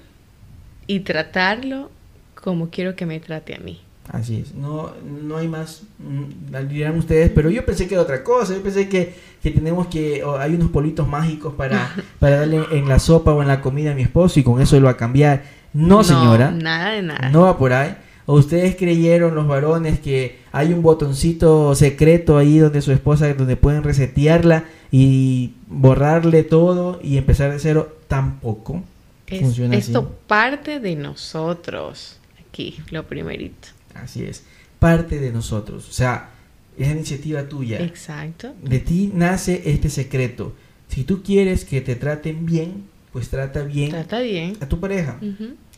y 0.88 1.01
tratarlo 1.01 1.91
como 2.34 2.69
quiero 2.69 2.95
que 2.95 3.05
me 3.05 3.19
trate 3.19 3.55
a 3.55 3.59
mí. 3.59 3.82
Así 4.10 4.39
es, 4.39 4.55
no, 4.55 4.91
no 5.22 5.36
hay 5.38 5.47
más, 5.49 5.84
mm, 5.99 6.68
dirán 6.70 6.97
ustedes, 6.97 7.30
pero 7.36 7.49
yo 7.49 7.66
pensé 7.66 7.88
que 7.88 7.95
era 7.95 8.03
otra 8.03 8.24
cosa, 8.24 8.53
yo 8.53 8.62
pensé 8.64 8.88
que, 8.88 9.14
que 9.43 9.51
tenemos 9.51 9.88
que, 9.88 10.24
hay 10.39 10.55
unos 10.55 10.70
politos 10.72 11.08
mágicos 11.08 11.53
para, 11.55 11.93
para 12.20 12.38
darle 12.39 12.62
en 12.72 12.88
la 12.88 12.99
sopa 12.99 13.34
o 13.34 13.41
en 13.41 13.49
la 13.49 13.60
comida 13.62 13.91
a 13.91 13.95
mi 13.95 14.03
esposo 14.03 14.39
y 14.39 14.43
con 14.43 14.62
eso 14.62 14.80
lo 14.80 14.86
va 14.86 14.91
a 14.91 14.97
cambiar. 14.97 15.43
No, 15.74 16.03
señora, 16.03 16.51
Nada 16.51 16.91
de 16.93 17.01
nada. 17.01 17.30
no 17.30 17.41
va 17.41 17.58
por 17.58 17.74
ahí. 17.74 17.95
¿O 18.26 18.34
ustedes 18.36 18.76
creyeron 18.76 19.36
los 19.36 19.47
varones 19.47 19.99
que 19.99 20.39
hay 20.51 20.74
un 20.74 20.82
botoncito 20.82 21.74
secreto 21.76 22.38
ahí 22.38 22.60
donde 22.60 22.82
su 22.82 22.91
esposa, 22.91 23.34
donde 23.34 23.55
pueden 23.55 23.84
resetearla 23.84 24.66
y 24.91 25.53
borrarle 25.68 26.43
todo 26.43 26.99
y 27.03 27.18
empezar 27.18 27.51
de 27.51 27.60
cero? 27.60 27.95
Tampoco. 28.08 28.84
Es- 29.28 29.41
funciona 29.41 29.78
así. 29.78 29.91
esto 29.91 30.16
parte 30.28 30.80
de 30.82 30.95
nosotros. 30.95 32.18
Aquí, 32.49 32.80
lo 32.91 33.03
primerito. 33.03 33.70
Así 34.04 34.24
es. 34.24 34.43
Parte 34.80 35.20
de 35.20 35.32
nosotros. 35.32 35.88
O 35.89 35.91
sea, 35.93 36.30
es 36.78 36.89
iniciativa 36.89 37.48
tuya. 37.50 37.80
Exacto. 37.82 38.54
De 38.64 38.80
ti 38.80 39.12
nace 39.14 39.64
este 39.66 39.89
secreto. 39.89 40.54
Si 40.88 41.04
tú 41.04 41.22
quieres 41.24 41.66
que 41.66 41.82
te 41.82 41.95
traten 41.95 42.45
bien, 42.45 42.86
pues 43.12 43.30
trata 43.30 43.64
bien 43.64 43.89
Trata 43.89 44.20
bien. 44.20 44.58
a 44.62 44.68
tu 44.68 44.80
pareja. 44.80 45.20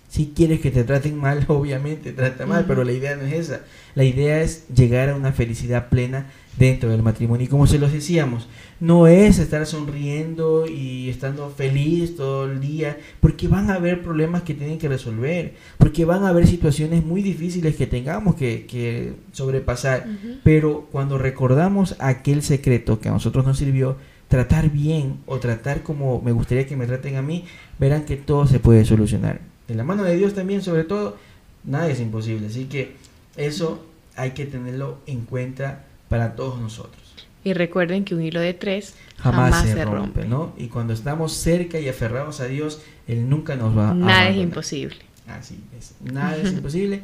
Si 0.09 0.33
quieres 0.35 0.59
que 0.59 0.71
te 0.71 0.83
traten 0.83 1.17
mal, 1.17 1.45
obviamente 1.47 2.11
trata 2.11 2.45
mal, 2.45 2.65
pero 2.67 2.83
la 2.83 2.91
idea 2.91 3.15
no 3.15 3.23
es 3.23 3.33
esa. 3.33 3.61
La 3.95 4.03
idea 4.03 4.41
es 4.41 4.67
llegar 4.67 5.09
a 5.09 5.15
una 5.15 5.31
felicidad 5.31 5.89
plena 5.89 6.25
dentro 6.57 6.89
del 6.89 7.03
matrimonio. 7.03 7.45
Y 7.45 7.47
como 7.47 7.67
se 7.67 7.79
los 7.79 7.93
decíamos, 7.93 8.47
no 8.79 9.07
es 9.07 9.39
estar 9.39 9.65
sonriendo 9.65 10.67
y 10.67 11.09
estando 11.09 11.49
feliz 11.49 12.15
todo 12.15 12.51
el 12.51 12.59
día, 12.59 12.97
porque 13.19 13.47
van 13.47 13.69
a 13.69 13.75
haber 13.75 14.01
problemas 14.01 14.41
que 14.41 14.55
tienen 14.55 14.79
que 14.79 14.89
resolver, 14.89 15.53
porque 15.77 16.05
van 16.05 16.23
a 16.23 16.29
haber 16.29 16.47
situaciones 16.47 17.05
muy 17.05 17.21
difíciles 17.21 17.75
que 17.75 17.87
tengamos 17.87 18.35
que, 18.35 18.65
que 18.65 19.13
sobrepasar. 19.31 20.07
Pero 20.43 20.87
cuando 20.91 21.17
recordamos 21.17 21.95
aquel 21.99 22.41
secreto 22.41 22.99
que 22.99 23.09
a 23.09 23.13
nosotros 23.13 23.45
nos 23.45 23.57
sirvió, 23.57 23.95
tratar 24.27 24.69
bien 24.69 25.19
o 25.25 25.39
tratar 25.39 25.81
como 25.83 26.21
me 26.21 26.31
gustaría 26.31 26.67
que 26.67 26.77
me 26.77 26.87
traten 26.87 27.15
a 27.15 27.21
mí, 27.21 27.45
verán 27.79 28.05
que 28.05 28.17
todo 28.17 28.47
se 28.47 28.59
puede 28.59 28.85
solucionar. 28.85 29.48
De 29.69 29.75
la 29.75 29.83
mano 29.83 30.03
de 30.03 30.17
Dios 30.17 30.33
también, 30.33 30.63
sobre 30.63 30.83
todo, 30.83 31.15
nada 31.63 31.87
es 31.89 31.99
imposible. 31.99 32.47
Así 32.47 32.65
que 32.65 32.95
eso 33.37 33.85
hay 34.15 34.31
que 34.31 34.47
tenerlo 34.47 34.97
en 35.05 35.21
cuenta 35.21 35.85
para 36.09 36.35
todos 36.35 36.59
nosotros. 36.59 37.27
Y 37.43 37.53
recuerden 37.53 38.03
que 38.03 38.15
un 38.15 38.23
hilo 38.23 38.41
de 38.41 38.53
tres 38.55 38.95
Jamás, 39.17 39.63
se, 39.63 39.85
rompe, 39.85 40.25
¿no? 40.25 40.53
Y 40.57 40.67
cuando 40.67 40.93
estamos 40.93 41.33
cerca 41.33 41.79
y 41.79 41.87
aferrados 41.87 42.41
a 42.41 42.45
Dios, 42.45 42.81
Él 43.07 43.29
nunca 43.29 43.55
nos 43.55 43.77
va 43.77 43.91
a 43.91 43.93
Nada 43.93 44.29
es 44.29 44.37
imposible. 44.37 44.97
Así 45.27 45.59
es, 45.77 45.93
nada 46.01 46.35
es 46.35 46.51
imposible. 46.51 47.03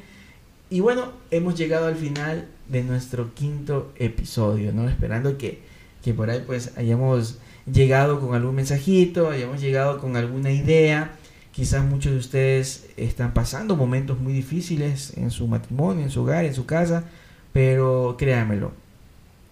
Y 0.72 0.80
bueno, 0.80 1.12
hemos 1.30 1.56
llegado 1.56 1.86
al 1.86 1.96
final 1.96 2.48
de 2.68 2.84
nuestro 2.84 3.34
quinto 3.36 3.94
episodio, 3.98 4.74
¿no? 4.74 4.90
Esperando 4.90 5.38
que, 5.38 5.62
que 6.04 6.16
por 6.16 6.32
ahí 6.32 6.44
pues 6.46 6.76
hayamos 6.78 7.38
llegado 7.72 8.20
con 8.20 8.34
algún 8.34 8.56
mensajito, 8.56 9.30
hayamos 9.30 9.62
llegado 9.62 10.00
con 10.00 10.18
alguna 10.18 10.52
idea. 10.52 11.12
Quizás 11.56 11.86
muchos 11.86 12.12
de 12.12 12.18
ustedes 12.18 12.90
están 12.98 13.34
pasando 13.34 13.78
momentos 13.78 14.20
muy 14.20 14.34
difíciles 14.34 15.16
en 15.16 15.32
su 15.32 15.48
matrimonio, 15.48 16.04
en 16.04 16.12
su 16.12 16.24
hogar, 16.24 16.44
en 16.44 16.54
su 16.54 16.66
casa, 16.66 17.06
pero 17.54 18.18
créanmelo, 18.20 18.74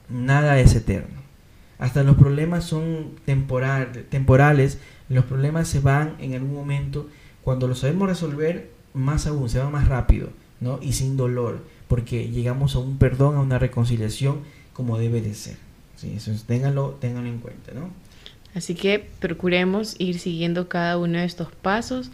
nada 0.09 0.59
es 0.59 0.75
eterno. 0.75 1.21
Hasta 1.79 2.03
los 2.03 2.17
problemas 2.17 2.65
son 2.65 3.11
temporal, 3.23 4.05
temporales, 4.09 4.79
los 5.07 5.23
problemas 5.23 5.69
se 5.69 5.79
van 5.79 6.15
en 6.19 6.33
algún 6.33 6.53
momento. 6.53 7.07
Cuando 7.41 7.69
lo 7.69 7.75
sabemos 7.75 8.09
resolver, 8.09 8.69
más 8.93 9.25
aún, 9.25 9.47
se 9.47 9.59
va 9.59 9.69
más 9.69 9.87
rápido, 9.87 10.27
¿no? 10.59 10.79
Y 10.81 10.91
sin 10.91 11.15
dolor, 11.15 11.63
porque 11.87 12.27
llegamos 12.27 12.75
a 12.75 12.79
un 12.79 12.97
perdón, 12.97 13.37
a 13.37 13.39
una 13.39 13.59
reconciliación 13.59 14.39
como 14.73 14.97
debe 14.97 15.21
de 15.21 15.33
ser. 15.35 15.55
Sí, 15.95 16.13
eso 16.17 16.33
es, 16.33 16.43
ténganlo 16.43 16.97
en 17.01 17.39
cuenta, 17.39 17.71
¿no? 17.73 17.91
Así 18.55 18.75
que 18.75 19.07
procuremos 19.19 19.95
ir 19.99 20.19
siguiendo 20.19 20.67
cada 20.69 20.97
uno 20.97 21.19
de 21.19 21.25
estos 21.25 21.51
pasos, 21.51 22.11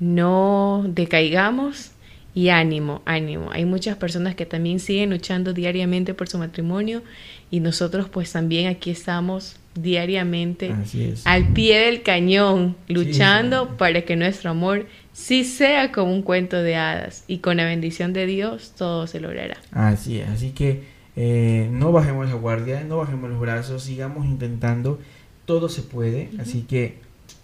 no 0.00 0.84
decaigamos 0.88 1.92
y 2.34 2.48
ánimo, 2.48 3.02
ánimo. 3.04 3.50
Hay 3.52 3.64
muchas 3.64 3.96
personas 3.96 4.34
que 4.34 4.46
también 4.46 4.80
siguen 4.80 5.10
luchando 5.10 5.52
diariamente 5.52 6.14
por 6.14 6.28
su 6.28 6.38
matrimonio 6.38 7.02
y 7.50 7.60
nosotros 7.60 8.08
pues 8.08 8.32
también 8.32 8.68
aquí 8.68 8.90
estamos 8.90 9.56
diariamente 9.74 10.74
es. 10.94 11.26
al 11.26 11.52
pie 11.52 11.86
del 11.86 12.02
cañón, 12.02 12.76
luchando 12.88 13.64
sí. 13.64 13.70
para 13.78 14.02
que 14.02 14.16
nuestro 14.16 14.50
amor 14.50 14.86
sí 15.12 15.44
sea 15.44 15.92
como 15.92 16.12
un 16.12 16.22
cuento 16.22 16.62
de 16.62 16.76
hadas 16.76 17.24
y 17.26 17.38
con 17.38 17.58
la 17.58 17.64
bendición 17.64 18.12
de 18.12 18.26
Dios 18.26 18.72
todo 18.76 19.06
se 19.06 19.20
logrará. 19.20 19.56
Así 19.72 20.18
es, 20.18 20.28
así 20.28 20.50
que 20.50 20.82
eh, 21.16 21.68
no 21.70 21.92
bajemos 21.92 22.28
la 22.28 22.34
guardia, 22.34 22.84
no 22.84 22.98
bajemos 22.98 23.30
los 23.30 23.40
brazos, 23.40 23.82
sigamos 23.82 24.26
intentando, 24.26 24.98
todo 25.52 25.68
se 25.68 25.82
puede, 25.82 26.30
así 26.38 26.62
que 26.62 26.96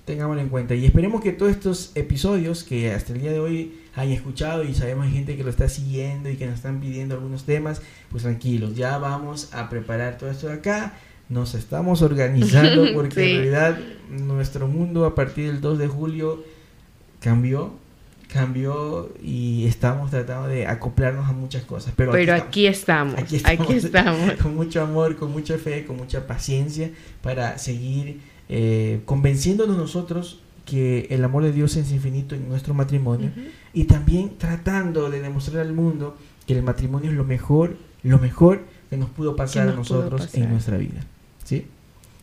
tengámoslo 0.06 0.40
en 0.40 0.48
cuenta. 0.48 0.74
Y 0.74 0.86
esperemos 0.86 1.20
que 1.20 1.32
todos 1.32 1.52
estos 1.52 1.92
episodios 1.94 2.64
que 2.64 2.90
hasta 2.90 3.12
el 3.12 3.20
día 3.20 3.32
de 3.32 3.38
hoy 3.38 3.74
han 3.94 4.08
escuchado 4.08 4.64
y 4.64 4.72
sabemos 4.72 5.04
hay 5.08 5.12
gente 5.12 5.36
que 5.36 5.44
lo 5.44 5.50
está 5.50 5.68
siguiendo 5.68 6.30
y 6.30 6.36
que 6.36 6.46
nos 6.46 6.54
están 6.54 6.80
pidiendo 6.80 7.14
algunos 7.16 7.44
temas, 7.44 7.82
pues 8.10 8.22
tranquilos, 8.22 8.74
ya 8.76 8.96
vamos 8.96 9.52
a 9.52 9.68
preparar 9.68 10.16
todo 10.16 10.30
esto 10.30 10.46
de 10.46 10.54
acá, 10.54 10.94
nos 11.28 11.54
estamos 11.54 12.00
organizando 12.00 12.86
porque 12.94 13.14
Sí. 13.16 13.20
en 13.30 13.36
realidad 13.36 13.78
nuestro 14.08 14.68
mundo 14.68 15.04
a 15.04 15.14
partir 15.14 15.48
del 15.52 15.60
2 15.60 15.78
de 15.78 15.88
julio 15.88 16.42
cambió, 17.20 17.74
cambió 18.28 19.12
y 19.22 19.66
estamos 19.66 20.10
tratando 20.10 20.48
de 20.48 20.66
acoplarnos 20.66 21.28
a 21.28 21.32
muchas 21.32 21.64
cosas, 21.64 21.92
pero, 21.96 22.12
Pero 22.12 22.34
estamos. 22.34 22.48
aquí 22.48 22.66
estamos, 22.66 23.14
Aquí 23.18 23.40
aquí 23.44 23.72
estamos. 23.74 24.32
con 24.42 24.54
mucho 24.54 24.82
amor, 24.82 25.16
con 25.16 25.32
mucha 25.32 25.56
fe, 25.58 25.84
con 25.86 25.96
mucha 25.96 26.26
paciencia 26.26 26.90
para 27.22 27.58
seguir 27.58 28.20
eh, 28.48 29.00
convenciéndonos 29.06 29.76
nosotros 29.76 30.40
que 30.66 31.06
el 31.10 31.24
amor 31.24 31.42
de 31.44 31.52
Dios 31.52 31.76
es 31.76 31.90
infinito 31.90 32.34
en 32.34 32.48
nuestro 32.48 32.74
matrimonio 32.74 33.30
Ujú. 33.30 33.46
y 33.72 33.84
también 33.84 34.36
tratando 34.36 35.08
de 35.10 35.20
demostrar 35.22 35.62
al 35.66 35.72
mundo 35.72 36.16
que 36.46 36.52
el 36.52 36.62
matrimonio 36.62 37.10
es 37.10 37.16
lo 37.16 37.24
mejor, 37.24 37.76
lo 38.02 38.18
mejor 38.18 38.62
que 38.90 38.98
nos 38.98 39.08
pudo 39.10 39.36
pasar 39.36 39.68
a 39.68 39.72
nos 39.72 39.88
pudo 39.88 39.98
nosotros 40.00 40.26
pasar. 40.26 40.42
en 40.42 40.50
nuestra 40.50 40.76
vida. 40.76 41.00
¿sí? 41.44 41.66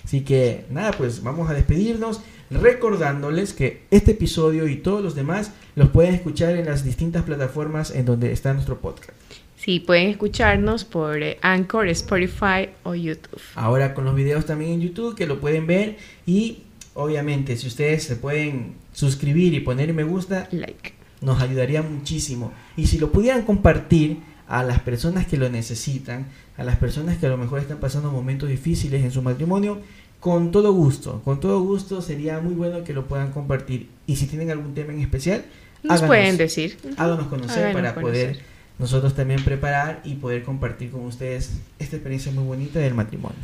Así 0.04 0.22
que 0.22 0.66
nada, 0.70 0.92
pues 0.92 1.24
vamos 1.24 1.50
a 1.50 1.54
despedirnos 1.54 2.22
recordándoles 2.50 3.54
que 3.54 3.84
este 3.92 4.12
episodio 4.12 4.68
y 4.68 4.78
todos 4.78 5.04
los 5.04 5.16
demás 5.16 5.52
los 5.76 5.90
pueden 5.90 6.14
escuchar 6.16 6.56
en 6.56 6.66
las 6.66 6.84
distintas 6.84 7.24
plataformas 7.24 7.92
en 7.92 8.06
donde 8.06 8.32
está 8.32 8.54
nuestro 8.54 8.80
podcast. 8.80 9.12
Sí, 9.58 9.80
pueden 9.80 10.10
escucharnos 10.10 10.86
por 10.86 11.24
eh, 11.24 11.40
Anchor, 11.42 11.88
Spotify 11.90 12.70
o 12.84 12.94
YouTube. 12.94 13.42
Ahora 13.56 13.94
con 13.94 14.06
los 14.06 14.14
videos 14.14 14.46
también 14.46 14.74
en 14.74 14.82
YouTube 14.82 15.16
que 15.16 15.26
lo 15.26 15.40
pueden 15.40 15.66
ver 15.66 15.98
y 16.26 16.64
obviamente 16.94 17.58
si 17.58 17.68
ustedes 17.68 18.04
se 18.04 18.16
pueden 18.16 18.76
suscribir 18.94 19.54
y 19.54 19.62
poner 19.62 19.94
me 19.94 20.04
gusta, 20.04 20.48
Like. 20.52 20.94
nos 21.22 21.42
ayudaría 21.42 21.82
muchísimo. 21.82 22.52
Y 22.78 22.88
si 22.88 23.00
lo 23.00 23.12
pudieran 23.12 23.42
compartir 23.42 24.20
a 24.48 24.64
las 24.64 24.80
personas 24.82 25.26
que 25.26 25.38
lo 25.38 25.50
necesitan, 25.50 26.28
a 26.58 26.64
las 26.64 26.78
personas 26.78 27.18
que 27.18 27.26
a 27.26 27.30
lo 27.30 27.38
mejor 27.38 27.60
están 27.60 27.80
pasando 27.80 28.12
momentos 28.12 28.50
difíciles 28.50 29.04
en 29.04 29.12
su 29.12 29.22
matrimonio, 29.22 29.80
con 30.26 30.50
todo 30.52 30.74
gusto, 30.74 31.22
con 31.24 31.40
todo 31.40 31.62
gusto 31.62 32.02
sería 32.02 32.40
muy 32.40 32.56
bueno 32.56 32.84
que 32.84 32.94
lo 32.96 33.06
puedan 33.06 33.32
compartir. 33.32 33.90
Y 34.08 34.16
si 34.16 34.26
tienen 34.26 34.50
algún 34.50 34.74
tema 34.74 34.92
en 34.92 35.00
especial, 35.02 35.46
Nos 35.84 35.98
háganos- 36.02 36.08
pueden 36.08 36.38
decir. 36.38 36.78
háganos 36.98 37.28
conocer 37.28 37.66
Háganos 37.66 37.74
para 37.76 37.94
conocer. 37.94 38.32
poder 38.32 38.46
nosotros 38.80 39.14
también 39.14 39.44
preparar 39.44 40.02
y 40.04 40.16
poder 40.16 40.42
compartir 40.42 40.90
con 40.90 41.02
ustedes 41.06 41.60
esta 41.78 41.98
experiencia 41.98 42.32
muy 42.32 42.44
bonita 42.44 42.80
del 42.80 42.96
matrimonio. 42.96 43.38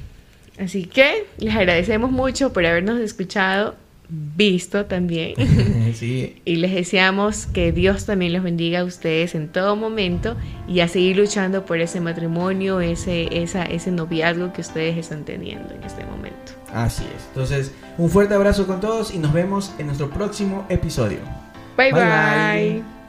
Así 0.58 0.86
que 0.86 1.28
les 1.38 1.54
agradecemos 1.56 2.10
mucho 2.10 2.52
por 2.52 2.66
habernos 2.66 3.00
escuchado, 3.00 3.76
visto 4.10 4.86
también. 4.88 5.36
sí, 5.94 6.42
Y 6.46 6.56
les 6.56 6.74
deseamos 6.74 7.46
que 7.46 7.72
Dios 7.72 8.08
también 8.08 8.34
los 8.34 8.42
bendiga 8.42 8.80
a 8.80 8.86
ustedes 8.86 9.36
en 9.36 9.50
todo 9.50 9.76
momento 9.76 10.36
y 10.68 10.80
a 10.80 10.88
seguir 10.88 11.16
luchando 11.18 11.64
por 11.64 11.80
ese 11.80 12.00
matrimonio, 12.02 12.82
ese, 12.82 13.44
esa, 13.44 13.66
ese 13.66 13.92
noviazgo 13.92 14.52
que 14.52 14.62
ustedes 14.62 14.98
están 14.98 15.26
teniendo 15.26 15.76
en 15.76 15.84
este 15.84 16.04
momento. 16.06 16.31
Así 16.74 17.04
es. 17.16 17.26
Entonces, 17.28 17.72
un 17.98 18.10
fuerte 18.10 18.34
abrazo 18.34 18.68
con 18.68 18.80
todos 18.80 19.14
y 19.14 19.20
nos 19.20 19.34
vemos 19.34 19.74
en 19.78 19.88
nuestro 19.88 20.10
próximo 20.10 20.66
episodio. 20.70 21.20
Bye 21.78 21.92
Bye, 21.92 22.02
bye. 22.02 22.82
bye. 22.82 23.01